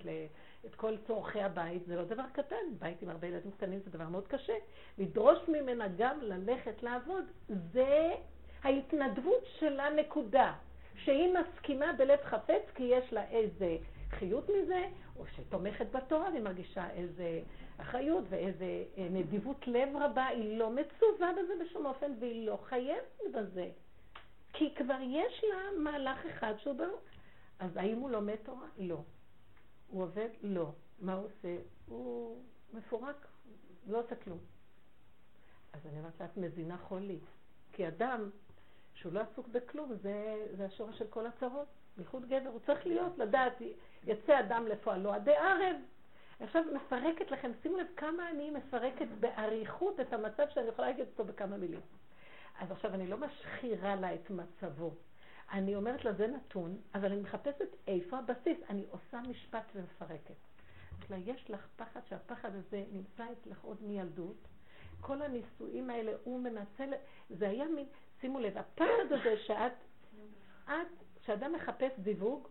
את 0.66 0.74
כל 0.74 0.96
צורכי 1.06 1.40
הבית. 1.40 1.82
זה 1.86 1.96
לא 1.96 2.04
דבר 2.04 2.24
קטן, 2.32 2.56
בית 2.78 3.02
עם 3.02 3.08
הרבה 3.08 3.26
ילדים 3.26 3.50
קטנים 3.50 3.80
זה 3.84 3.90
דבר 3.90 4.08
מאוד 4.08 4.26
קשה. 4.28 4.54
לדרוש 4.98 5.38
ממנה 5.48 5.88
גם 5.98 6.18
ללכת 6.22 6.82
לעבוד, 6.82 7.24
זה 7.72 8.14
ההתנדבות 8.62 9.44
שלה 9.58 9.90
נקודה. 9.90 10.54
שהיא 11.04 11.34
מסכימה 11.34 11.92
בלב 11.92 12.18
חפץ 12.22 12.62
כי 12.74 12.82
יש 12.82 13.12
לה 13.12 13.28
איזה 13.28 13.76
חיות 14.10 14.48
מזה, 14.48 14.84
או 15.16 15.24
שתומכת 15.26 15.86
בתורה 15.90 16.28
והיא 16.30 16.42
מרגישה 16.42 16.90
איזה 16.90 17.40
אחריות 17.76 18.24
ואיזה 18.28 18.84
אה, 18.98 19.08
נדיבות 19.10 19.66
לב 19.66 19.88
רבה, 20.00 20.26
היא 20.26 20.58
לא 20.58 20.70
מצווה 20.70 21.32
בזה 21.32 21.52
בשום 21.64 21.86
אופן 21.86 22.12
והיא 22.20 22.46
לא 22.46 22.58
חייבת 22.62 23.20
בזה. 23.34 23.68
כי 24.52 24.74
כבר 24.74 24.98
יש 25.02 25.44
לה 25.44 25.78
מהלך 25.78 26.26
אחד 26.26 26.54
שהוא 26.58 26.74
ברור. 26.74 27.00
אז 27.58 27.76
האם 27.76 27.98
הוא 27.98 28.10
לומד 28.10 28.36
תורה? 28.36 28.66
לא. 28.78 29.02
הוא 29.88 30.02
עובד? 30.02 30.28
לא. 30.42 30.72
מה 31.00 31.14
הוא 31.14 31.24
עושה? 31.24 31.56
הוא 31.86 32.42
מפורק, 32.72 33.26
לא 33.86 34.00
עושה 34.00 34.16
כלום. 34.16 34.38
אז 35.72 35.86
אני 35.86 35.98
אומרת 35.98 36.20
לה, 36.20 36.26
את 36.26 36.36
מזינה 36.36 36.78
חולי. 36.78 37.18
כי 37.72 37.88
אדם 37.88 38.30
שהוא 38.94 39.12
לא 39.12 39.20
עסוק 39.20 39.48
בכלום, 39.48 39.94
זה, 40.02 40.46
זה 40.56 40.64
השורש 40.64 40.98
של 40.98 41.06
כל 41.06 41.26
הצרות. 41.26 41.68
בייחוד 41.96 42.28
גבר, 42.28 42.48
הוא 42.48 42.60
צריך 42.66 42.86
להיות, 42.86 43.18
לדעת, 43.18 43.62
יצא 44.04 44.40
אדם 44.40 44.66
לפועלו 44.66 45.12
עדי 45.12 45.36
ערב. 45.36 45.76
עכשיו 46.40 46.62
מפרקת 46.74 47.30
לכם, 47.30 47.50
שימו 47.62 47.76
לב 47.76 47.86
כמה 47.96 48.30
אני 48.30 48.50
מפרקת 48.50 49.06
באריכות 49.20 50.00
את 50.00 50.12
המצב 50.12 50.44
שאני 50.48 50.68
יכולה 50.68 50.88
להגיד 50.88 51.06
אותו 51.06 51.24
בכמה 51.24 51.56
מילים. 51.56 51.80
אז 52.58 52.70
עכשיו 52.70 52.94
אני 52.94 53.06
לא 53.06 53.16
משחירה 53.16 53.96
לה 53.96 54.14
את 54.14 54.30
מצבו. 54.30 54.94
אני 55.52 55.76
אומרת 55.76 56.04
לה, 56.04 56.12
זה 56.12 56.26
נתון, 56.26 56.76
אבל 56.94 57.12
אני 57.12 57.20
מחפשת 57.20 57.76
איפה 57.86 58.18
הבסיס. 58.18 58.58
אני 58.70 58.84
עושה 58.90 59.20
משפט 59.28 59.72
ומפרקת. 59.74 60.34
יש 61.10 61.50
לך 61.50 61.66
פחד 61.76 62.00
שהפחד 62.08 62.54
הזה 62.54 62.84
נמצא 62.92 63.26
אצלך 63.32 63.64
עוד 63.64 63.82
מילדות. 63.82 64.48
כל 65.00 65.22
הנישואים 65.22 65.90
האלה, 65.90 66.12
הוא 66.24 66.40
מנצל, 66.40 66.92
זה 67.30 67.48
היה 67.48 67.64
מין, 67.64 67.86
שימו 68.20 68.40
לב, 68.40 68.58
הפחד 68.58 69.12
הזה 69.12 69.36
שאת, 69.46 69.72
את, 70.64 71.04
כשאדם 71.22 71.52
מחפש 71.52 71.92
זיווג, 72.04 72.48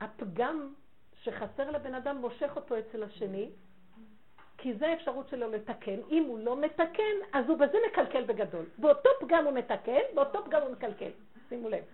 הפגם 0.00 0.74
שחסר 1.22 1.70
לבן 1.70 1.94
אדם 1.94 2.16
מושך 2.16 2.52
אותו 2.56 2.78
אצל 2.78 3.02
השני, 3.02 3.50
כי 4.66 4.74
זה 4.74 4.88
האפשרות 4.88 5.28
שלו 5.28 5.50
לתקן. 5.50 5.96
אם 6.10 6.24
הוא 6.24 6.38
לא 6.38 6.56
מתקן, 6.56 7.16
אז 7.32 7.48
הוא 7.48 7.58
בזה 7.58 7.78
מקלקל 7.90 8.24
בגדול. 8.24 8.64
באותו 8.78 9.08
פגם 9.20 9.44
הוא 9.44 9.52
מתקן, 9.52 10.00
באותו 10.14 10.44
פגם 10.44 10.62
הוא 10.62 10.72
מקלקל. 10.72 11.10
שימו 11.48 11.68
לב. 11.68 11.84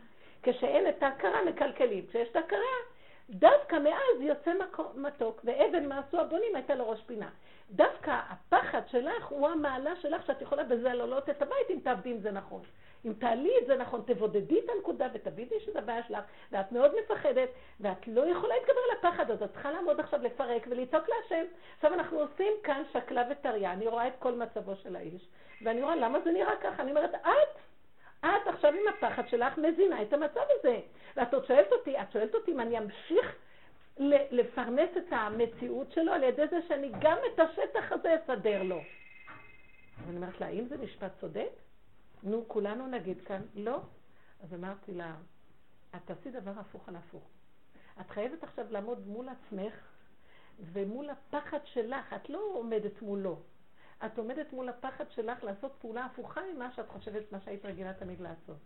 כשאין 0.43 0.89
את 0.89 1.03
ההכרה, 1.03 1.45
מקלקלים. 1.45 2.07
כשיש 2.07 2.29
את 2.29 2.37
ההכרה, 2.37 2.77
דווקא 3.31 3.77
מאז 3.77 4.21
יוצא 4.21 4.53
מתוק, 4.95 5.41
ואבן 5.45 5.89
מה 5.89 5.99
עשו 5.99 6.21
הבונים 6.21 6.55
הייתה 6.55 6.75
לו 6.75 6.91
ראש 6.91 7.01
פינה. 7.07 7.29
דווקא 7.71 8.21
הפחד 8.29 8.83
שלך 8.89 9.27
הוא 9.27 9.49
המעלה 9.49 9.97
שלך 9.97 10.27
שאת 10.27 10.43
יכולה 10.43 10.65
בזה 10.65 10.95
להעלות 10.95 11.31
את 11.31 11.43
הבית 11.43 11.71
אם 11.71 11.79
תעבדי 11.83 12.11
עם 12.11 12.21
זה 12.21 12.31
נכון. 12.31 12.63
אם 13.05 13.12
תעלי 13.12 13.53
את 13.62 13.67
זה 13.67 13.77
נכון, 13.77 14.03
תבודדי 14.07 14.61
את 14.61 14.65
הנקודה 14.77 15.09
ותבידי 15.15 15.61
שזה 15.61 15.79
הבעיה 15.79 16.03
שלך, 16.09 16.25
ואת 16.53 16.73
מאוד 16.73 16.93
מפחדת, 17.05 17.49
ואת 17.81 18.09
לא 18.09 18.27
יכולה 18.27 18.55
להתגבר 18.55 18.81
על 18.91 18.99
הפחד 18.99 19.31
הזה, 19.31 19.45
את 19.45 19.53
צריכה 19.53 19.71
לעמוד 19.71 20.01
עכשיו 20.01 20.23
לפרק 20.23 20.67
ולצעוק 20.71 21.09
להשם. 21.09 21.45
עכשיו 21.77 21.95
אנחנו 21.95 22.21
עושים 22.21 22.53
כאן 22.62 22.83
שקלה 22.93 23.25
וטריה, 23.31 23.73
אני 23.73 23.87
רואה 23.87 24.09
את 24.09 24.12
כל 24.19 24.35
מצבו 24.35 24.77
של 24.77 24.97
האיש, 24.97 25.29
ואני 25.62 25.83
רואה 25.83 25.97
למה 25.97 26.21
זה 26.21 26.33
נראה 26.33 26.57
ככה, 26.57 26.83
אני 26.83 26.91
אומרת, 26.91 27.15
את, 27.15 27.59
את 28.21 28.47
עכשיו 28.47 28.73
עם 28.73 28.88
הפחד 28.88 29.29
שלך 29.29 29.59
מזינה 29.59 30.03
את 30.03 30.12
המצב 30.12 30.41
הזה. 30.59 30.81
ואת 31.17 31.35
עוד 31.35 31.47
שואלת 31.47 31.73
אותי, 31.73 32.01
את 32.01 32.12
שואלת 32.12 32.35
אותי 32.35 32.53
אם 32.53 32.61
אני 32.61 32.79
אמשיך 32.79 33.37
לפרנס 34.31 34.91
את 34.97 35.07
המציאות 35.11 35.93
שלו 35.93 36.12
על 36.12 36.23
ידי 36.23 36.47
זה 36.51 36.59
שאני 36.69 36.91
גם 37.01 37.17
את 37.35 37.41
השטח 37.41 37.93
הזה 37.93 38.17
אסדר 38.25 38.62
לו. 38.62 38.81
ואני 40.07 40.17
אומרת 40.17 40.41
לה, 40.41 40.47
האם 40.47 40.67
זה 40.69 40.77
משפט 40.79 41.11
צודק? 41.21 41.62
נו, 42.23 42.45
כולנו 42.49 42.87
נגיד 42.87 43.21
כאן, 43.21 43.43
לא. 43.55 43.81
אז 44.43 44.55
אמרתי 44.55 44.95
לה, 44.95 45.15
את 45.97 46.01
תעשי 46.05 46.31
דבר 46.31 46.53
הפוך 46.59 46.89
על 46.89 46.97
הפוך. 46.97 47.23
את 48.01 48.11
חייבת 48.11 48.43
עכשיו 48.43 48.67
לעמוד 48.71 49.07
מול 49.07 49.29
עצמך 49.29 49.75
ומול 50.73 51.11
הפחד 51.11 51.59
שלך, 51.65 52.13
את 52.13 52.31
לא 52.31 52.41
עומדת 52.55 53.03
מולו. 53.03 53.41
את 54.07 54.19
עומדת 54.19 54.53
מול 54.53 54.69
הפחד 54.69 55.05
שלך 55.11 55.45
לעשות 55.45 55.73
פעולה 55.81 56.05
הפוכה 56.05 56.41
ממה 56.55 56.73
שאת 56.73 56.89
חושבת, 56.89 57.33
מה 57.33 57.41
שהיית 57.41 57.65
רגילה 57.65 57.95
תמיד 57.95 58.21
לעשות. 58.21 58.57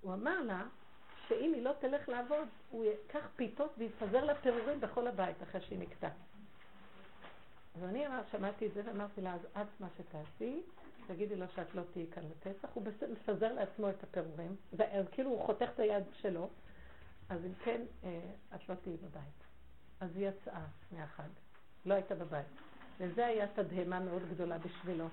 הוא 0.00 0.14
אמר 0.14 0.40
לה, 0.42 0.62
שאם 1.28 1.52
היא 1.54 1.62
לא 1.62 1.72
תלך 1.80 2.08
לעבוד, 2.08 2.48
הוא 2.70 2.84
ייקח 2.84 3.28
פיתות 3.36 3.74
ויפזר 3.78 4.24
לה 4.24 4.34
פירורים 4.34 4.80
בכל 4.80 5.06
הבית 5.06 5.42
אחרי 5.42 5.60
שהיא 5.60 5.78
נקטע. 5.78 6.08
אז 7.76 7.84
אני 7.84 8.04
שמעתי 8.30 8.66
את 8.66 8.74
זה 8.74 8.82
ואמרתי 8.84 9.20
לה, 9.20 9.34
אז 9.34 9.40
את 9.52 9.80
מה 9.80 9.86
שתעשי, 9.96 10.62
תגידי 11.06 11.36
לו 11.36 11.46
שאת 11.48 11.74
לא 11.74 11.82
תהיי 11.92 12.06
כאן 12.10 12.22
לפסח, 12.30 12.68
הוא 12.74 12.84
מפזר 13.12 13.52
לעצמו 13.52 13.90
את 13.90 14.02
הפירורים, 14.02 14.56
אז 14.78 15.06
כאילו 15.12 15.30
הוא 15.30 15.46
חותך 15.46 15.68
את 15.74 15.80
היד 15.80 16.04
שלו, 16.12 16.50
אז 17.28 17.44
אם 17.44 17.54
כן, 17.64 17.80
אה, 18.04 18.20
את 18.54 18.68
לא 18.68 18.74
תהיי 18.74 18.96
בבית. 18.96 19.40
אז 20.00 20.16
היא 20.16 20.28
יצאה 20.28 20.64
מהחג, 20.92 21.28
לא 21.84 21.94
הייתה 21.94 22.14
בבית. 22.14 22.46
וזה 22.98 23.26
היה 23.26 23.46
תדהמה 23.54 24.00
מאוד 24.00 24.22
גדולה 24.30 24.58
בשבילו. 24.58 25.06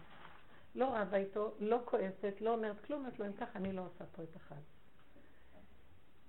לא 0.76 0.97
רבה 0.97 1.17
איתו, 1.17 1.54
לא 1.60 1.82
כועסת, 1.86 2.34
לא 2.41 2.54
אומרת 2.54 2.86
כלום, 2.86 3.00
אומרת 3.00 3.19
לו, 3.19 3.26
אם 3.26 3.34
ככה 3.34 3.60
אני 3.60 3.73
לא 3.73 3.82
עושה 3.82 4.06
פה 4.15 4.23
את 4.23 4.36
החג. 4.36 4.62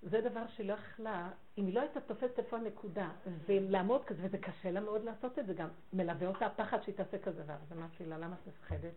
זה 0.03 0.21
דבר 0.21 0.47
שלא 0.49 0.73
יכלה, 0.73 1.31
אם 1.59 1.67
היא 1.67 1.75
לא 1.75 1.81
הייתה 1.81 2.01
תופסת 2.01 2.39
איפה 2.39 2.57
הנקודה, 2.57 3.11
ולעמוד 3.47 4.05
כזה, 4.05 4.23
וזה 4.25 4.39
קשה 4.39 4.71
לה 4.71 4.81
מאוד 4.81 5.05
לעשות 5.05 5.39
את 5.39 5.47
זה, 5.47 5.55
גם 5.55 5.69
מלווה 5.93 6.27
אותה 6.27 6.47
הפחד 6.47 6.83
שהיא 6.83 6.95
תעשה 6.95 7.19
כזה 7.19 7.43
דבר. 7.43 7.55
אז 7.55 7.73
אמרתי 7.73 8.07
לה, 8.07 8.19
למה 8.19 8.37
את 8.43 8.49
מפחדת? 8.49 8.93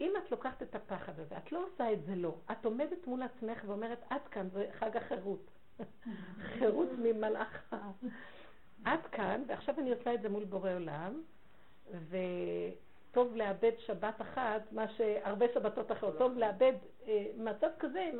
אם 0.00 0.12
את 0.18 0.30
לוקחת 0.30 0.62
את 0.62 0.74
הפחד 0.74 1.20
הזה, 1.20 1.36
את 1.36 1.52
לא 1.52 1.66
עושה 1.66 1.92
את 1.92 2.04
זה 2.04 2.14
לא. 2.14 2.34
את 2.52 2.64
עומדת 2.64 3.06
מול 3.06 3.22
עצמך 3.22 3.58
ואומרת, 3.66 3.98
עד 4.10 4.20
כאן, 4.30 4.48
זה 4.52 4.66
חג 4.78 4.96
החירות. 4.96 5.50
חירות 6.58 6.88
ממלאך. 6.98 7.74
עד 8.84 9.06
כאן, 9.12 9.42
ועכשיו 9.46 9.74
אני 9.78 9.92
עושה 9.92 10.14
את 10.14 10.22
זה 10.22 10.28
מול 10.28 10.44
בורא 10.44 10.72
עולם, 10.74 11.22
וטוב 11.90 13.36
לאבד 13.36 13.72
שבת 13.78 14.20
אחת, 14.20 14.72
מה 14.72 14.88
שהרבה 14.88 15.46
שבתות 15.54 15.92
אחרות, 15.92 16.18
טוב 16.18 16.38
לאבד 16.38 16.72
אה, 17.08 17.26
מצב 17.36 17.68
כזה. 17.78 18.10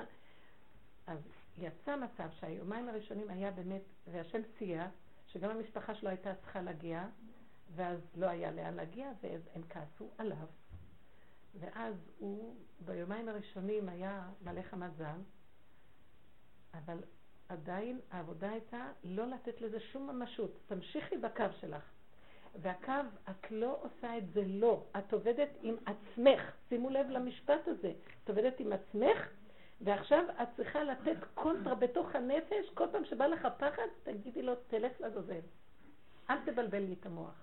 אז 1.07 1.19
יצא 1.59 1.97
מצב 1.97 2.29
שהיומיים 2.41 2.89
הראשונים 2.89 3.31
היה 3.31 3.51
באמת, 3.51 3.83
והשם 4.07 4.41
סייע, 4.59 4.87
שגם 5.27 5.51
המשפחה 5.51 5.95
שלו 5.95 6.09
הייתה 6.09 6.35
צריכה 6.35 6.61
להגיע, 6.61 7.07
ואז 7.75 7.99
לא 8.17 8.27
היה 8.27 8.51
לאן 8.51 8.75
להגיע, 8.75 9.11
ואז 9.23 9.41
הם 9.55 9.63
כעסו 9.69 10.11
עליו. 10.19 10.47
ואז 11.55 11.95
הוא 12.19 12.55
ביומיים 12.81 13.29
הראשונים 13.29 13.89
היה 13.89 14.29
מלא 14.43 14.63
חמת 14.63 14.97
זעם, 14.97 15.23
אבל 16.75 16.99
עדיין 17.49 18.01
העבודה 18.11 18.51
הייתה 18.51 18.93
לא 19.05 19.27
לתת 19.27 19.61
לזה 19.61 19.81
שום 19.81 20.11
ממשות. 20.11 20.61
תמשיכי 20.67 21.17
בקו 21.17 21.45
שלך. 21.61 21.83
והקו, 22.55 22.93
את 23.31 23.51
לא 23.51 23.79
עושה 23.83 24.19
את 24.19 24.33
זה 24.33 24.43
לא, 24.47 24.85
את 24.99 25.13
עובדת 25.13 25.49
עם 25.63 25.77
עצמך. 25.87 26.41
שימו 26.69 26.91
לב 26.91 27.07
למשפט 27.11 27.69
הזה. 27.69 27.93
את 28.25 28.29
עובדת 28.29 28.61
עם 28.61 28.73
עצמך, 28.73 29.29
ועכשיו 29.81 30.25
את 30.43 30.49
צריכה 30.57 30.85
לתת 30.85 31.17
קונטרה 31.35 31.75
בתוך 31.75 32.15
הנפש, 32.15 32.71
כל 32.75 32.87
פעם 32.93 33.05
שבא 33.05 33.27
לך 33.27 33.49
פחד, 33.59 33.87
תגידי 34.03 34.43
לו, 34.43 34.55
תלך 34.55 35.01
לעזאזל. 35.01 35.41
אל 36.31 36.37
תבלבל 36.45 36.79
לי 36.79 36.95
את 37.01 37.07
המוח. 37.07 37.35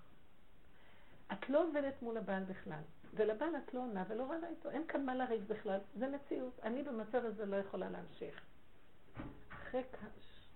את 1.33 1.49
לא 1.49 1.67
עובדת 1.67 2.01
מול 2.01 2.17
הבעל 2.17 2.43
בכלל, 2.43 2.81
ולבעל 3.13 3.55
את 3.55 3.73
לא 3.73 3.79
עונה 3.79 4.03
ולא 4.07 4.23
רבה 4.23 4.47
איתו, 4.47 4.69
אין 4.69 4.87
כאן 4.87 5.05
מה 5.05 5.15
לריב 5.15 5.47
בכלל, 5.47 5.79
זה 5.95 6.07
מציאות. 6.07 6.59
אני 6.63 6.83
במצב 6.83 7.25
הזה 7.25 7.45
לא 7.45 7.55
יכולה 7.55 7.89
להמשיך. 7.89 8.41
אחרי 9.49 9.83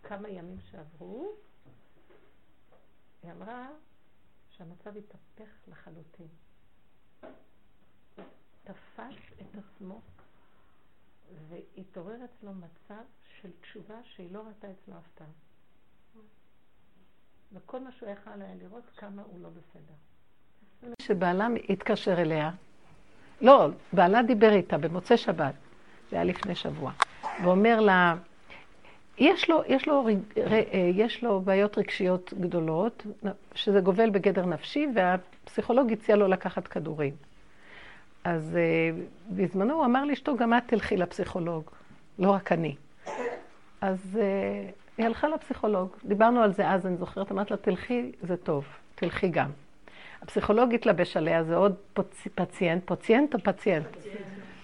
כמה 0.03 0.29
ימים 0.29 0.59
שעברו, 0.59 1.31
היא 3.23 3.31
אמרה 3.31 3.69
שהמצב 4.49 4.97
התהפך 4.97 5.49
לחלוטין. 5.67 6.27
תפס 8.63 9.15
את 9.41 9.57
עצמו 9.57 10.01
והתעורר 11.49 12.25
אצלו 12.25 12.53
מצב 12.53 13.03
של 13.41 13.51
תשובה 13.61 14.03
שהיא 14.03 14.33
לא 14.33 14.41
ראתה 14.47 14.67
אצלו 14.71 14.97
אף 14.97 15.07
פעם. 15.15 15.31
וכל 17.53 17.79
מה 17.79 17.91
שהוא 17.91 18.09
יכל 18.09 18.41
היה 18.41 18.55
לראות 18.55 18.83
כמה 18.97 19.21
הוא 19.21 19.39
לא 19.39 19.49
בסדר. 19.49 19.93
שבעלה 21.01 21.47
התקשר 21.69 22.21
אליה, 22.21 22.51
לא, 23.41 23.67
בעלה 23.93 24.23
דיבר 24.23 24.53
איתה 24.53 24.77
במוצאי 24.77 25.17
שבת, 25.17 25.53
זה 26.09 26.15
היה 26.15 26.23
לפני 26.23 26.55
שבוע, 26.55 26.91
ואומר 27.43 27.79
לה, 27.79 28.15
יש 29.17 29.49
לו, 29.49 29.61
יש, 29.67 29.87
לו, 29.87 30.07
יש 30.95 31.23
לו 31.23 31.41
בעיות 31.41 31.77
רגשיות 31.77 32.33
גדולות, 32.39 33.05
שזה 33.53 33.79
גובל 33.79 34.09
בגדר 34.09 34.45
נפשי, 34.45 34.87
והפסיכולוג 34.95 35.91
הציע 35.91 36.15
לו 36.15 36.27
לקחת 36.27 36.67
כדורים. 36.67 37.13
אז 38.23 38.57
uh, 38.57 39.31
בזמנו 39.31 39.73
הוא 39.73 39.85
אמר 39.85 40.05
לאשתו, 40.05 40.37
גם 40.37 40.53
את 40.53 40.63
תלכי 40.65 40.97
לפסיכולוג, 40.97 41.63
לא 42.19 42.31
רק 42.31 42.51
אני. 42.51 42.75
אז 43.81 44.19
uh, 44.19 44.71
היא 44.97 45.05
הלכה 45.05 45.27
לפסיכולוג. 45.27 45.89
דיברנו 46.05 46.41
על 46.41 46.53
זה 46.53 46.69
אז, 46.69 46.87
אני 46.87 46.97
זוכרת, 46.97 47.31
אמרת 47.31 47.51
לה, 47.51 47.57
תלכי, 47.57 48.11
זה 48.21 48.37
טוב, 48.37 48.65
תלכי 48.95 49.27
גם. 49.27 49.49
הפסיכולוג 50.21 50.73
התלבש 50.73 51.17
עליה, 51.17 51.43
זה 51.43 51.55
עוד. 51.55 51.75
פציינט, 52.35 52.83
פוציינט 52.85 53.33
או 53.33 53.39
פציינט? 53.43 53.87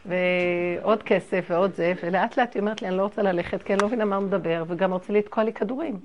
ועוד 0.05 1.03
כסף 1.03 1.45
ועוד 1.49 1.75
זה, 1.75 1.93
ולאט 2.03 2.37
לאט 2.37 2.53
היא 2.53 2.61
אומרת 2.61 2.81
לי, 2.81 2.87
אני 2.87 2.97
לא 2.97 3.03
רוצה 3.03 3.21
ללכת, 3.21 3.63
כי 3.63 3.73
אני 3.73 3.81
לא 3.81 3.87
מבינה 3.87 4.05
מה 4.05 4.15
הוא 4.15 4.25
מדבר, 4.25 4.63
וגם 4.67 4.91
רוצה 4.91 5.13
לתקוע 5.13 5.43
לי 5.43 5.53
כדורים. 5.53 5.99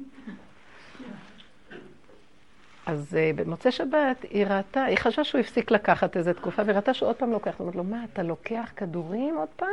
אז 2.86 3.16
uh, 3.16 3.36
במוצאי 3.36 3.72
שבת 3.72 4.22
היא 4.30 4.46
ראתה, 4.46 4.84
היא 4.84 4.98
חשבה 4.98 5.24
שהוא 5.24 5.40
הפסיק 5.40 5.70
לקחת 5.70 6.16
איזה 6.16 6.34
תקופה, 6.34 6.62
והיא 6.62 6.76
ראתה 6.76 6.94
שהוא 6.94 7.08
עוד 7.08 7.16
פעם 7.16 7.30
לוקח. 7.30 7.50
היא 7.50 7.60
אומרת 7.60 7.74
לו, 7.74 7.84
מה, 7.84 8.04
אתה 8.12 8.22
לוקח 8.22 8.72
כדורים 8.76 9.36
עוד 9.36 9.48
פעם? 9.56 9.68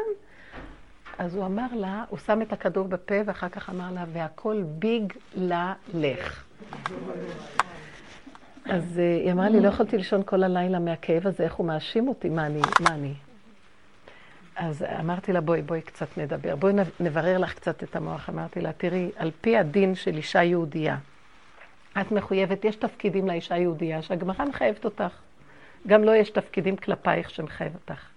אז 1.17 1.36
הוא 1.36 1.45
אמר 1.45 1.67
לה, 1.75 2.03
הוא 2.09 2.19
שם 2.19 2.41
את 2.41 2.53
הכדור 2.53 2.88
בפה, 2.88 3.15
ואחר 3.25 3.49
כך 3.49 3.69
אמר 3.69 3.91
לה, 3.91 4.05
והכל 4.13 4.63
ביג 4.65 5.13
לה 5.36 5.73
לך. 5.93 6.43
אז 8.72 8.97
uh, 8.97 9.24
היא 9.24 9.32
אמרה 9.32 9.49
לי, 9.49 9.59
לא 9.59 9.67
יכולתי 9.67 9.97
לישון 9.97 10.22
כל 10.26 10.43
הלילה 10.43 10.80
מהכאב 10.80 11.28
הזה, 11.28 11.43
איך 11.43 11.53
הוא 11.53 11.67
מאשים 11.67 12.07
אותי, 12.07 12.30
מה 12.30 12.45
אני, 12.45 12.61
מה 12.80 12.95
אני? 12.95 13.13
אז 14.55 14.86
אמרתי 14.99 15.34
לה, 15.34 15.41
בואי, 15.41 15.61
בואי 15.61 15.82
קצת 15.82 16.17
נדבר, 16.17 16.55
בואי 16.55 16.74
נברר 16.99 17.38
לך 17.38 17.53
קצת 17.53 17.84
את 17.84 17.95
המוח. 17.95 18.30
אמרתי 18.30 18.61
לה, 18.61 18.72
תראי, 18.74 19.09
על 19.15 19.32
פי 19.41 19.57
הדין 19.57 19.95
של 19.95 20.17
אישה 20.17 20.43
יהודייה, 20.43 20.97
את 22.01 22.11
מחויבת, 22.11 22.65
יש 22.65 22.76
תפקידים 22.76 23.28
לאישה 23.28 23.57
יהודייה 23.57 24.01
שהגמרא 24.01 24.45
מחייבת 24.45 24.86
אותך. 24.86 25.22
גם 25.88 26.03
לא 26.03 26.15
יש 26.15 26.30
תפקידים 26.30 26.78
כלפייך 26.78 27.30
שמחייב 27.30 27.74
אותך. 27.76 28.09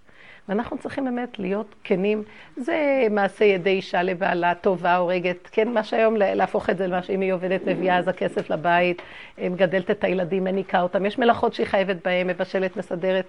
ואנחנו 0.48 0.78
צריכים 0.78 1.04
באמת 1.04 1.38
להיות 1.38 1.74
כנים. 1.84 2.22
זה 2.56 3.06
מעשה 3.10 3.44
ידי 3.44 3.70
אישה 3.70 4.02
לבעלה, 4.02 4.54
טובה, 4.54 4.96
הורגת. 4.96 5.48
כן, 5.52 5.68
מה 5.68 5.84
שהיום 5.84 6.16
להפוך 6.16 6.70
את 6.70 6.78
זה 6.78 6.86
למה 6.86 7.02
שאם 7.02 7.20
היא 7.20 7.32
עובדת, 7.32 7.60
מביאה 7.66 7.98
אז 7.98 8.08
הכסף 8.08 8.50
לבית, 8.50 9.02
מגדלת 9.38 9.90
את 9.90 10.04
הילדים, 10.04 10.44
מניקה 10.44 10.80
אותם. 10.80 11.06
יש 11.06 11.18
מלאכות 11.18 11.54
שהיא 11.54 11.66
חייבת 11.66 11.96
בהן, 12.04 12.26
מבשלת, 12.26 12.76
מסדרת. 12.76 13.26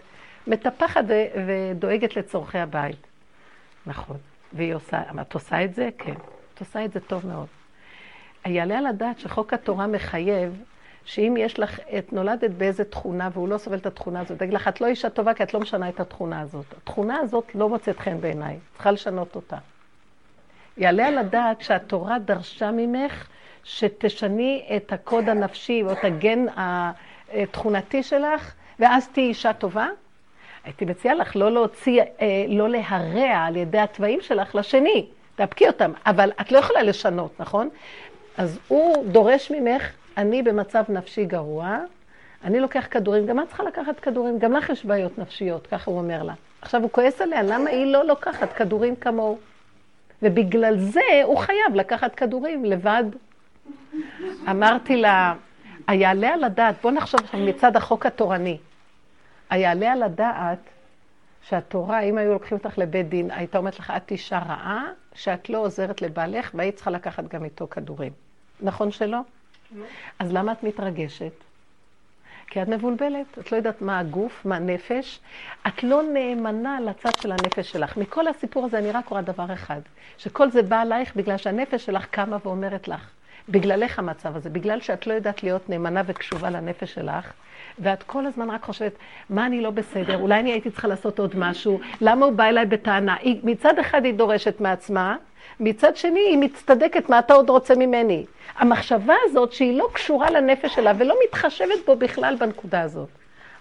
מטפחת 0.47 1.03
ודואגת 1.45 2.15
לצורכי 2.15 2.57
הבית. 2.57 3.07
נכון. 3.85 4.17
והיא 4.53 4.73
עושה, 4.73 5.01
את 5.21 5.33
עושה 5.33 5.63
את 5.63 5.73
זה? 5.73 5.89
כן. 5.97 6.13
את 6.53 6.59
עושה 6.59 6.85
את 6.85 6.93
זה 6.93 6.99
טוב 6.99 7.27
מאוד. 7.27 7.47
יעלה 8.45 8.77
על 8.77 8.85
הדעת 8.85 9.19
שחוק 9.19 9.53
התורה 9.53 9.87
מחייב 9.87 10.63
שאם 11.05 11.35
יש 11.39 11.59
לך, 11.59 11.79
את 11.97 12.13
נולדת 12.13 12.51
באיזה 12.51 12.83
תכונה 12.83 13.29
והוא 13.33 13.49
לא 13.49 13.57
סובל 13.57 13.77
את 13.77 13.85
התכונה 13.85 14.19
הזאת, 14.19 14.39
תגיד 14.39 14.53
לך, 14.53 14.67
את 14.67 14.81
לא 14.81 14.87
אישה 14.87 15.09
טובה 15.09 15.33
כי 15.33 15.43
את 15.43 15.53
לא 15.53 15.59
משנה 15.59 15.89
את 15.89 15.99
התכונה 15.99 16.41
הזאת. 16.41 16.65
התכונה 16.77 17.17
הזאת 17.17 17.55
לא 17.55 17.69
מוצאת 17.69 17.99
חן 17.99 18.21
בעיניי, 18.21 18.57
צריכה 18.73 18.91
לשנות 18.91 19.35
אותה. 19.35 19.57
יעלה 20.77 21.07
על 21.07 21.17
הדעת 21.17 21.61
שהתורה 21.61 22.19
דרשה 22.19 22.71
ממך 22.71 23.27
שתשני 23.63 24.65
את 24.75 24.93
הקוד 24.93 25.29
הנפשי 25.29 25.83
או 25.83 25.91
את 25.91 26.03
הגן 26.03 26.45
התכונתי 27.33 28.03
שלך, 28.03 28.53
ואז 28.79 29.09
תהיי 29.13 29.27
אישה 29.27 29.53
טובה? 29.53 29.87
הייתי 30.63 30.85
מציעה 30.85 31.15
לך 31.15 31.35
לא 31.35 31.51
להוציא, 31.51 32.01
אה, 32.01 32.45
לא 32.47 32.69
להרע 32.69 33.37
על 33.37 33.55
ידי 33.55 33.79
התוואים 33.79 34.21
שלך 34.21 34.55
לשני, 34.55 35.05
תאפקי 35.35 35.67
אותם, 35.67 35.91
אבל 36.05 36.31
את 36.41 36.51
לא 36.51 36.57
יכולה 36.57 36.83
לשנות, 36.83 37.31
נכון? 37.39 37.69
אז 38.37 38.59
הוא 38.67 39.05
דורש 39.05 39.51
ממך, 39.51 39.89
אני 40.17 40.43
במצב 40.43 40.83
נפשי 40.89 41.25
גרוע, 41.25 41.77
אני 42.43 42.59
לוקח 42.59 42.87
כדורים, 42.91 43.25
גם 43.25 43.39
את 43.39 43.47
צריכה 43.47 43.63
לקחת 43.63 43.99
כדורים, 43.99 44.39
גם 44.39 44.53
לך 44.53 44.69
יש 44.69 44.85
בעיות 44.85 45.17
נפשיות, 45.17 45.67
ככה 45.67 45.91
הוא 45.91 45.99
אומר 45.99 46.23
לה. 46.23 46.33
עכשיו 46.61 46.81
הוא 46.81 46.89
כועס 46.91 47.21
עליה, 47.21 47.43
למה 47.43 47.69
היא 47.69 47.85
לא 47.85 48.05
לוקחת 48.05 48.53
כדורים 48.53 48.95
כמוהו? 48.95 49.37
ובגלל 50.21 50.77
זה 50.77 51.01
הוא 51.23 51.37
חייב 51.37 51.75
לקחת 51.75 52.15
כדורים 52.15 52.65
לבד. 52.65 53.03
אמרתי 54.49 54.97
לה, 54.97 55.33
היעלה 55.87 56.33
על 56.33 56.43
הדעת, 56.43 56.75
בוא 56.81 56.91
נחשוב 56.91 57.21
מצד 57.33 57.75
החוק 57.75 58.05
התורני. 58.05 58.57
היעלה 59.49 59.91
על 59.91 60.03
הדעת 60.03 60.59
שהתורה, 61.41 61.99
אם 61.99 62.17
היו 62.17 62.33
לוקחים 62.33 62.57
אותך 62.57 62.77
לבית 62.77 63.09
דין, 63.09 63.31
הייתה 63.31 63.57
אומרת 63.57 63.79
לך, 63.79 63.93
את 63.97 64.11
אישה 64.11 64.39
רעה, 64.39 64.83
שאת 65.13 65.49
לא 65.49 65.57
עוזרת 65.57 66.01
לבעלך, 66.01 66.51
והיית 66.53 66.75
צריכה 66.75 66.91
לקחת 66.91 67.27
גם 67.27 67.43
איתו 67.43 67.67
כדורים. 67.67 68.11
נכון 68.61 68.91
שלא? 68.91 69.17
אז 70.19 70.33
למה 70.33 70.51
את 70.51 70.63
מתרגשת? 70.63 71.33
כי 72.47 72.61
את 72.61 72.67
מבולבלת, 72.67 73.39
את 73.39 73.51
לא 73.51 73.57
יודעת 73.57 73.81
מה 73.81 73.99
הגוף, 73.99 74.45
מה 74.45 74.55
הנפש. 74.55 75.19
את 75.67 75.83
לא 75.83 76.03
נאמנה 76.13 76.79
לצד 76.79 77.11
של 77.21 77.31
הנפש 77.31 77.71
שלך. 77.71 77.97
מכל 77.97 78.27
הסיפור 78.27 78.65
הזה 78.65 78.77
אני 78.77 78.91
רק 78.91 79.07
רואה 79.07 79.21
דבר 79.21 79.53
אחד, 79.53 79.79
שכל 80.17 80.51
זה 80.51 80.61
בא 80.61 80.81
עלייך 80.81 81.15
בגלל 81.15 81.37
שהנפש 81.37 81.85
שלך 81.85 82.05
קמה 82.05 82.37
ואומרת 82.45 82.87
לך, 82.87 83.09
בגללך 83.49 83.99
המצב 83.99 84.35
הזה, 84.35 84.49
בגלל 84.49 84.81
שאת 84.81 85.07
לא 85.07 85.13
יודעת 85.13 85.43
להיות 85.43 85.69
נאמנה 85.69 86.01
וקשובה 86.05 86.49
לנפש 86.49 86.93
שלך, 86.93 87.33
ואת 87.79 88.03
כל 88.03 88.25
הזמן 88.25 88.49
רק 88.49 88.63
חושבת, 88.63 88.93
מה 89.29 89.45
אני 89.45 89.61
לא 89.61 89.69
בסדר, 89.69 90.17
אולי 90.17 90.39
אני 90.39 90.51
הייתי 90.51 90.71
צריכה 90.71 90.87
לעשות 90.87 91.19
עוד 91.19 91.35
משהו, 91.37 91.79
למה 92.01 92.25
הוא 92.25 92.33
בא 92.33 92.43
אליי 92.43 92.65
בטענה? 92.65 93.15
היא, 93.21 93.39
מצד 93.43 93.79
אחד 93.79 94.05
היא 94.05 94.13
דורשת 94.13 94.61
מעצמה, 94.61 95.15
מצד 95.59 95.95
שני 95.95 96.19
היא 96.19 96.37
מצטדקת, 96.37 97.09
מה 97.09 97.19
אתה 97.19 97.33
עוד 97.33 97.49
רוצה 97.49 97.75
ממני? 97.75 98.25
המחשבה 98.57 99.15
הזאת 99.23 99.53
שהיא 99.53 99.77
לא 99.77 99.87
קשורה 99.93 100.29
לנפש 100.29 100.75
שלה 100.75 100.91
ולא 100.97 101.15
מתחשבת 101.27 101.85
בו 101.85 101.95
בכלל 101.95 102.35
בנקודה 102.39 102.81
הזאת. 102.81 103.09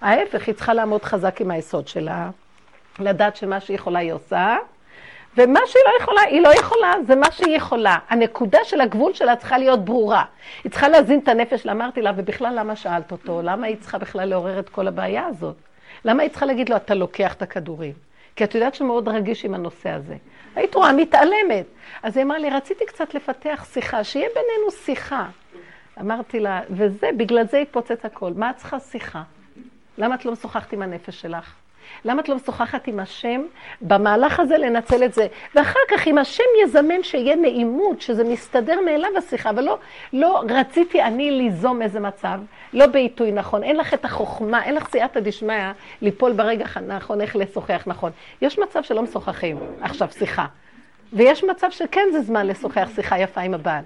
ההפך, 0.01 0.47
היא 0.47 0.55
צריכה 0.55 0.75
לעמוד 0.75 1.03
חזק 1.03 1.41
עם 1.41 1.51
היסוד 1.51 1.89
שלה, 1.89 2.31
לדעת 2.99 3.37
שמה 3.37 3.61
שהיא 3.61 3.75
יכולה 3.75 3.99
היא 3.99 4.13
עושה, 4.13 4.57
ומה 5.37 5.61
שהיא 5.67 5.83
לא 5.87 6.03
יכולה, 6.03 6.21
היא 6.21 6.41
לא 6.41 6.49
יכולה, 6.49 6.95
זה 7.07 7.17
מה 7.17 7.31
שהיא 7.31 7.57
יכולה. 7.57 7.99
הנקודה 8.09 8.59
של 8.65 8.81
הגבול 8.81 9.15
שלה 9.15 9.37
צריכה 9.37 9.59
להיות 9.59 9.85
ברורה. 9.85 10.25
היא 10.65 10.73
צריכה 10.73 10.89
להזין 10.89 11.19
את 11.19 11.29
הנפש, 11.29 11.67
אמרתי 11.67 12.03
לה, 12.03 12.13
ובכלל 12.17 12.59
למה 12.59 12.77
שאלת 12.77 13.13
אותו? 13.13 13.43
למה 13.43 13.67
היא 13.67 13.77
צריכה 13.81 13.99
בכלל 13.99 14.29
לעורר 14.29 14.59
את 14.59 14.69
כל 14.69 14.89
הבעיה 14.89 15.27
הזאת? 15.27 15.57
למה 16.05 16.23
היא 16.23 16.31
צריכה 16.31 16.47
להגיד 16.47 16.69
לו, 16.69 16.77
אתה 16.77 16.95
לוקח 16.95 17.35
את 17.35 17.43
הכדורים? 17.43 17.93
כי 18.37 18.45
את 18.45 18.55
יודעת 18.55 18.75
שהוא 18.75 18.89
מאוד 18.89 19.09
רגיש 19.09 19.45
עם 19.45 19.55
הנושא 19.55 19.91
הזה. 19.91 20.17
היית 20.57 20.75
רואה, 20.75 20.93
מתעלמת. 20.93 21.67
אז 22.03 22.17
היא 22.17 22.25
אמרה 22.25 22.39
לי, 22.39 22.51
רציתי 22.51 22.87
קצת 22.87 23.15
לפתח 23.15 23.67
שיחה, 23.73 24.05
שיהיה 24.05 24.29
בינינו 24.29 24.71
שיחה. 24.71 25.27
אמרתי 26.01 26.41
לה, 26.41 26.61
וזה, 26.71 27.11
בגלל 27.17 27.47
זה 27.47 27.59
התפוצץ 27.59 28.05
הכל. 28.05 28.33
מה 28.37 28.51
את 28.51 28.57
צריכה 28.57 28.81
שיחה? 28.81 29.23
למה 29.99 30.15
את 30.15 30.25
לא 30.25 30.33
משוחחת 30.33 30.73
עם 30.73 30.83
הנפש 30.83 31.21
שלך? 31.21 31.55
למה 32.05 32.21
את 32.21 32.29
לא 32.29 32.37
משוחחת 32.37 32.87
עם 32.87 33.01
השם 33.01 33.43
במהלך 33.81 34.41
הזה 34.41 34.59
לנצל 34.59 35.05
את 35.05 35.15
זה? 35.15 35.27
ואחר 35.55 35.81
כך 35.91 36.07
אם 36.07 36.19
השם 36.19 36.45
יזמן 36.65 37.03
שיהיה 37.03 37.37
נעימות, 37.37 38.01
שזה 38.01 38.25
מסתדר 38.25 38.81
מאליו 38.85 39.11
השיחה, 39.19 39.51
ולא 39.57 39.79
לא 40.13 40.43
רציתי 40.49 41.03
אני 41.03 41.31
ליזום 41.31 41.83
איזה 41.83 42.01
מצב, 42.01 42.41
לא 42.73 42.87
בעיתוי 42.87 43.33
נכון, 43.33 43.63
אין 43.63 43.77
לך 43.77 43.95
את 43.95 44.05
החוכמה, 44.05 44.65
אין 44.65 44.75
לך 44.75 44.89
סייעתא 44.89 45.21
דשמיא 45.21 45.73
ליפול 46.03 46.33
ברגע 46.33 46.67
הנכון, 46.75 47.21
איך 47.21 47.37
לשוחח 47.37 47.83
נכון. 47.87 48.11
יש 48.43 48.59
מצב 48.59 48.83
שלא 48.83 49.03
משוחחים 49.03 49.59
עכשיו 49.81 50.09
שיחה. 50.19 50.47
ויש 51.13 51.45
מצב 51.45 51.71
שכן 51.71 52.09
זה 52.13 52.21
זמן 52.21 52.47
לשוחח 52.47 52.89
שיחה 52.95 53.19
יפה 53.19 53.41
עם 53.41 53.55
הבעל. 53.55 53.85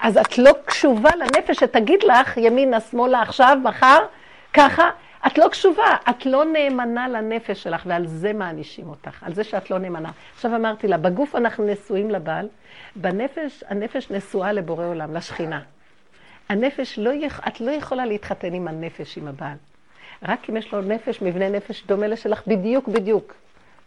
אז 0.00 0.18
את 0.18 0.38
לא 0.38 0.50
קשובה 0.64 1.10
לנפש 1.16 1.56
שתגיד 1.56 2.02
לך 2.02 2.36
ימינה, 2.36 2.80
שמאלה, 2.80 3.22
עכשיו, 3.22 3.58
מחר, 3.64 3.98
ככה, 4.54 4.90
את 5.26 5.38
לא 5.38 5.48
קשובה, 5.48 5.96
את 6.10 6.26
לא 6.26 6.44
נאמנה 6.44 7.08
לנפש 7.08 7.62
שלך, 7.62 7.82
ועל 7.86 8.06
זה 8.06 8.32
מענישים 8.32 8.88
אותך, 8.88 9.22
על 9.22 9.34
זה 9.34 9.44
שאת 9.44 9.70
לא 9.70 9.78
נאמנה. 9.78 10.10
עכשיו 10.34 10.56
אמרתי 10.56 10.88
לה, 10.88 10.96
בגוף 10.96 11.34
אנחנו 11.34 11.66
נשואים 11.66 12.10
לבעל, 12.10 12.48
בנפש, 12.96 13.64
הנפש 13.68 14.10
נשואה 14.10 14.52
לבורא 14.52 14.86
עולם, 14.86 15.14
לשכינה. 15.14 15.60
הנפש, 16.48 16.98
לא, 16.98 17.10
את 17.48 17.60
לא 17.60 17.70
יכולה 17.70 18.06
להתחתן 18.06 18.54
עם 18.54 18.68
הנפש, 18.68 19.18
עם 19.18 19.28
הבעל. 19.28 19.56
רק 20.22 20.50
אם 20.50 20.56
יש 20.56 20.72
לו 20.72 20.80
נפש, 20.80 21.22
מבנה 21.22 21.48
נפש 21.48 21.84
דומה 21.86 22.06
לשלך, 22.06 22.42
בדיוק 22.46 22.88
בדיוק. 22.88 23.34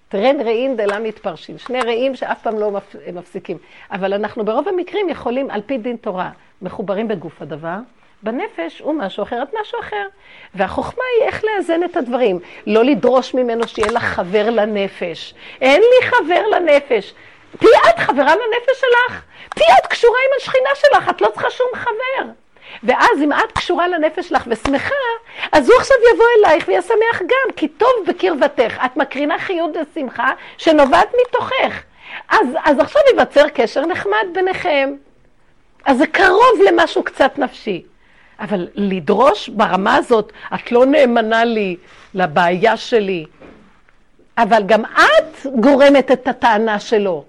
טרן 0.10 0.42
רעים 0.42 0.76
דלה 0.76 1.00
מתפרשים. 1.00 1.58
שני 1.58 1.82
רעים 1.82 2.16
שאף 2.16 2.42
פעם 2.42 2.60
לא 2.60 2.80
מפסיקים. 3.14 3.58
אבל 3.92 4.14
אנחנו 4.14 4.46
ברוב 4.46 4.68
המקרים 4.68 5.10
יכולים, 5.10 5.52
על 5.52 5.62
פי 5.66 5.78
דין 5.78 5.98
תורה, 5.98 6.32
מחוברים 6.62 7.08
בגוף 7.08 7.42
הדבר, 7.42 7.78
בנפש 8.24 8.80
הוא 8.80 8.94
משהו 8.94 9.24
אחר, 9.24 9.44
את 9.44 9.48
משהו 9.62 9.80
אחר. 9.80 10.08
והחוכמה 10.56 11.04
היא 11.16 11.28
איך 11.28 11.44
לאזן 11.44 11.84
את 11.84 11.98
הדברים. 11.98 12.40
לא 12.68 12.84
לדרוש 12.84 13.34
ממנו 13.34 13.68
שיהיה 13.68 13.92
לך 13.92 14.04
חבר 14.04 14.50
לנפש. 14.50 15.34
אין 15.62 15.82
לי 15.82 16.08
חבר 16.08 16.48
לנפש. 16.48 17.14
פי 17.60 17.68
את 17.90 18.00
חברה 18.00 18.36
לנפש 18.36 18.80
שלך. 18.80 19.22
פי 19.56 19.64
את 19.80 19.88
קשורה 19.88 20.18
עם 20.28 20.38
השכינה 20.42 20.70
שלך, 20.76 21.10
את 21.10 21.22
לא 21.22 21.28
צריכה 21.28 21.50
שום 21.50 21.68
חבר. 21.74 22.32
ואז 22.84 23.22
אם 23.24 23.34
את 23.34 23.52
קשורה 23.52 23.88
לנפש 23.88 24.28
שלך 24.28 24.44
ושמחה, 24.48 24.96
אז 25.52 25.70
הוא 25.70 25.78
עכשיו 25.80 25.98
יבוא 26.14 26.26
אלייך 26.40 26.68
ויהיה 26.68 26.82
שמח 26.82 27.22
גם, 27.22 27.54
כי 27.56 27.68
טוב 27.68 27.92
בקרבתך. 28.08 28.78
את 28.86 28.98
מקרינה 28.98 29.40
חיות 29.40 29.72
ושמחה 29.76 30.32
שנובעת 30.58 31.12
מתוכך. 31.22 31.84
אז, 32.30 32.48
אז 32.66 32.80
עכשיו 32.80 33.02
ייווצר 33.10 33.50
קשר 33.50 33.86
נחמד 33.86 34.28
ביניכם. 34.34 34.96
אז 35.86 35.98
זה 35.98 36.08
קרוב 36.08 36.62
למשהו 36.68 37.04
קצת 37.04 37.38
נפשי. 37.38 37.84
אבל 38.40 38.68
לדרוש 38.76 39.50
ברמה 39.50 39.96
הזאת, 39.96 40.32
את 40.54 40.72
לא 40.72 40.86
נאמנה 40.86 41.44
לי, 41.46 41.76
לבעיה 42.14 42.78
שלי. 42.78 43.26
אבל 44.38 44.64
גם 44.66 44.86
את 44.86 45.46
גורמת 45.56 46.12
את 46.12 46.28
הטענה 46.28 46.80
שלו. 46.80 47.24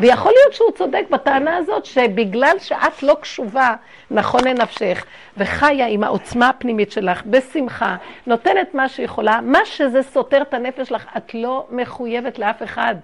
ויכול 0.00 0.32
להיות 0.32 0.54
שהוא 0.54 0.70
צודק 0.70 1.04
בטענה 1.10 1.56
הזאת, 1.56 1.84
שבגלל 1.84 2.56
שאת 2.58 3.02
לא 3.02 3.16
קשובה 3.20 3.74
נכון 4.10 4.44
לנפשך, 4.44 5.04
וחיה 5.36 5.86
עם 5.86 6.04
העוצמה 6.04 6.48
הפנימית 6.48 6.92
שלך, 6.92 7.22
בשמחה, 7.26 7.96
נותנת 8.26 8.74
מה 8.74 8.88
שיכולה, 8.88 9.40
מה 9.42 9.58
שזה 9.64 10.02
סותר 10.02 10.42
את 10.42 10.54
הנפש 10.54 10.88
שלך, 10.88 11.06
את 11.16 11.34
לא 11.34 11.66
מחויבת 11.70 12.38
לאף 12.38 12.62
אחד. 12.62 12.94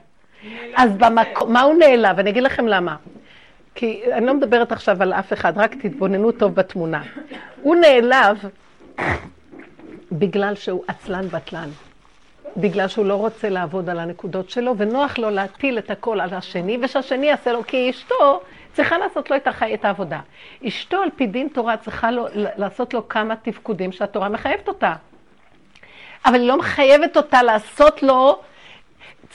אז 0.76 0.92
במקום, 0.96 1.52
מה 1.52 1.62
הוא 1.62 1.74
נעלב? 1.74 2.18
אני 2.18 2.30
אגיד 2.30 2.42
לכם 2.42 2.68
למה. 2.68 2.96
כי 3.74 4.02
אני 4.12 4.26
לא 4.26 4.34
מדברת 4.34 4.72
עכשיו 4.72 5.02
על 5.02 5.12
אף 5.12 5.32
אחד, 5.32 5.52
רק 5.58 5.74
תתבוננו 5.74 6.32
טוב 6.32 6.54
בתמונה. 6.54 7.02
הוא 7.62 7.76
נעלב 7.76 8.38
בגלל 10.12 10.54
שהוא 10.54 10.84
עצלן 10.88 11.28
בטלן. 11.28 11.68
בגלל 12.56 12.88
שהוא 12.88 13.06
לא 13.06 13.14
רוצה 13.14 13.48
לעבוד 13.48 13.88
על 13.88 13.98
הנקודות 13.98 14.50
שלו, 14.50 14.74
ונוח 14.78 15.18
לו 15.18 15.30
להטיל 15.30 15.78
את 15.78 15.90
הכל 15.90 16.20
על 16.20 16.34
השני, 16.34 16.78
ושהשני 16.82 17.26
יעשה 17.26 17.52
לו, 17.52 17.66
כי 17.66 17.90
אשתו 17.90 18.40
צריכה 18.72 18.98
לעשות 18.98 19.30
לו 19.30 19.36
את, 19.36 19.46
החי, 19.46 19.74
את 19.74 19.84
העבודה. 19.84 20.20
אשתו 20.66 20.96
על 20.96 21.08
פי 21.16 21.26
דין 21.26 21.48
תורה 21.48 21.76
צריכה 21.76 22.10
לו, 22.10 22.26
לעשות 22.34 22.94
לו 22.94 23.08
כמה 23.08 23.36
תפקודים 23.36 23.92
שהתורה 23.92 24.28
מחייבת 24.28 24.68
אותה. 24.68 24.94
אבל 26.26 26.34
היא 26.34 26.48
לא 26.48 26.58
מחייבת 26.58 27.16
אותה 27.16 27.42
לעשות 27.42 28.02
לו, 28.02 28.40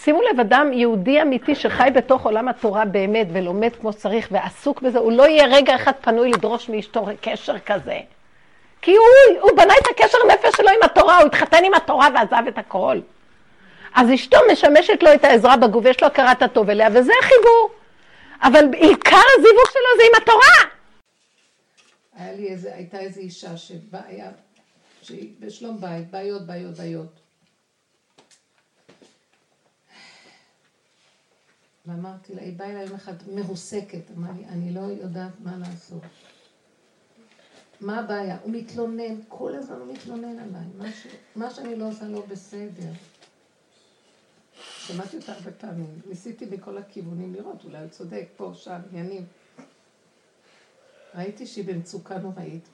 שימו 0.03 0.21
לב, 0.21 0.39
אדם 0.39 0.73
יהודי 0.73 1.21
אמיתי 1.21 1.55
שחי 1.55 1.89
בתוך 1.93 2.25
עולם 2.25 2.47
התורה 2.47 2.85
באמת 2.85 3.27
ולומד 3.33 3.75
כמו 3.81 3.93
שצריך 3.93 4.27
ועסוק 4.31 4.81
בזה, 4.81 4.99
הוא 4.99 5.11
לא 5.11 5.27
יהיה 5.27 5.45
רגע 5.45 5.75
אחד 5.75 5.91
פנוי 6.01 6.29
לדרוש 6.29 6.69
מאשתו 6.69 7.07
קשר 7.21 7.59
כזה. 7.59 7.99
כי 8.81 8.95
הוא, 8.95 9.41
הוא 9.41 9.51
בנה 9.57 9.73
את 9.81 9.87
הקשר 9.91 10.17
נפש 10.27 10.57
שלו 10.57 10.69
עם 10.69 10.83
התורה, 10.83 11.17
הוא 11.17 11.27
התחתן 11.27 11.63
עם 11.63 11.73
התורה 11.73 12.07
ועזב 12.15 12.47
את 12.47 12.57
הכל. 12.57 12.99
אז 13.95 14.13
אשתו 14.13 14.37
משמשת 14.51 15.03
לו 15.03 15.13
את 15.13 15.23
העזרה 15.23 15.57
בגוף, 15.57 15.85
יש 15.85 16.01
לו 16.01 16.07
הכרת 16.07 16.41
הטוב 16.41 16.69
אליה, 16.69 16.87
וזה 16.93 17.13
החיבור. 17.19 17.69
אבל 18.41 18.65
עיקר 18.73 19.21
הזיווג 19.37 19.69
שלו 19.71 19.97
זה 19.97 20.03
עם 20.03 20.21
התורה. 20.21 20.71
היה 22.17 22.33
לי 22.33 22.47
איזה, 22.47 22.75
הייתה 22.75 22.99
איזו 22.99 23.19
אישה 23.21 23.57
שבאה, 23.57 24.29
שהיא 25.01 25.33
בשלום 25.39 25.81
בית, 25.81 26.11
בעיות, 26.11 26.47
בעיות, 26.47 26.77
בעיות. 26.77 27.26
ואמרתי 31.87 32.35
לה, 32.35 32.41
היא 32.41 32.57
באה 32.57 32.71
אליי 32.71 32.85
יום 32.85 32.95
אחד 32.95 33.13
מרוסקת, 33.35 34.11
אמרה 34.17 34.31
לי, 34.31 34.45
אני 34.45 34.73
לא 34.73 34.79
יודעת 34.79 35.31
מה 35.43 35.57
לעשות. 35.57 36.01
מה 37.81 37.99
הבעיה? 37.99 38.37
הוא 38.43 38.51
מתלונן, 38.51 39.15
כל 39.27 39.55
הזמן 39.55 39.75
הוא 39.75 39.93
מתלונן 39.93 40.39
עליי. 40.39 40.91
מה, 41.35 41.51
שאני 41.51 41.75
לא 41.75 41.87
עושה 41.87 42.05
לא 42.05 42.25
בסדר. 42.25 42.91
שמעתי 44.77 45.17
אותה 45.17 45.33
הרבה 45.33 45.51
פעמים, 45.51 46.01
ניסיתי 46.07 46.45
מכל 46.45 46.77
הכיוונים 46.77 47.33
לראות, 47.33 47.63
אולי 47.65 47.79
הוא 47.79 47.89
צודק, 47.89 48.27
פה, 48.37 48.51
שם, 48.55 48.79
עניינים. 48.91 49.25
ראיתי 51.15 51.45
שהיא 51.45 51.65
במצוקה 51.65 52.17
נוראית. 52.17 52.67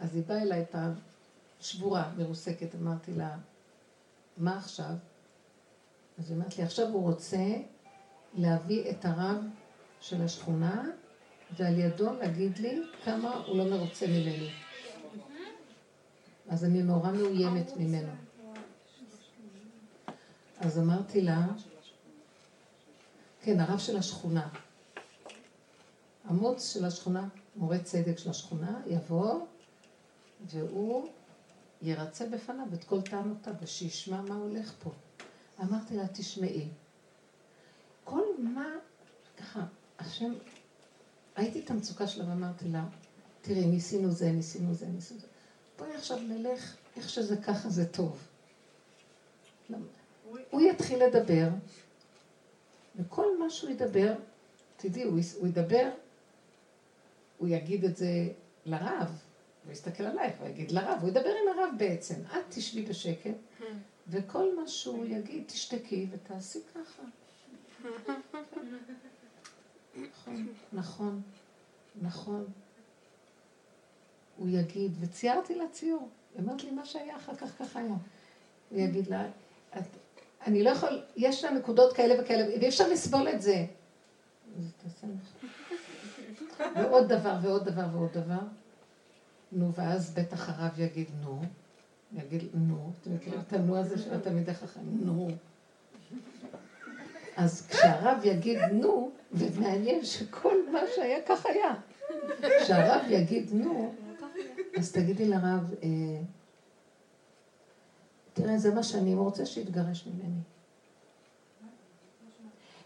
אז 0.00 0.14
היא 0.14 0.22
באה 0.26 0.42
אליי 0.42 0.64
פעם, 0.70 0.92
שבורה, 1.60 2.12
מרוסקת, 2.18 2.74
אמרתי 2.74 3.12
לה, 3.12 3.36
מה 4.36 4.58
עכשיו? 4.58 4.94
אז 6.18 6.30
היא 6.30 6.38
אמרת 6.38 6.58
לי, 6.58 6.64
עכשיו 6.64 6.88
הוא 6.88 7.02
רוצה 7.02 7.46
להביא 8.34 8.90
את 8.90 9.04
הרב 9.04 9.36
של 10.00 10.22
השכונה 10.22 10.84
ועל 11.56 11.78
ידו 11.78 12.12
להגיד 12.12 12.58
לי 12.58 12.82
כמה 13.04 13.34
הוא 13.46 13.58
לא 13.58 13.64
מרוצה 13.64 14.06
ממני. 14.06 14.50
אז 16.48 16.64
אני 16.64 16.82
נורא 16.82 17.12
מאוימת 17.12 17.76
ממנו. 17.76 18.12
אז 20.58 20.78
אמרתי 20.78 21.20
לה, 21.20 21.46
כן, 23.42 23.60
הרב 23.60 23.78
של 23.78 23.96
השכונה. 23.96 24.48
המוץ 26.24 26.72
של 26.72 26.84
השכונה, 26.84 27.28
מורה 27.56 27.78
צדק 27.78 28.18
של 28.18 28.30
השכונה, 28.30 28.80
יבוא 28.86 29.46
והוא 30.46 31.08
ירצה 31.82 32.26
בפניו 32.26 32.66
את 32.74 32.84
כל 32.84 33.02
טענותיו 33.02 33.54
ושישמע 33.60 34.20
מה 34.20 34.34
הולך 34.34 34.72
פה. 34.82 34.90
אמרתי 35.62 35.96
לה, 35.96 36.08
תשמעי, 36.08 36.68
כל 38.04 38.24
מה, 38.38 38.66
ככה, 39.36 39.64
השם 39.98 40.32
ראיתי 41.38 41.60
את 41.60 41.70
המצוקה 41.70 42.06
שלה 42.06 42.28
ואמרתי 42.28 42.68
לה, 42.68 42.84
תראי, 43.40 43.66
ניסינו 43.66 44.10
זה, 44.10 44.32
ניסינו 44.32 44.74
זה, 44.74 44.86
ניסינו 44.86 45.20
זה. 45.20 45.26
בואי 45.78 45.94
עכשיו 45.94 46.18
נלך, 46.20 46.76
איך 46.96 47.08
שזה 47.08 47.36
ככה 47.36 47.68
זה 47.68 47.84
טוב. 47.84 48.22
הוא 50.50 50.60
יתחיל 50.60 51.04
לדבר, 51.04 51.48
וכל 52.96 53.38
מה 53.38 53.50
שהוא 53.50 53.70
ידבר, 53.70 54.14
תדעי, 54.76 55.02
הוא, 55.02 55.18
הוא 55.38 55.48
ידבר, 55.48 55.90
הוא 57.38 57.48
יגיד 57.48 57.84
את 57.84 57.96
זה 57.96 58.28
לרב, 58.66 59.22
הוא 59.64 59.72
יסתכל 59.72 60.04
עלייך 60.04 60.34
ויגיד 60.42 60.70
לרב, 60.70 60.98
הוא 61.00 61.08
ידבר 61.08 61.30
עם 61.30 61.58
הרב 61.58 61.70
בעצם. 61.78 62.14
את 62.14 62.44
תשבי 62.48 62.82
בשקט, 62.82 63.36
וכל 64.08 64.56
מה 64.60 64.68
שהוא 64.68 65.04
יגיד, 65.04 65.44
תשתקי 65.46 66.06
ותעשי 66.10 66.58
ככה. 66.74 67.02
נכון, 69.96 70.46
נכון, 70.72 71.22
נכון. 72.02 72.46
הוא 74.36 74.48
יגיד, 74.48 74.92
וציירתי 75.00 75.54
לה 75.54 75.64
ציור. 75.72 76.08
היא 76.34 76.42
אמרת 76.44 76.64
לי, 76.64 76.70
מה 76.70 76.84
שהיה 76.84 77.16
אחר 77.16 77.34
כך, 77.34 77.58
ככה 77.58 77.80
היה. 77.80 77.94
הוא 78.70 78.80
יגיד 78.80 79.06
לה, 79.06 79.26
את, 79.78 79.82
אני 80.46 80.62
לא 80.62 80.70
יכול, 80.70 81.02
יש 81.16 81.44
לה 81.44 81.50
נקודות 81.50 81.96
כאלה 81.96 82.22
וכאלה, 82.22 82.46
ואי 82.46 82.68
אפשר 82.68 82.88
לסבול 82.88 83.28
את 83.28 83.42
זה. 83.42 83.66
ועוד 86.74 87.08
דבר, 87.08 87.38
ועוד 87.42 87.64
דבר, 87.64 87.86
ועוד 87.92 88.12
דבר. 88.12 88.40
נו, 89.52 89.74
ואז 89.74 90.14
בטח 90.14 90.48
הרב 90.48 90.80
יגיד 90.80 91.08
נו. 91.20 91.42
יגיד 92.16 92.48
נו. 92.54 92.92
אתם 93.00 93.14
מכירים 93.14 93.40
את 93.40 93.52
הנו 93.52 93.76
הזה 93.76 93.98
של 93.98 94.14
התלמידי 94.14 94.54
חכם? 94.54 94.80
נו. 94.84 95.28
אז 97.36 97.66
כשהרב 97.66 98.18
יגיד 98.24 98.58
נו, 98.72 99.10
ומעניין 99.32 100.04
שכל 100.04 100.54
מה 100.72 100.80
שהיה 100.94 101.18
כך 101.26 101.46
היה. 101.46 101.74
כשהרב 102.62 103.02
יגיד 103.10 103.50
נו, 103.52 103.94
אז 104.76 104.92
תגידי 104.92 105.28
לרב, 105.28 105.74
אה, 105.82 105.88
תראה, 108.32 108.58
זה 108.58 108.74
מה 108.74 108.82
שאני 108.82 109.14
רוצה 109.14 109.46
שיתגרש 109.46 110.06
ממני. 110.06 110.40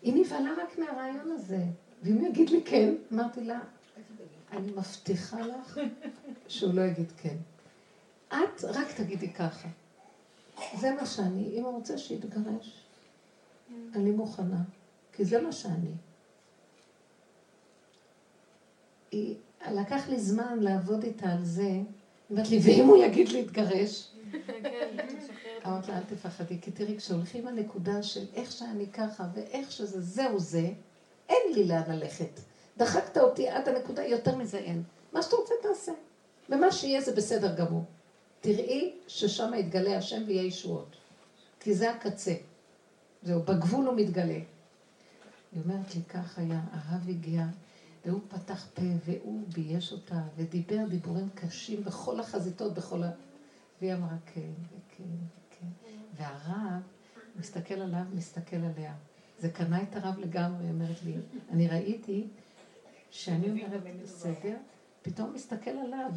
היא 0.02 0.14
נבהלה 0.14 0.50
רק 0.62 0.78
מהרעיון 0.78 1.30
הזה, 1.30 1.64
ואם 2.02 2.24
יגיד 2.24 2.50
לי 2.50 2.62
כן, 2.64 2.94
אמרתי 3.12 3.44
לה, 3.44 3.60
אני 4.52 4.72
מבטיחה 4.72 5.40
לך 5.40 5.80
שהוא 6.48 6.74
לא 6.74 6.82
יגיד 6.82 7.12
כן. 7.16 7.36
את 8.32 8.64
רק 8.64 8.92
תגידי 8.92 9.32
ככה. 9.32 9.68
זה 10.80 10.90
מה 10.90 11.06
שאני, 11.06 11.54
אם 11.58 11.64
הוא 11.64 11.74
רוצה 11.74 11.98
שיתגרש, 11.98 12.84
אני 13.94 14.10
מוכנה, 14.10 14.62
כי 15.12 15.24
זה 15.24 15.42
מה 15.42 15.52
שאני. 15.52 15.90
היא, 19.10 19.36
לקח 19.70 20.08
לי 20.08 20.20
זמן 20.20 20.58
לעבוד 20.60 21.02
איתה 21.02 21.32
על 21.32 21.44
זה, 21.44 21.80
אומרת 22.30 22.48
לי, 22.48 22.60
ואם 22.64 22.86
הוא 22.86 23.04
יגיד 23.04 23.28
להתגרש? 23.28 24.10
אמרתי 25.66 25.90
לה, 25.90 25.98
אל 25.98 26.02
תפחדי, 26.02 26.60
כי 26.60 26.70
תראי, 26.70 26.96
כשהולכים 26.98 27.46
לנקודה 27.46 28.02
של 28.02 28.24
איך 28.34 28.52
שאני 28.52 28.86
ככה 28.86 29.24
ואיך 29.34 29.72
שזה, 29.72 30.00
זהו 30.00 30.38
זה, 30.38 30.70
אין 31.28 31.52
לי 31.54 31.64
לאן 31.64 31.82
ללכת. 31.88 32.40
דחקת 32.76 33.18
אותי 33.18 33.48
עד 33.48 33.68
הנקודה, 33.68 34.04
יותר 34.04 34.36
מזה 34.36 34.58
אין. 34.58 34.82
מה 35.12 35.22
שאתה 35.22 35.36
רוצה 35.36 35.54
תעשה. 35.62 35.92
ומה 36.48 36.72
שיהיה 36.72 37.00
זה 37.00 37.14
בסדר 37.14 37.54
גמור. 37.54 37.84
תראי 38.40 38.94
ששם 39.06 39.52
יתגלה 39.58 39.98
השם 39.98 40.22
ויהיה 40.26 40.42
ישועות. 40.42 40.96
כי 41.60 41.74
זה 41.74 41.90
הקצה. 41.90 42.34
זהו, 43.22 43.42
בגבול 43.42 43.86
הוא 43.86 43.96
מתגלה. 43.96 44.40
היא 45.52 45.62
אומרת 45.64 45.94
לי, 45.94 46.02
כך 46.02 46.38
היה, 46.38 46.60
הרב 46.72 47.08
הגיע, 47.08 47.44
והוא 48.06 48.20
פתח 48.28 48.66
פה, 48.74 48.82
והוא 49.04 49.42
בייש 49.54 49.92
אותה, 49.92 50.22
ודיבר 50.36 50.86
דיבורים 50.88 51.28
קשים 51.34 51.84
בכל 51.84 52.20
החזיתות, 52.20 52.74
בכל 52.74 53.02
ה... 53.02 53.10
והיא 53.80 53.94
אמרה 53.94 54.16
כן, 54.26 54.50
וכן, 54.66 55.04
וכן. 55.04 55.66
והרב 56.16 56.82
מסתכל 57.36 57.74
עליו, 57.74 58.04
מסתכל 58.14 58.56
עליה. 58.56 58.94
זה 59.38 59.50
קנה 59.50 59.82
את 59.82 59.96
הרב 59.96 60.18
לגמרי, 60.18 60.64
היא 60.64 60.72
אומרת 60.72 61.02
לי. 61.04 61.14
אני 61.50 61.68
ראיתי 61.68 62.26
שאני 63.10 63.50
אומרת, 63.50 63.82
בסדר, 64.02 64.56
פתאום 65.02 65.34
מסתכל 65.34 65.70
עליו. 65.70 66.10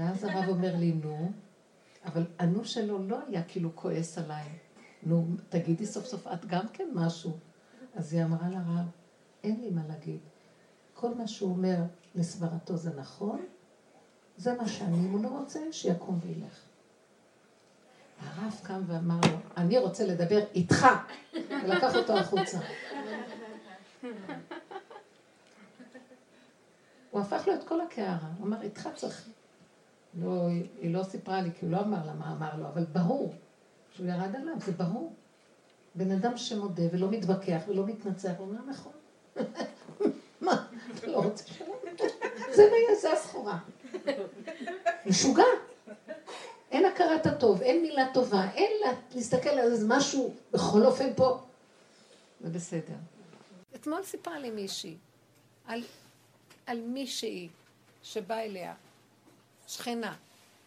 ואז 0.00 0.24
הרב 0.24 0.48
אומר 0.48 0.76
לי, 0.76 0.92
נו, 0.92 1.32
אבל 2.04 2.26
הנו 2.38 2.64
שלו 2.64 3.08
לא 3.08 3.18
היה 3.26 3.42
כאילו 3.42 3.76
כועס 3.76 4.18
עליי. 4.18 4.44
נו, 5.02 5.26
תגידי 5.48 5.86
סוף 5.86 6.06
סוף 6.06 6.26
את 6.26 6.46
גם 6.46 6.68
כן 6.72 6.88
משהו. 6.94 7.38
אז 7.94 8.12
היא 8.12 8.24
אמרה 8.24 8.48
לרב, 8.48 8.86
אין 9.44 9.60
לי 9.60 9.70
מה 9.70 9.82
להגיד. 9.88 10.18
כל 10.94 11.14
מה 11.14 11.28
שהוא 11.28 11.50
אומר 11.50 11.76
לסברתו 12.14 12.76
זה 12.76 12.90
נכון, 12.96 13.44
זה 14.36 14.54
מה 14.54 14.68
שאני, 14.68 14.96
אם 14.96 15.10
הוא 15.12 15.22
לא 15.22 15.28
רוצה, 15.28 15.60
שיקום 15.72 16.18
וילך. 16.22 16.60
הרב 18.20 18.60
קם 18.62 18.82
ואמר 18.86 19.20
לו, 19.32 19.38
אני 19.56 19.78
רוצה 19.78 20.06
לדבר 20.06 20.44
איתך, 20.54 20.86
ולקח 21.64 21.96
אותו 21.96 22.18
החוצה. 22.18 22.58
הוא 27.10 27.20
הפך 27.20 27.42
לו 27.46 27.54
את 27.54 27.64
כל 27.68 27.80
הקערה, 27.80 28.28
הוא 28.38 28.46
אמר, 28.46 28.62
איתך 28.62 28.88
צריך... 28.94 29.28
לא, 30.14 30.48
היא 30.80 30.94
לא 30.94 31.02
סיפרה 31.02 31.40
לי, 31.40 31.50
כי 31.58 31.66
הוא 31.66 31.72
לא 31.72 31.80
אמר 31.80 32.06
לה 32.06 32.12
מה 32.12 32.32
אמר 32.32 32.56
לו, 32.56 32.66
אבל 32.68 32.84
ברור 32.84 33.34
שהוא 33.94 34.06
ירד 34.06 34.36
עליו, 34.36 34.54
זה 34.60 34.72
ברור. 34.72 35.14
בן 35.94 36.10
אדם 36.10 36.36
שמודה 36.36 36.82
ולא 36.92 37.10
מתווכח 37.10 37.60
ולא 37.68 37.86
מתנצח, 37.86 38.32
הוא 38.38 38.46
אומר, 38.46 38.60
נכון. 38.68 38.92
מה, 40.40 40.66
אתה 40.94 41.06
לא 41.06 41.16
רוצה 41.16 41.44
שלום? 41.46 41.76
זה 42.52 42.62
מה 42.70 42.76
יהיה, 42.76 43.00
זה 43.00 43.12
הסחורה. 43.12 43.58
משוגע. 45.06 45.44
אין 46.70 46.84
הכרת 46.84 47.26
הטוב, 47.26 47.62
אין 47.62 47.82
מילה 47.82 48.06
טובה, 48.14 48.50
אין 48.54 48.70
לה, 48.84 48.92
להסתכל 49.14 49.48
על 49.48 49.72
איזה 49.72 49.86
משהו, 49.88 50.34
בכל 50.52 50.86
אופן 50.86 51.14
פה. 51.16 51.38
זה 52.40 52.50
בסדר. 52.50 52.94
אתמול 53.74 54.02
סיפרה 54.02 54.38
לי 54.38 54.50
מישהי 54.50 54.96
על, 55.66 55.82
על 56.66 56.80
מישהי 56.80 57.48
שבאה 58.02 58.44
אליה, 58.44 58.74
שכנה, 59.70 60.16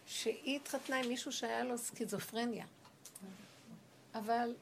שהיא 0.06 0.56
התחתנה 0.56 0.96
עם 0.96 1.08
מישהו 1.08 1.32
שהיה 1.32 1.64
לו 1.64 1.78
סכיזופרניה. 1.78 2.66
אבל 4.14 4.54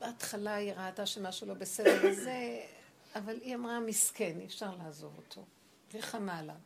בהתחלה 0.00 0.54
היא 0.54 0.72
ראתה 0.72 1.06
שמשהו 1.06 1.46
לא 1.46 1.54
בסדר 1.54 2.00
וזה, 2.04 2.66
אבל 3.14 3.40
היא 3.40 3.54
אמרה, 3.54 3.80
מסכן, 3.80 4.40
אי 4.40 4.46
אפשר 4.46 4.76
לעזוב 4.76 5.12
אותו. 5.16 5.44
והיא 5.90 6.02
חמה 6.02 6.38
עליו. 6.38 6.56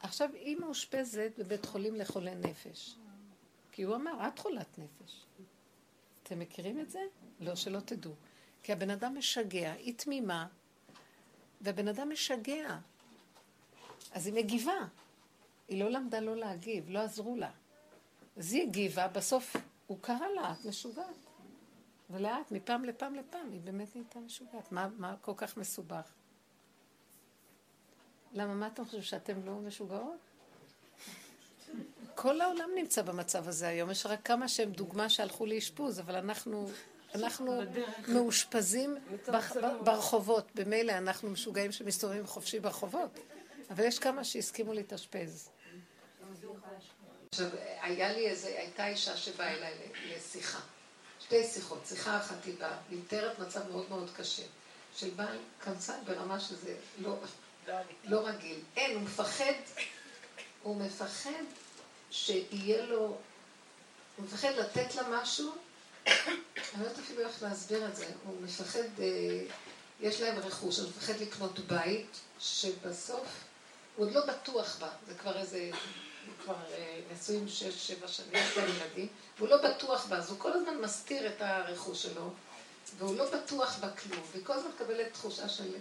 עכשיו, 0.00 0.30
היא 0.34 0.56
מאושפזת 0.56 1.32
בבית 1.38 1.66
חולים 1.66 1.94
לחולי 1.94 2.34
נפש. 2.34 2.96
כי 3.72 3.82
הוא 3.82 3.96
אמר, 3.96 4.28
את 4.28 4.38
חולת 4.38 4.78
נפש. 4.78 5.26
אתם 6.22 6.38
מכירים 6.38 6.80
את 6.80 6.90
זה? 6.90 7.00
לא, 7.40 7.54
שלא 7.54 7.80
תדעו. 7.80 8.14
כי 8.62 8.72
הבן 8.72 8.90
אדם 8.90 9.18
משגע, 9.18 9.72
היא 9.72 9.94
תמימה, 9.96 10.46
והבן 11.60 11.88
אדם 11.88 12.10
משגע. 12.10 12.78
אז 14.12 14.26
היא 14.26 14.34
מגיבה. 14.34 14.86
היא 15.68 15.84
לא 15.84 15.90
למדה 15.90 16.20
לא 16.20 16.36
להגיב, 16.36 16.90
לא 16.90 16.98
עזרו 16.98 17.36
לה. 17.36 17.50
אז 18.36 18.52
היא 18.52 18.62
הגיבה, 18.62 19.08
בסוף 19.08 19.56
הוא 19.86 19.98
קרא 20.00 20.28
לה, 20.34 20.52
את 20.52 20.64
משוגעת. 20.64 21.06
ולאט, 22.10 22.50
מפעם 22.50 22.84
לפעם 22.84 23.14
לפעם, 23.14 23.52
היא 23.52 23.60
באמת 23.60 23.96
נהייתה 23.96 24.20
משוגעת. 24.20 24.72
מה, 24.72 24.88
מה 24.98 25.14
כל 25.20 25.32
כך 25.36 25.56
מסובך? 25.56 26.12
למה, 28.32 28.54
מה 28.54 28.66
אתם 28.66 28.84
חושבים, 28.84 29.02
שאתם 29.02 29.46
לא 29.46 29.52
משוגעות? 29.52 30.18
כל 32.14 32.40
העולם 32.40 32.70
נמצא 32.74 33.02
במצב 33.02 33.48
הזה 33.48 33.68
היום. 33.68 33.90
יש 33.90 34.06
רק 34.06 34.20
כמה 34.24 34.48
שהם 34.48 34.72
דוגמה 34.72 35.08
שהלכו 35.08 35.46
לאשפוז, 35.46 36.00
אבל 36.00 36.16
אנחנו, 36.16 36.68
אנחנו 37.14 37.62
מאושפזים 38.08 38.96
ברחובות. 39.84 40.44
במילא 40.54 40.92
אנחנו 40.92 41.30
משוגעים 41.30 41.72
שמסתובבים 41.72 42.26
חופשי 42.26 42.60
ברחובות, 42.60 43.18
אבל 43.70 43.84
יש 43.84 43.98
כמה 43.98 44.24
שהסכימו 44.24 44.72
להתאשפז. 44.72 45.48
עכשיו, 47.30 47.48
היה 47.82 48.12
לי 48.12 48.26
איזה, 48.26 48.48
הייתה 48.48 48.88
אישה 48.88 49.16
שבאה 49.16 49.54
אליי 49.54 49.74
לשיחה. 50.04 50.60
שתי 51.20 51.44
שיחות. 51.44 51.86
שיחה 51.86 52.18
אחת 52.18 52.44
היא 52.44 52.54
באה, 52.58 52.76
היא 52.90 52.98
מתארת 52.98 53.38
מצב 53.38 53.70
מאוד 53.70 53.86
מאוד 53.88 54.10
קשה. 54.16 54.42
של 54.96 55.10
בעל 55.10 55.38
קמצן 55.58 55.98
ברמה 56.06 56.40
שזה 56.40 56.74
לא, 56.98 57.16
לא 58.04 58.26
רגיל. 58.26 58.58
אין, 58.76 58.94
הוא 58.94 59.02
מפחד, 59.02 59.52
הוא 60.62 60.76
מפחד 60.76 61.42
שיהיה 62.10 62.86
לו, 62.86 62.98
הוא 64.16 64.24
מפחד 64.24 64.48
לתת 64.48 64.94
לה 64.94 65.02
משהו, 65.08 65.52
אני 66.06 66.14
לא 66.78 66.84
יודעת 66.84 66.98
אפילו 66.98 67.20
איך 67.20 67.42
להסביר 67.42 67.88
את 67.88 67.96
זה, 67.96 68.06
הוא 68.24 68.42
מפחד, 68.42 69.00
אה, 69.00 69.06
יש 70.00 70.20
להם 70.20 70.38
רכוש, 70.38 70.78
הוא 70.78 70.88
מפחד 70.88 71.20
לקנות 71.20 71.58
בית, 71.58 72.20
שבסוף 72.40 73.26
הוא 74.00 74.06
עוד 74.06 74.14
לא 74.14 74.26
בטוח 74.26 74.78
בה, 74.78 74.88
זה 75.06 75.14
כבר 75.14 75.38
איזה 75.38 75.70
כבר 76.44 76.54
אה, 76.72 77.00
נשואים 77.12 77.48
שש, 77.48 77.88
שבע 77.88 78.08
שנים, 78.08 78.32
להם 78.56 78.68
ילדים, 78.68 79.08
והוא 79.38 79.48
לא 79.48 79.56
בטוח 79.70 80.06
בה, 80.06 80.16
אז 80.16 80.30
הוא 80.30 80.38
כל 80.38 80.52
הזמן 80.52 80.80
מסתיר 80.80 81.26
את 81.26 81.42
הרכוש 81.42 82.02
שלו, 82.02 82.30
והוא 82.98 83.16
לא 83.16 83.30
בטוח 83.30 83.78
בה 83.78 83.90
כלום, 83.90 84.22
וכל 84.32 84.52
הזמן 84.52 84.70
מקבלת 84.74 85.12
תחושה 85.12 85.48
של 85.48 85.74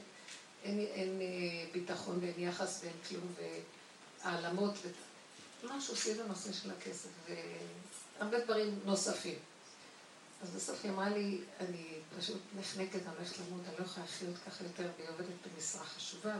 אין, 0.64 0.80
אין 0.80 1.22
אה, 1.22 1.66
ביטחון 1.72 2.20
ואין 2.22 2.34
יחס 2.38 2.80
ואין 2.84 2.96
כלום, 3.10 3.34
והעלמות, 4.24 4.74
משהו 5.64 5.96
סביב 5.96 6.22
הנושא 6.22 6.54
של 6.54 6.72
הכסף, 6.72 7.10
והרבה 8.20 8.40
דברים 8.40 8.80
נוספים. 8.86 9.40
אז 10.44 10.50
בסוף 10.50 10.80
היא 10.84 10.92
אמרה 10.92 11.10
לי, 11.10 11.42
אני 11.60 11.86
פשוט 12.20 12.42
נחנקת, 12.60 12.96
אני 12.96 13.16
הולכת 13.18 13.38
למות, 13.38 13.62
אני 13.68 13.76
לא 13.80 13.84
יכולה 13.84 14.06
לחיות 14.06 14.36
ככה 14.48 14.64
יותר, 14.64 14.90
והיא 14.98 15.10
עובדת 15.10 15.28
במשרה 15.56 15.86
חשובה, 15.86 16.38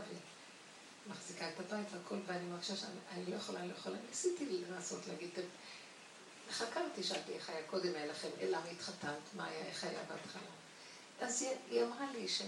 מחזיקה 1.06 1.48
את 1.48 1.60
הבית 1.60 1.86
והכל, 1.92 2.16
ואני 2.26 2.44
מרגישה 2.44 2.76
שאני 2.76 3.26
לא 3.28 3.36
יכולה, 3.36 3.60
אני 3.60 3.68
לא 3.68 3.74
יכולה. 3.74 3.96
ניסיתי 4.08 4.62
לנסות 4.70 5.06
להגיד, 5.06 5.30
חקרתי, 6.50 7.02
שאלתי 7.02 7.32
איך 7.32 7.50
היה 7.50 7.66
קודם, 7.66 7.94
היה 7.94 8.06
לכם, 8.06 8.28
למה 8.42 8.64
התחתנת, 8.64 9.34
מה 9.36 9.44
היה, 9.46 9.66
איך 9.66 9.84
היה 9.84 10.00
בהתחלה. 10.08 10.50
אז 11.20 11.42
היא, 11.42 11.50
היא 11.70 11.84
אמרה 11.84 12.12
לי 12.12 12.28
ש, 12.28 12.42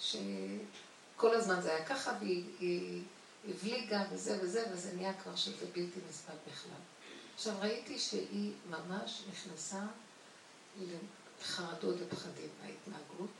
שכל 0.00 1.34
הזמן 1.34 1.60
זה 1.60 1.74
היה 1.74 1.86
ככה, 1.86 2.12
והיא 2.20 3.02
הבליגה 3.48 4.04
וזה 4.12 4.38
וזה, 4.42 4.64
וזה 4.72 4.92
נהיה 4.92 5.14
כבר 5.22 5.36
שזה 5.36 5.66
בלתי 5.66 6.00
נסבל 6.08 6.34
בכלל. 6.52 6.80
עכשיו 7.34 7.54
ראיתי 7.60 7.98
שהיא 7.98 8.52
ממש 8.70 9.22
נכנסה 9.30 9.82
לחרדות 11.40 11.96
ופחדים 11.98 12.48
מההתנהגות, 12.62 13.30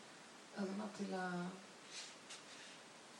אז 0.56 0.64
אמרתי 0.76 1.04
לה, 1.10 1.30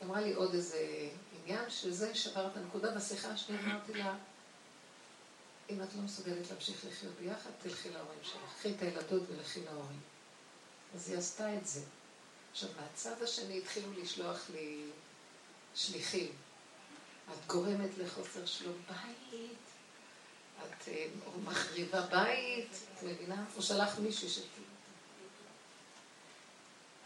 אמרה 0.03 0.21
לי 0.21 0.33
עוד 0.33 0.53
איזה 0.53 1.09
עניין, 1.41 1.69
שזה 1.69 2.15
שבר 2.15 2.47
את 2.47 2.57
הנקודה 2.57 2.95
בשיחה 2.95 3.27
השנייה, 3.27 3.61
אמרתי 3.61 3.93
לה, 3.93 4.15
אם 5.69 5.83
את 5.83 5.87
לא 5.95 6.01
מסוגלת 6.01 6.51
להמשיך 6.51 6.85
לחיות 6.85 7.13
ביחד, 7.19 7.49
תלכי 7.61 7.89
להורים 7.89 8.19
שלך. 8.23 8.41
קחי 8.57 8.71
את 8.71 8.81
הילדות 8.81 9.23
ולכי 9.29 9.65
להורים. 9.65 9.99
אז 10.95 11.09
היא 11.09 11.17
עשתה 11.17 11.55
את 11.55 11.67
זה. 11.67 11.81
עכשיו, 12.51 12.69
מהצד 12.81 13.23
השני 13.23 13.57
התחילו 13.57 13.93
לשלוח 13.93 14.49
לי 14.53 14.83
שליחים. 15.75 16.31
את 17.33 17.47
גורמת 17.47 17.97
לחוסר 17.97 18.45
שלום 18.45 18.81
בית, 18.89 19.57
את 20.57 20.87
אה, 20.87 21.07
מחריבה 21.43 22.01
בית, 22.01 22.69
את 22.95 23.03
מבינה? 23.03 23.45
הוא 23.55 23.63
שלח 23.63 23.99
מישהו 23.99 24.29
ש... 24.29 24.39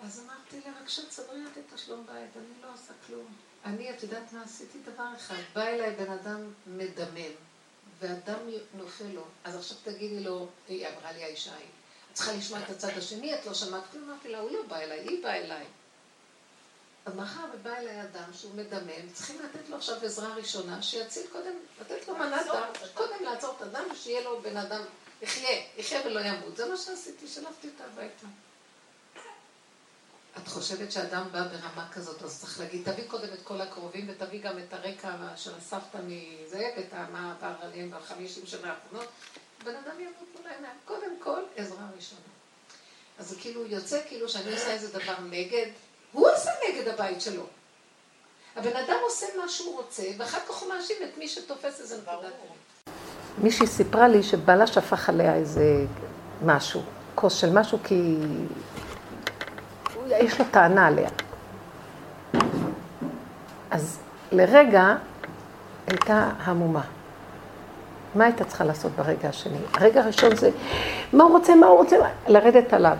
אז 0.04 0.20
אמרתי 0.26 0.68
לה, 0.68 0.74
רק 0.82 0.90
שתסדרי 0.90 1.40
את 1.68 1.74
השלום 1.74 2.06
בית, 2.06 2.38
אני 2.38 2.62
לא 2.62 2.68
עושה 2.74 2.94
כלום. 3.08 3.26
אני, 3.66 3.90
את 3.92 4.04
יודעת 4.04 4.34
מה 4.34 4.44
עשיתי? 4.44 4.78
דבר 4.94 5.08
אחד, 5.18 5.36
בא 5.54 5.68
אליי 5.68 5.96
בן 5.96 6.12
אדם 6.12 6.54
מדמם, 6.68 7.32
ואדם 8.00 8.40
נופל 8.74 9.08
לו, 9.14 9.24
אז 9.44 9.56
עכשיו 9.56 9.78
תגידי 9.84 10.24
לו, 10.24 10.48
היא 10.68 10.88
אמרה 10.88 11.12
לי 11.12 11.24
האישה 11.24 11.54
ההיא, 11.54 11.68
את 12.12 12.16
צריכה 12.16 12.34
לשמוע 12.34 12.60
את 12.64 12.70
הצד 12.70 12.98
השני, 12.98 13.36
את 13.36 13.46
לא 13.46 13.54
שמעת 13.54 13.84
כלום, 13.92 14.10
אמרתי 14.10 14.30
לה, 14.30 14.40
הוא 14.40 14.52
לא 14.52 14.64
בא 14.68 14.78
אליי, 14.78 15.00
היא 15.00 15.24
באה 15.24 15.36
אליי. 15.36 15.66
אז 17.06 17.16
מאחר 17.16 17.46
ובא 17.54 17.78
אליי 17.78 18.02
אדם 18.02 18.34
שהוא 18.34 18.56
מדמם, 18.56 19.10
צריכים 19.14 19.42
לתת 19.42 19.70
לו 19.70 19.76
עכשיו 19.76 20.06
עזרה 20.06 20.36
ראשונה, 20.36 20.82
שיציל 20.82 21.28
קודם, 21.32 21.54
לתת 21.82 22.08
לו 22.08 22.16
מנת 22.16 22.46
דם, 22.46 22.88
קודם 22.94 23.24
לעצור 23.24 23.56
את 23.58 23.62
הדם 23.62 23.84
ושיהיה 23.92 24.22
לו 24.22 24.42
בן 24.42 24.58
אדם, 24.58 24.82
יחיה, 25.22 25.64
יחיה 25.78 26.02
ולא 26.06 26.20
ימות. 26.20 26.58
זה 26.58 26.70
מה 26.70 26.78
שעשיתי, 26.78 27.28
שלפתי 27.28 27.68
אותה 27.68 27.84
הביתה. 27.86 28.28
את 30.38 30.48
חושבת 30.48 30.92
שאדם 30.92 31.24
בא 31.32 31.42
ברמה 31.42 31.88
כזאת, 31.92 32.24
אז 32.24 32.40
צריך 32.40 32.60
להגיד, 32.60 32.92
תביא 32.92 33.04
קודם 33.08 33.28
את 33.34 33.42
כל 33.44 33.62
הקרובים 33.62 34.10
ותביא 34.10 34.42
גם 34.42 34.58
את 34.58 34.74
הרקע 34.74 35.12
של 35.36 35.52
הסבתא 35.58 35.98
מזה, 36.08 36.70
ואת 36.78 36.94
מה 37.12 37.36
עבר 37.40 37.54
עליהם 37.62 37.92
בחמישים 37.92 38.46
שנה 38.46 38.74
האחרונות. 38.74 39.08
בן 39.66 39.76
אדם 39.76 40.00
ימות 40.00 40.28
מול 40.38 40.52
העיניים. 40.52 40.76
קודם 40.86 41.20
כל, 41.20 41.40
עזרה 41.56 41.86
ראשונה. 41.96 42.22
אז 43.20 43.30
זה 43.30 43.36
כאילו 43.40 43.66
יוצא 43.66 44.00
כאילו 44.08 44.30
שאני 44.30 44.52
עושה 44.52 44.72
איזה 44.72 45.00
דבר 45.00 45.16
נגד, 45.30 45.68
הוא 46.12 46.30
עושה 46.30 46.52
נגד 46.70 46.88
הבית 46.88 47.22
שלו. 47.22 47.44
הבן 48.56 48.76
אדם 48.76 48.98
עושה 49.04 49.26
מה 49.42 49.50
שהוא 49.50 49.82
רוצה, 49.82 50.04
ואחר 50.18 50.40
כך 50.40 50.56
הוא 50.56 50.74
מאשים 50.74 50.98
את 51.04 51.18
מי 51.18 51.28
שתופס 51.28 51.80
איזה 51.80 51.98
נקודה. 52.02 52.30
מישהי 53.38 53.68
סיפרה 53.68 54.08
לי 54.08 54.24
שבעלה 54.24 54.68
שפך 54.68 55.10
עליה 55.10 55.36
איזה 55.36 55.86
משהו, 56.46 56.82
כוס 57.16 57.34
של 57.34 57.50
משהו, 57.50 57.78
כי 57.84 58.18
יש 60.10 60.40
לו 60.40 60.46
טענה 60.52 60.88
עליה. 60.88 61.10
אז 63.72 64.00
לרגע 64.32 64.96
הייתה 65.88 66.30
המומה. 66.44 66.82
מה 68.16 68.24
הייתה 68.24 68.44
צריכה 68.44 68.64
לעשות 68.64 68.92
ברגע 68.92 69.30
השני? 69.30 69.58
הרגע 69.74 70.02
הראשון 70.02 70.36
זה, 70.36 70.50
מה 71.14 71.24
הוא 71.24 71.32
רוצה, 71.32 71.56
מה 71.56 71.66
הוא 71.68 71.78
רוצה, 71.78 71.96
לרדת 72.28 72.74
עליו. 72.74 72.98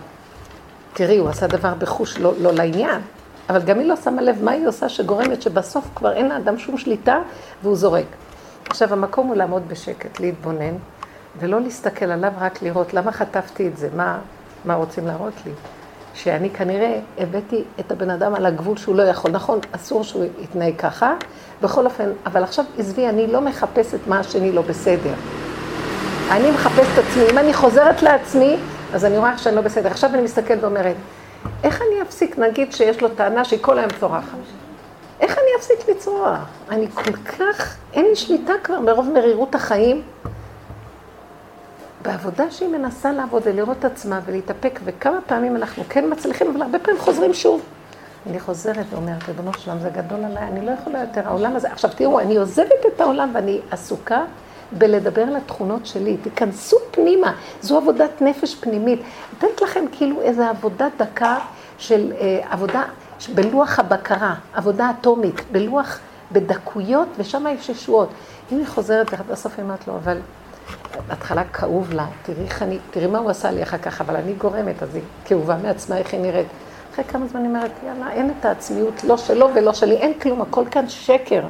תראי, 0.92 1.18
הוא 1.18 1.28
עשה 1.28 1.46
דבר 1.46 1.74
בחוש 1.74 2.18
לא, 2.18 2.32
לא 2.40 2.52
לעניין, 2.52 3.00
אבל 3.48 3.62
גם 3.62 3.78
היא 3.78 3.88
לא 3.88 3.96
שמה 3.96 4.22
לב 4.22 4.44
מה 4.44 4.50
היא 4.50 4.68
עושה 4.68 4.88
שגורמת 4.88 5.42
שבסוף 5.42 5.84
כבר 5.94 6.12
אין 6.12 6.28
לאדם 6.28 6.58
שום 6.58 6.78
שליטה 6.78 7.18
והוא 7.62 7.76
זורק. 7.76 8.06
עכשיו, 8.68 8.92
המקום 8.92 9.26
הוא 9.26 9.36
לעמוד 9.36 9.68
בשקט, 9.68 10.20
להתבונן, 10.20 10.74
ולא 11.38 11.60
להסתכל 11.60 12.04
עליו, 12.04 12.32
רק 12.38 12.62
לראות 12.62 12.94
למה 12.94 13.12
חטפתי 13.12 13.68
את 13.68 13.76
זה, 13.76 13.88
מה, 13.96 14.18
מה 14.64 14.74
רוצים 14.74 15.06
להראות 15.06 15.34
לי. 15.46 15.52
שאני 16.16 16.50
כנראה 16.50 17.00
הבאתי 17.18 17.64
את 17.80 17.92
הבן 17.92 18.10
אדם 18.10 18.34
על 18.34 18.46
הגבול 18.46 18.76
שהוא 18.76 18.96
לא 18.96 19.02
יכול. 19.02 19.30
נכון, 19.30 19.58
אסור 19.72 20.04
שהוא 20.04 20.24
יתנהג 20.40 20.76
ככה, 20.78 21.14
בכל 21.62 21.84
אופן, 21.84 22.10
אבל 22.26 22.42
עכשיו 22.42 22.64
עזבי, 22.78 23.08
אני 23.08 23.26
לא 23.26 23.40
מחפשת 23.40 23.98
מה 24.06 24.18
השני 24.18 24.52
לא 24.52 24.62
בסדר. 24.62 25.14
אני 26.30 26.50
מחפשת 26.50 26.98
עצמי. 26.98 27.22
אם 27.32 27.38
אני 27.38 27.54
חוזרת 27.54 28.02
לעצמי, 28.02 28.56
אז 28.94 29.04
אני 29.04 29.18
רואה 29.18 29.38
שאני 29.38 29.56
לא 29.56 29.60
בסדר. 29.60 29.88
עכשיו 29.88 30.10
אני 30.14 30.22
מסתכלת 30.22 30.62
ואומרת, 30.62 30.96
איך 31.64 31.82
אני 31.82 32.02
אפסיק, 32.02 32.38
נגיד 32.38 32.72
שיש 32.72 33.02
לו 33.02 33.08
טענה 33.08 33.44
שהיא 33.44 33.60
כל 33.62 33.78
היום 33.78 33.90
צורחת? 34.00 34.38
איך 35.20 35.32
אני 35.32 35.48
אפסיק 35.58 35.88
לצרוח? 35.88 36.38
אני 36.70 36.86
כל 36.94 37.12
כך, 37.12 37.76
אין 37.94 38.04
לי 38.04 38.16
שליטה 38.16 38.52
כבר 38.62 38.80
מרוב 38.80 39.10
מרירות 39.14 39.54
החיים. 39.54 40.02
בעבודה 42.06 42.50
שהיא 42.50 42.68
מנסה 42.68 43.12
לעבוד 43.12 43.42
ולראות 43.44 43.78
את 43.78 43.84
עצמה 43.84 44.20
ולהתאפק, 44.26 44.80
וכמה 44.84 45.18
פעמים 45.26 45.56
אנחנו 45.56 45.84
כן 45.88 46.04
מצליחים, 46.12 46.50
אבל 46.50 46.62
הרבה 46.62 46.78
פעמים 46.78 47.00
חוזרים 47.00 47.34
שוב. 47.34 47.62
אני 48.26 48.40
חוזרת 48.40 48.86
ואומרת, 48.90 49.28
ריבונו 49.28 49.54
שלם, 49.54 49.78
זה 49.80 49.90
גדול 49.90 50.24
עליי, 50.24 50.48
אני 50.48 50.66
לא 50.66 50.70
יכולה 50.70 51.00
יותר, 51.00 51.26
העולם 51.26 51.56
הזה... 51.56 51.72
עכשיו 51.72 51.90
תראו, 51.96 52.20
אני 52.20 52.36
עוזבת 52.36 52.86
את 52.94 53.00
העולם 53.00 53.30
ואני 53.34 53.60
עסוקה 53.70 54.24
בלדבר 54.72 55.22
על 55.22 55.36
התכונות 55.36 55.86
שלי. 55.86 56.16
תיכנסו 56.16 56.76
פנימה, 56.90 57.32
זו 57.60 57.76
עבודת 57.76 58.22
נפש 58.22 58.54
פנימית. 58.54 59.00
נותנת 59.32 59.62
לכם 59.62 59.84
כאילו 59.92 60.20
איזו 60.20 60.42
עבודת 60.42 60.92
דקה 60.98 61.38
של 61.78 62.12
אה, 62.20 62.40
עבודה 62.50 62.82
בלוח 63.34 63.78
הבקרה, 63.78 64.34
עבודה 64.54 64.90
אטומית, 64.90 65.40
בלוח, 65.52 65.98
בדקויות, 66.32 67.08
ושם 67.18 67.44
יש 67.46 67.68
ישועות. 67.68 68.08
אם 68.52 68.58
היא 68.58 68.66
חוזרת, 68.66 69.20
בסוף 69.30 69.52
היא 69.56 69.64
אומרת 69.64 69.88
לו, 69.88 69.96
אבל 69.96 70.18
בהתחלה 71.08 71.44
כאוב 71.44 71.92
לה, 71.92 72.06
תראי, 72.22 72.46
אני, 72.60 72.78
תראי 72.90 73.06
מה 73.06 73.18
הוא 73.18 73.30
עשה 73.30 73.50
לי 73.50 73.62
אחר 73.62 73.78
כך, 73.78 74.00
אבל 74.00 74.16
אני 74.16 74.32
גורמת, 74.32 74.82
אז 74.82 74.94
היא 74.94 75.02
כאובה 75.24 75.56
מעצמה, 75.62 75.98
איך 75.98 76.12
היא 76.12 76.20
נראית. 76.20 76.46
אחרי 76.92 77.04
כמה 77.04 77.26
זמן 77.26 77.40
היא 77.40 77.48
אומרת, 77.48 77.70
יאללה, 77.86 78.12
אין 78.12 78.30
את 78.40 78.44
העצמיות, 78.44 79.04
לא 79.04 79.16
שלו 79.16 79.48
ולא 79.54 79.72
שלי, 79.72 79.96
אין 79.96 80.14
כלום, 80.20 80.42
הכל 80.42 80.64
כאן 80.70 80.88
שקר. 80.88 81.42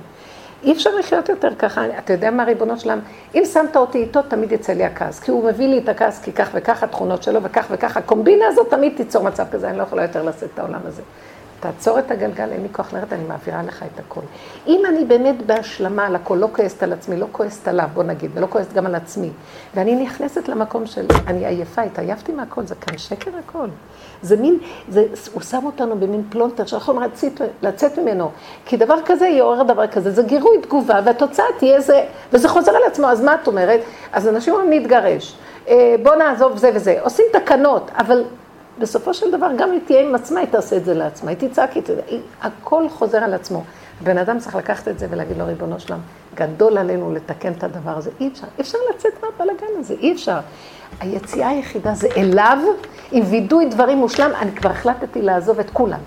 אי 0.62 0.72
אפשר 0.72 0.90
לחיות 0.96 1.28
יותר 1.28 1.54
ככה, 1.58 1.82
אתה 1.98 2.12
יודע 2.12 2.30
מה 2.30 2.44
ריבונו 2.44 2.78
של 2.80 2.87
עולם? 2.87 2.98
אם 3.34 3.42
שמת 3.52 3.76
אותי 3.76 3.98
איתו, 3.98 4.22
תמיד 4.22 4.52
יצא 4.52 4.72
לי 4.72 4.84
הכעס, 4.84 5.20
כי 5.20 5.30
הוא 5.30 5.44
מביא 5.44 5.68
לי 5.68 5.78
את 5.78 5.88
הכעס, 5.88 6.22
כי 6.22 6.32
כך 6.32 6.48
וכך 6.54 6.82
התכונות 6.82 7.22
שלו, 7.22 7.42
וכך 7.42 7.66
וכך, 7.70 7.96
הקומבינה 7.96 8.44
הזאת 8.48 8.70
תמיד 8.70 8.92
תיצור 8.96 9.24
מצב 9.24 9.46
כזה, 9.52 9.70
אני 9.70 9.78
לא 9.78 9.82
יכולה 9.82 10.02
יותר 10.02 10.22
לשאת 10.22 10.48
את 10.54 10.58
העולם 10.58 10.80
הזה. 10.84 11.02
תעצור 11.66 11.98
את 11.98 12.10
הגלגל, 12.10 12.48
אין 12.52 12.62
לי 12.62 12.68
כוח 12.72 12.92
לרדת, 12.92 13.12
אני 13.12 13.24
מעבירה 13.24 13.62
לך 13.62 13.82
את 13.82 14.00
הכל. 14.00 14.20
אם 14.66 14.82
אני 14.88 15.04
באמת 15.04 15.46
בהשלמה 15.46 16.06
על 16.06 16.16
הכל, 16.16 16.36
לא 16.40 16.48
כועסת 16.52 16.82
על 16.82 16.92
עצמי, 16.92 17.16
לא 17.16 17.26
כועסת 17.32 17.68
עליו, 17.68 17.88
בוא 17.94 18.02
נגיד, 18.02 18.30
ולא 18.34 18.46
כועסת 18.50 18.72
גם 18.72 18.86
על 18.86 18.94
עצמי, 18.94 19.30
ואני 19.74 19.94
נכנסת 20.04 20.48
למקום 20.48 20.86
של, 20.86 21.06
אני 21.26 21.46
עייפה, 21.46 21.82
התעייפתי 21.82 22.32
מהכל, 22.32 22.66
זה 22.66 22.74
כאן 22.74 22.98
שקר 22.98 23.30
הכל. 23.44 23.68
זה 24.22 24.36
מין, 24.36 24.58
זה, 24.88 25.06
הוא 25.32 25.42
שם 25.42 25.60
אותנו 25.64 25.96
במין 25.96 26.22
פלונטר 26.30 26.66
שאנחנו 26.66 26.87
לא 26.87 26.92
יכולים 26.92 27.10
לצאת, 27.10 27.40
לצאת 27.62 27.98
ממנו. 27.98 28.30
כי 28.66 28.76
דבר 28.76 28.96
כזה 29.06 29.26
יעורר 29.26 29.62
דבר 29.62 29.86
כזה, 29.86 30.10
זה 30.10 30.22
גירוי 30.22 30.58
תגובה, 30.62 31.00
והתוצאה 31.04 31.44
תהיה 31.58 31.80
זה, 31.80 32.04
וזה 32.32 32.48
חוזר 32.48 32.76
על 32.76 32.82
עצמו, 32.86 33.06
אז 33.06 33.20
מה 33.20 33.34
את 33.34 33.46
אומרת? 33.46 33.80
אז 34.12 34.28
אנשים 34.28 34.54
אומרים 34.54 34.70
להתגרש, 34.70 35.36
אה, 35.68 35.94
בוא 36.02 36.14
נעזוב 36.14 36.56
זה 36.56 36.70
וזה, 36.74 36.96
עושים 37.00 37.24
תקנות, 37.32 37.90
אבל 37.94 38.24
בסופו 38.78 39.14
של 39.14 39.30
דבר, 39.32 39.46
גם 39.58 39.72
אם 39.72 39.78
תהיה 39.86 40.00
עם 40.00 40.14
עצמה, 40.14 40.40
היא 40.40 40.48
תעשה 40.48 40.76
את 40.76 40.84
זה 40.84 40.94
לעצמה, 40.94 41.30
היא 41.30 41.48
תצעק 41.48 41.76
את 41.76 41.86
זה, 41.86 42.00
הכל 42.42 42.88
חוזר 42.88 43.18
על 43.18 43.34
עצמו. 43.34 43.64
בן 44.02 44.18
אדם 44.18 44.38
צריך 44.38 44.54
לקחת 44.54 44.88
את 44.88 44.98
זה 44.98 45.06
ולהגיד 45.10 45.38
לו, 45.38 45.46
ריבונו 45.46 45.80
שלם, 45.80 45.98
גדול 46.34 46.78
עלינו 46.78 47.12
לתקן 47.12 47.52
את 47.52 47.64
הדבר 47.64 47.98
הזה, 47.98 48.10
אי 48.20 48.28
אפשר, 48.28 48.46
אפשר 48.60 48.78
לצאת 48.94 49.12
מהבלאגן 49.22 49.66
הזה, 49.78 49.94
אי 50.00 50.12
אפשר. 50.12 50.38
היציאה 51.00 51.48
היחידה 51.48 51.94
זה 51.94 52.08
אליו, 52.16 52.58
עם 53.12 53.24
וידוי 53.30 53.66
דברים 53.66 53.98
מושלם, 53.98 54.30
אני 54.40 54.52
כבר 54.52 54.70
החלטתי 54.70 55.22
לעזוב 55.22 55.60
את 55.60 55.70
כולם. 55.70 56.00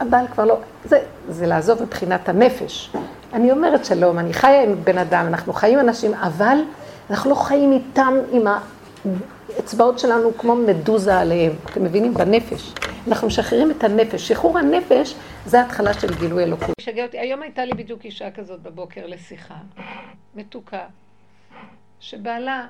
הבעל 0.00 0.26
כבר 0.32 0.44
לא, 0.44 0.58
זה, 0.84 0.98
זה 1.28 1.46
לעזוב 1.46 1.82
מבחינת 1.82 2.28
הנפש. 2.28 2.92
אני 3.32 3.52
אומרת 3.52 3.84
שלום, 3.84 4.18
אני 4.18 4.32
חיה 4.32 4.62
עם 4.62 4.84
בן 4.84 4.98
אדם, 4.98 5.24
אנחנו 5.26 5.52
חיים 5.52 5.80
אנשים, 5.80 6.14
אבל 6.14 6.58
אנחנו 7.10 7.30
לא 7.30 7.34
חיים 7.34 7.72
איתם 7.72 8.14
עם 8.30 8.46
האצבעות 9.56 9.98
שלנו 9.98 10.32
כמו 10.38 10.56
מדוזה 10.56 11.18
עליהם. 11.18 11.52
אתם 11.64 11.84
מבינים? 11.84 12.14
בנפש. 12.14 12.72
אנחנו 13.08 13.26
משחררים 13.26 13.70
את 13.70 13.84
הנפש. 13.84 14.28
שחרור 14.28 14.58
הנפש 14.58 15.14
זה 15.46 15.62
התחלה 15.62 15.94
של 15.94 16.14
גילוי 16.14 16.44
אלוקות. 16.44 16.70
משגע 16.80 17.04
אותי. 17.04 17.18
היום 17.18 17.42
הייתה 17.42 17.64
לי 17.64 17.72
בדיוק 17.72 18.04
אישה 18.04 18.30
כזאת 18.30 18.62
בבוקר 18.62 19.06
לשיחה, 19.06 19.56
מתוקה, 20.34 20.86
שבעלה 22.00 22.66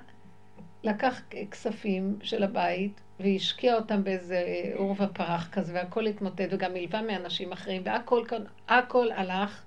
לקח 0.85 1.21
כספים 1.51 2.17
של 2.23 2.43
הבית 2.43 3.01
והשקיע 3.21 3.75
אותם 3.75 4.05
באיזה 4.05 4.43
עורבא 4.75 5.07
פרח 5.13 5.49
כזה, 5.53 5.75
והכל 5.75 6.07
התמוטט, 6.07 6.49
וגם 6.51 6.75
מלווה 6.75 7.03
מאנשים 7.03 7.53
אחרים, 7.53 7.83
והכל 7.85 8.23
הכל 8.69 9.13
הלך, 9.13 9.63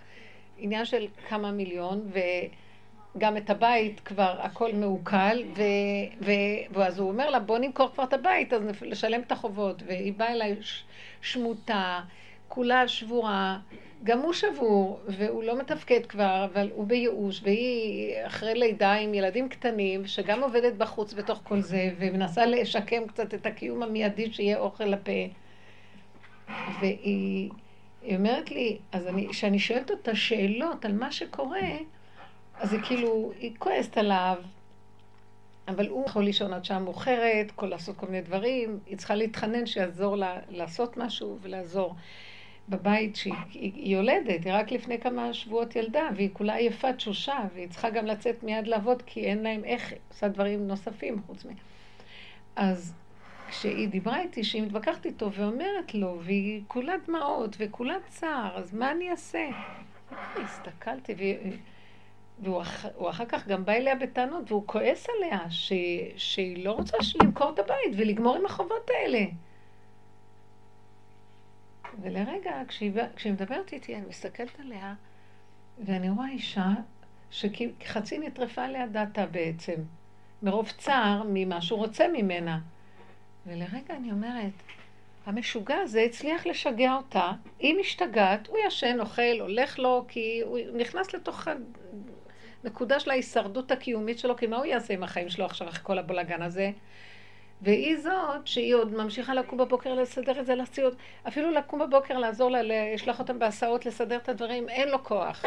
עניין 0.57 0.85
של 0.85 1.07
כמה 1.29 1.51
מיליון, 1.51 2.01
וגם 3.15 3.37
את 3.37 3.49
הבית 3.49 3.99
כבר 3.99 4.35
הכל 4.39 4.73
מעוקל, 4.73 5.43
ו, 5.57 5.61
ו, 6.21 6.31
ואז 6.71 6.99
הוא 6.99 7.09
אומר 7.09 7.29
לה, 7.29 7.39
בוא 7.39 7.57
נמכור 7.57 7.89
כבר 7.93 8.03
את 8.03 8.13
הבית, 8.13 8.53
אז 8.53 8.61
לשלם 8.81 9.21
את 9.21 9.31
החובות, 9.31 9.83
והיא 9.85 10.13
באה 10.13 10.31
אליי 10.31 10.55
שמוטה, 11.21 12.01
כולה 12.47 12.87
שבורה, 12.87 13.59
גם 14.03 14.19
הוא 14.19 14.33
שבור, 14.33 14.99
והוא 15.07 15.43
לא 15.43 15.59
מתפקד 15.59 16.05
כבר, 16.05 16.47
אבל 16.53 16.69
הוא 16.73 16.87
בייאוש, 16.87 17.41
והיא 17.43 18.15
אחרי 18.27 18.53
לידה 18.55 18.93
עם 18.93 19.13
ילדים 19.13 19.49
קטנים, 19.49 20.07
שגם 20.07 20.43
עובדת 20.43 20.73
בחוץ 20.73 21.13
בתוך 21.13 21.41
כל 21.43 21.61
זה, 21.61 21.89
ומנסה 21.97 22.45
לשקם 22.45 23.07
קצת 23.07 23.33
את 23.33 23.45
הקיום 23.45 23.83
המיידי 23.83 24.33
שיהיה 24.33 24.59
אוכל 24.59 24.85
לפה. 24.85 25.11
והיא 26.79 27.49
אומרת 28.15 28.51
לי, 28.51 28.77
אז 28.91 29.09
כשאני 29.29 29.59
שואלת 29.59 29.91
אותה 29.91 30.15
שאלות 30.15 30.85
על 30.85 30.93
מה 30.93 31.11
שקורה, 31.11 31.67
אז 32.59 32.73
היא 32.73 32.81
כאילו, 32.83 33.31
היא 33.39 33.51
כועסת 33.57 33.97
עליו, 33.97 34.37
אבל 35.67 35.87
הוא 35.87 36.05
יכול 36.05 36.23
לישון 36.23 36.53
עד 36.53 36.65
שעה 36.65 36.79
מאוחרת, 36.79 37.49
יכול 37.49 37.69
לעשות 37.69 37.97
כל 37.97 38.05
מיני 38.05 38.21
דברים, 38.21 38.79
היא 38.85 38.97
צריכה 38.97 39.15
להתחנן 39.15 39.65
שיעזור 39.65 40.15
לה 40.15 40.39
לעשות 40.49 40.97
משהו 40.97 41.37
ולעזור. 41.41 41.95
בבית 42.69 43.15
שהיא 43.15 43.95
יולדת, 43.95 44.45
היא 44.45 44.53
רק 44.53 44.71
לפני 44.71 44.99
כמה 44.99 45.33
שבועות 45.33 45.75
ילדה, 45.75 46.09
והיא 46.15 46.29
כולה 46.33 46.59
יפה 46.59 46.93
תשושה, 46.93 47.39
והיא 47.53 47.69
צריכה 47.69 47.89
גם 47.89 48.05
לצאת 48.05 48.43
מיד 48.43 48.67
לעבוד, 48.67 49.01
כי 49.01 49.25
אין 49.25 49.43
להם 49.43 49.63
איך, 49.63 49.93
עושה 50.09 50.27
דברים 50.27 50.67
נוספים 50.67 51.21
חוץ 51.27 51.45
מ... 51.45 51.49
אז 52.55 52.93
כשהיא 53.49 53.89
דיברה 53.89 54.21
איתי, 54.21 54.43
שהיא 54.43 54.61
מתווכחת 54.61 55.05
איתו 55.05 55.31
ואומרת 55.31 55.93
לו, 55.93 56.19
והיא 56.21 56.61
כולה 56.67 56.93
דמעות 57.07 57.55
וכולה 57.59 57.95
צער, 58.07 58.57
אז 58.57 58.73
מה 58.73 58.91
אני 58.91 59.11
אעשה? 59.11 59.47
הסתכלתי, 60.43 61.13
והיא... 61.13 61.37
והוא 62.39 62.61
אח... 62.61 62.85
אחר 63.09 63.25
כך 63.25 63.47
גם 63.47 63.65
בא 63.65 63.73
אליה 63.73 63.95
בטענות, 63.95 64.51
והוא 64.51 64.63
כועס 64.65 65.07
עליה, 65.17 65.39
ש... 65.49 65.73
שהיא 66.17 66.65
לא 66.65 66.71
רוצה 66.71 66.97
למכור 67.23 67.49
את 67.53 67.59
הבית 67.59 67.93
ולגמור 67.97 68.35
עם 68.35 68.45
החובות 68.45 68.89
האלה. 68.89 69.25
ולרגע, 72.01 72.61
כשהיא, 72.67 72.91
כשהיא 73.15 73.33
מדברת 73.33 73.73
איתי, 73.73 73.95
אני 73.95 74.05
מסתכלת 74.09 74.59
עליה, 74.59 74.93
ואני 75.85 76.09
רואה 76.09 76.29
אישה 76.29 76.69
שחצי 77.31 78.17
נטרפה 78.17 78.67
לידתה 78.67 79.25
בעצם, 79.25 79.75
מרוב 80.43 80.71
צער 80.77 81.21
ממה 81.29 81.61
שהוא 81.61 81.79
רוצה 81.79 82.07
ממנה. 82.07 82.59
ולרגע 83.47 83.95
אני 83.95 84.11
אומרת, 84.11 84.53
המשוגע 85.25 85.77
הזה 85.77 86.01
הצליח 86.01 86.45
לשגע 86.45 86.93
אותה, 86.93 87.31
היא 87.59 87.75
משתגעת, 87.79 88.47
הוא 88.47 88.57
ישן, 88.67 88.97
אוכל, 88.99 89.39
הולך 89.39 89.79
לו, 89.79 90.05
כי 90.07 90.41
הוא 90.45 90.59
נכנס 90.77 91.13
לתוך 91.13 91.47
הנקודה 92.65 92.99
של 92.99 93.09
ההישרדות 93.09 93.71
הקיומית 93.71 94.19
שלו, 94.19 94.37
כי 94.37 94.47
מה 94.47 94.57
הוא 94.57 94.65
יעשה 94.65 94.93
עם 94.93 95.03
החיים 95.03 95.29
שלו 95.29 95.45
עכשיו 95.45 95.69
אחרי 95.69 95.79
כל 95.83 95.99
הבלאגן 95.99 96.41
הזה? 96.41 96.71
והיא 97.61 97.97
זאת 97.97 98.47
שהיא 98.47 98.75
עוד 98.75 98.93
ממשיכה 98.93 99.33
לקום 99.33 99.59
בבוקר 99.59 99.93
לסדר 99.93 100.39
את 100.39 100.45
זה 100.45 100.55
לסיעות, 100.55 100.93
אפילו 101.27 101.51
לקום 101.51 101.79
בבוקר 101.79 102.17
לעזור 102.17 102.51
לה, 102.51 102.59
לשלוח 102.93 103.19
אותם 103.19 103.39
בהסעות, 103.39 103.85
לסדר 103.85 104.17
את 104.17 104.29
הדברים, 104.29 104.69
אין 104.69 104.89
לו 104.89 105.03
כוח. 105.03 105.45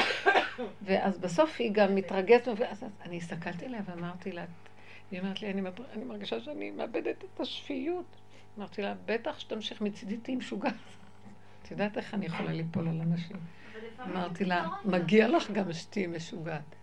ואז 0.83 1.19
בסוף 1.19 1.57
היא 1.59 1.71
גם 1.73 1.95
מתרגזת, 1.95 2.49
ואז 2.57 2.85
אני 3.03 3.17
הסתכלתי 3.17 3.65
עליה 3.65 3.81
ואמרתי 3.87 4.33
לה, 4.33 4.45
היא 5.11 5.21
אומרת 5.21 5.43
לי, 5.43 5.51
אני, 5.51 5.63
אני 5.93 6.05
מרגישה 6.05 6.41
שאני 6.41 6.71
מאבדת 6.71 7.25
את 7.25 7.41
השפיות. 7.41 8.05
אמרתי 8.59 8.83
לה, 8.83 8.95
בטח 9.07 9.39
שתמשיך 9.39 9.81
מצידי 9.81 10.17
תהיי 10.17 10.37
משוגעת. 10.37 10.75
את 11.63 11.71
יודעת 11.71 11.97
איך 11.97 12.15
אני 12.15 12.27
יכולה 12.27 12.53
ליפול 12.53 12.89
על 12.89 13.01
אנשים? 13.01 13.37
אמרתי 14.05 14.45
לה, 14.45 14.69
מגיע 14.85 15.29
לך 15.29 15.51
גם 15.51 15.73
שתהיי 15.73 16.07
משוגעת. 16.07 16.78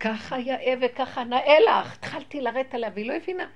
ככה 0.00 0.38
יאה 0.38 0.74
וככה 0.80 1.24
נאה 1.24 1.60
לך. 1.60 1.92
התחלתי 1.92 2.40
לרדת 2.40 2.74
עליה, 2.74 2.90
והיא 2.94 3.08
לא 3.08 3.12
הבינה. 3.12 3.46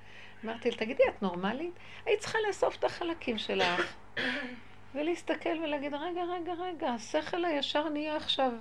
אמרתי 0.45 0.71
לה, 0.71 0.77
תגידי, 0.77 1.03
את 1.09 1.21
נורמלית? 1.21 1.71
היית 2.05 2.19
צריכה 2.19 2.37
לאסוף 2.47 2.75
את 2.75 2.83
החלקים 2.83 3.37
שלך 3.37 3.95
ולהסתכל 4.95 5.59
ולהגיד, 5.63 5.93
רגע, 5.93 6.23
רגע, 6.23 6.53
רגע, 6.53 6.89
השכל 6.89 7.45
הישר 7.45 7.89
נהיה 7.89 8.15
עכשיו. 8.15 8.51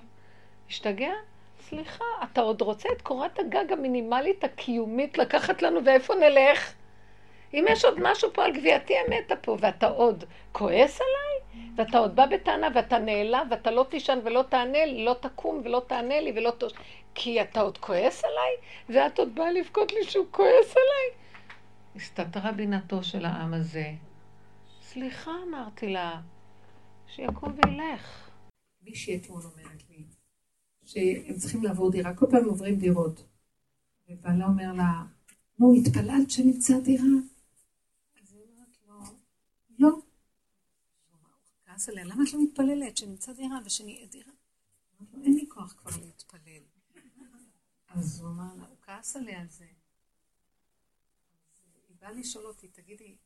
השתגע? 0.68 1.12
סליחה, 1.60 2.04
אתה 2.22 2.40
עוד 2.40 2.60
רוצה 2.60 2.88
את 2.96 3.02
קורת 3.02 3.38
הגג 3.38 3.72
המינימלית 3.72 4.44
הקיומית 4.44 5.18
לקחת 5.18 5.62
לנו, 5.62 5.84
ואיפה 5.84 6.14
נלך? 6.14 6.74
אם 7.54 7.64
יש 7.68 7.84
עוד 7.84 7.94
משהו 8.00 8.30
פה 8.32 8.44
על 8.44 8.52
גבייתי 8.52 8.94
המתה 8.98 9.36
פה, 9.36 9.56
ואתה 9.60 9.86
עוד 9.86 10.24
כועס 10.52 11.00
עליי, 11.00 11.66
ואתה 11.76 11.98
עוד 11.98 12.16
בא 12.16 12.26
בטענה, 12.26 12.68
ואתה 12.74 12.98
נעלב, 12.98 13.46
ואתה 13.50 13.70
לא 13.70 13.86
תישן 13.90 14.18
ולא 14.24 14.44
תענה 14.48 14.86
לי, 14.86 15.04
לא 15.04 15.16
תקום 15.20 15.60
ולא 15.64 15.82
תענה 15.88 16.20
לי, 16.20 16.32
ולא 16.36 16.50
ת... 16.50 16.64
כי 17.14 17.42
אתה 17.42 17.60
עוד 17.60 17.78
כועס 17.78 18.22
עליי, 18.24 18.56
ואת 18.88 19.18
עוד 19.18 19.34
באה 19.34 19.52
לבכות 19.52 19.92
לי 19.92 20.04
שהוא 20.04 20.26
כועס 20.30 20.70
עליי. 20.70 21.22
הסתתרה 21.96 22.52
בינתו 22.52 23.02
של 23.02 23.24
העם 23.24 23.54
הזה. 23.54 23.92
סליחה, 24.80 25.30
אמרתי 25.48 25.88
לה, 25.88 26.20
שיקום 27.06 27.54
וילך. 27.56 28.30
מישהי 28.82 29.16
אתמול 29.16 29.42
אומרת 29.42 29.82
לי, 29.90 30.04
שהם 30.84 31.36
צריכים 31.36 31.62
לעבור 31.62 31.90
דירה, 31.90 32.14
כל 32.14 32.26
פעם 32.30 32.44
עוברים 32.44 32.76
דירות. 32.76 33.24
ובעלה 34.08 34.46
אומר 34.46 34.72
לה, 34.72 35.02
נו, 35.58 35.74
התפללת 35.74 36.30
שנמצא 36.30 36.80
דירה? 36.80 37.04
אז 38.22 38.32
היא 38.32 38.40
אומרת 38.40 38.76
לו, 38.88 38.94
לא. 39.78 39.88
הוא 39.88 41.71
כעס 41.82 41.88
עליה, 41.88 42.04
למה 42.04 42.22
את 42.28 42.32
לא 42.32 42.42
מתפללת 42.42 42.96
שנמצא 42.96 43.32
דירה 43.32 43.58
ושנהיה 43.64 44.06
דירה? 44.06 44.32
אין 45.22 45.34
לי 45.34 45.46
כוח 45.48 45.72
כבר 45.72 45.90
להתפלל. 46.04 46.62
אז 47.88 48.20
הוא 48.20 48.30
אמר 48.30 48.54
לה, 48.54 48.66
הוא 48.66 48.76
כעס 48.82 49.16
עליה 49.16 49.40
על 49.40 49.48
זה. 49.48 49.66
באה 52.00 52.12
לשאול 52.12 52.46
אותי, 52.46 52.68
תגידי, 52.68 53.16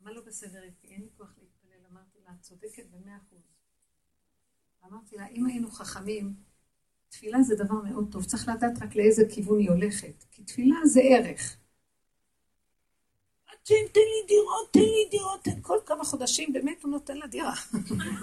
מה 0.00 0.12
לא 0.12 0.20
בסדר 0.20 0.62
איתי? 0.62 0.86
אין 0.86 1.00
לי 1.00 1.08
כוח 1.16 1.34
להתפלל. 1.38 1.86
אמרתי 1.90 2.18
לה, 2.24 2.30
את 2.34 2.40
צודקת 2.40 2.86
במאה 2.90 3.16
אחוז. 3.16 3.42
אמרתי 4.84 5.16
לה, 5.16 5.26
אם 5.26 5.46
היינו 5.46 5.70
חכמים, 5.70 6.34
תפילה 7.08 7.42
זה 7.42 7.54
דבר 7.56 7.82
מאוד 7.82 8.12
טוב, 8.12 8.24
צריך 8.24 8.48
לדעת 8.48 8.82
רק 8.82 8.96
לאיזה 8.96 9.22
כיוון 9.34 9.58
היא 9.58 9.70
הולכת, 9.70 10.24
כי 10.30 10.44
תפילה 10.44 10.76
זה 10.86 11.00
ערך. 11.00 11.56
תן 13.66 13.74
לי 13.94 14.26
דירות, 14.28 14.72
תן 14.72 14.80
לי 14.80 15.08
דירות, 15.10 15.48
כל 15.62 15.78
כמה 15.86 16.04
חודשים 16.04 16.52
באמת 16.52 16.82
הוא 16.82 16.90
נותן 16.90 17.16
לה 17.16 17.26
דירה. 17.26 17.54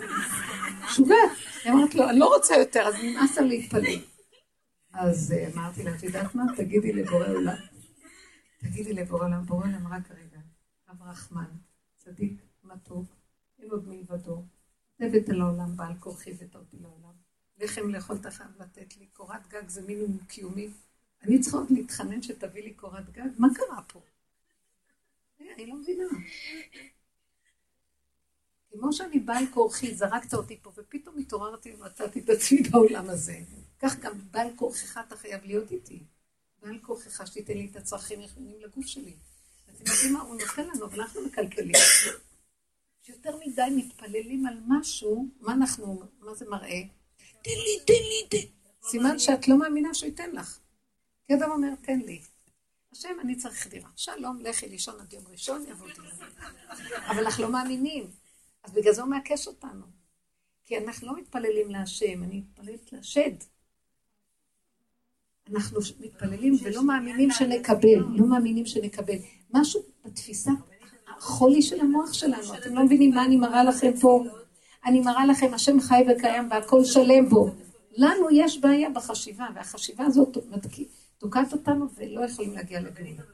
משוגעת. 0.85 1.31
היא 1.63 1.73
אמרת 1.73 1.95
לו, 1.95 2.09
אני 2.09 2.19
לא 2.19 2.35
רוצה 2.35 2.55
יותר, 2.55 2.81
אז 2.87 2.95
נמאס 3.03 3.37
לה 3.37 3.43
להתפלל. 3.43 4.01
אז 4.93 5.31
אה, 5.31 5.51
אמרתי 5.53 5.83
לה, 5.83 5.95
את 5.95 6.03
יודעת 6.03 6.35
מה? 6.35 6.43
תגידי 6.57 6.93
לבורא 6.93 7.27
עולם. 7.27 7.55
תגידי 8.59 8.93
לבורא 8.93 9.23
עולם, 9.23 9.45
בורא 9.45 9.67
עולם 9.67 9.87
רק 9.87 10.11
רגע, 10.11 10.39
אב 10.89 11.01
רחמן, 11.01 11.49
צדיק, 11.97 12.41
מתוק, 12.63 13.05
אין 13.59 13.69
עוד 13.69 13.87
מלבדו, 13.87 14.43
הבאת 14.99 15.29
לעולם, 15.29 15.77
בעל 15.77 15.93
כורחי 15.99 16.31
אותי 16.55 16.77
לעולם. 16.81 17.13
לחם 17.59 17.89
לאכול 17.89 18.15
אתה 18.15 18.31
חייב 18.31 18.49
לתת 18.59 18.97
לי, 18.97 19.05
קורת 19.05 19.47
גג 19.47 19.67
זה 19.67 19.81
מינימום 19.81 20.17
קיומי. 20.27 20.69
אני 21.23 21.39
צריכה 21.39 21.57
עוד 21.57 21.71
להתחנן 21.71 22.21
שתביא 22.21 22.63
לי 22.63 22.73
קורת 22.73 23.09
גג? 23.09 23.29
מה 23.37 23.47
קרה 23.55 23.81
פה? 23.87 24.01
אני 25.55 25.67
לא 25.67 25.75
מבינה. 25.75 26.03
כמו 28.71 28.93
שאני 28.93 29.19
בעל 29.19 29.43
כורחי, 29.53 29.95
זרקת 29.95 30.33
אותי 30.33 30.59
פה, 30.61 30.71
ופתאום 30.77 31.17
התעוררתי 31.17 31.73
ומצאתי 31.73 32.19
את 32.19 32.29
עצמי 32.29 32.61
בעולם 32.61 33.09
הזה. 33.09 33.39
כך 33.79 33.99
גם 33.99 34.13
בעל 34.31 34.47
כורחך 34.55 34.97
אתה 35.07 35.15
חייב 35.15 35.43
להיות 35.43 35.71
איתי. 35.71 36.03
בעל 36.61 36.79
כוחך 36.81 37.27
שתיתן 37.27 37.53
לי 37.53 37.67
את 37.71 37.75
הצרכים 37.75 38.21
נכונים 38.21 38.61
לגוף 38.61 38.85
שלי. 38.85 39.13
אתם 39.69 39.91
יודעים 39.91 40.13
מה? 40.13 40.21
הוא 40.21 40.35
נותן 40.35 40.67
לנו, 40.67 40.85
אבל 40.85 41.01
אנחנו 41.01 41.21
מקלקלים. 41.21 41.75
שיותר 43.01 43.37
מדי 43.45 43.61
מתפללים 43.75 44.45
על 44.45 44.57
משהו, 44.67 45.27
מה 45.39 45.53
אנחנו, 45.53 46.03
מה 46.19 46.33
זה 46.33 46.49
מראה? 46.49 46.81
תן 47.17 47.51
לי, 47.51 47.85
תן 47.85 47.93
לי, 47.93 48.27
תן. 48.29 48.47
סימן 48.89 49.19
שאת 49.19 49.47
לא 49.47 49.57
מאמינה 49.59 49.93
שהוא 49.93 50.09
ייתן 50.09 50.31
לך. 50.31 50.59
כי 51.27 51.33
אומר, 51.33 51.75
תן 51.81 51.99
לי. 51.99 52.21
השם, 52.91 53.19
אני 53.21 53.35
צריך 53.35 53.67
דירה. 53.67 53.89
שלום, 53.95 54.39
לכי 54.41 54.69
לישון 54.69 54.99
עד 54.99 55.13
יום 55.13 55.23
ראשון, 55.31 55.65
יבוא 55.67 55.87
דירה. 55.87 56.27
אבל 57.07 57.25
אנחנו 57.25 57.43
לא 57.43 57.51
מאמינים. 57.51 58.09
אז 58.63 58.73
בגלל 58.73 58.93
זה 58.93 59.01
הוא 59.01 59.09
מעקש 59.09 59.47
אותנו. 59.47 59.85
כי 60.65 60.77
אנחנו 60.77 61.07
לא 61.07 61.17
מתפללים 61.17 61.71
להשם, 61.71 62.23
אני 62.23 62.39
מתפללת 62.39 62.93
לשד. 62.93 63.31
אנחנו 65.49 65.79
מתפללים 65.99 66.55
ולא 66.63 66.83
מאמינים 66.83 67.31
שנקבל, 67.31 67.99
לא 68.09 68.25
מאמינים 68.25 68.65
שנקבל. 68.65 69.17
משהו 69.53 69.81
בתפיסה, 70.05 70.51
החולי 71.17 71.61
של 71.61 71.79
המוח 71.79 72.13
שלנו, 72.13 72.57
אתם 72.57 72.75
לא 72.75 72.83
מבינים 72.83 73.09
מה 73.09 73.25
אני 73.25 73.35
מראה 73.37 73.63
לכם 73.63 73.91
פה? 74.01 74.23
אני 74.85 74.99
מראה 74.99 75.25
לכם, 75.25 75.53
השם 75.53 75.79
חי 75.79 76.03
וקיים 76.09 76.47
והכל 76.51 76.83
שלם 76.83 77.29
בו. 77.29 77.49
לנו 77.91 78.27
יש 78.31 78.57
בעיה 78.57 78.89
בחשיבה, 78.89 79.47
והחשיבה 79.55 80.05
הזאת 80.05 80.37
תוקעת 81.21 81.53
אותנו 81.53 81.87
ולא 81.97 82.25
יכולים 82.25 82.53
להגיע 82.53 82.79
לגאולה. 82.81 83.31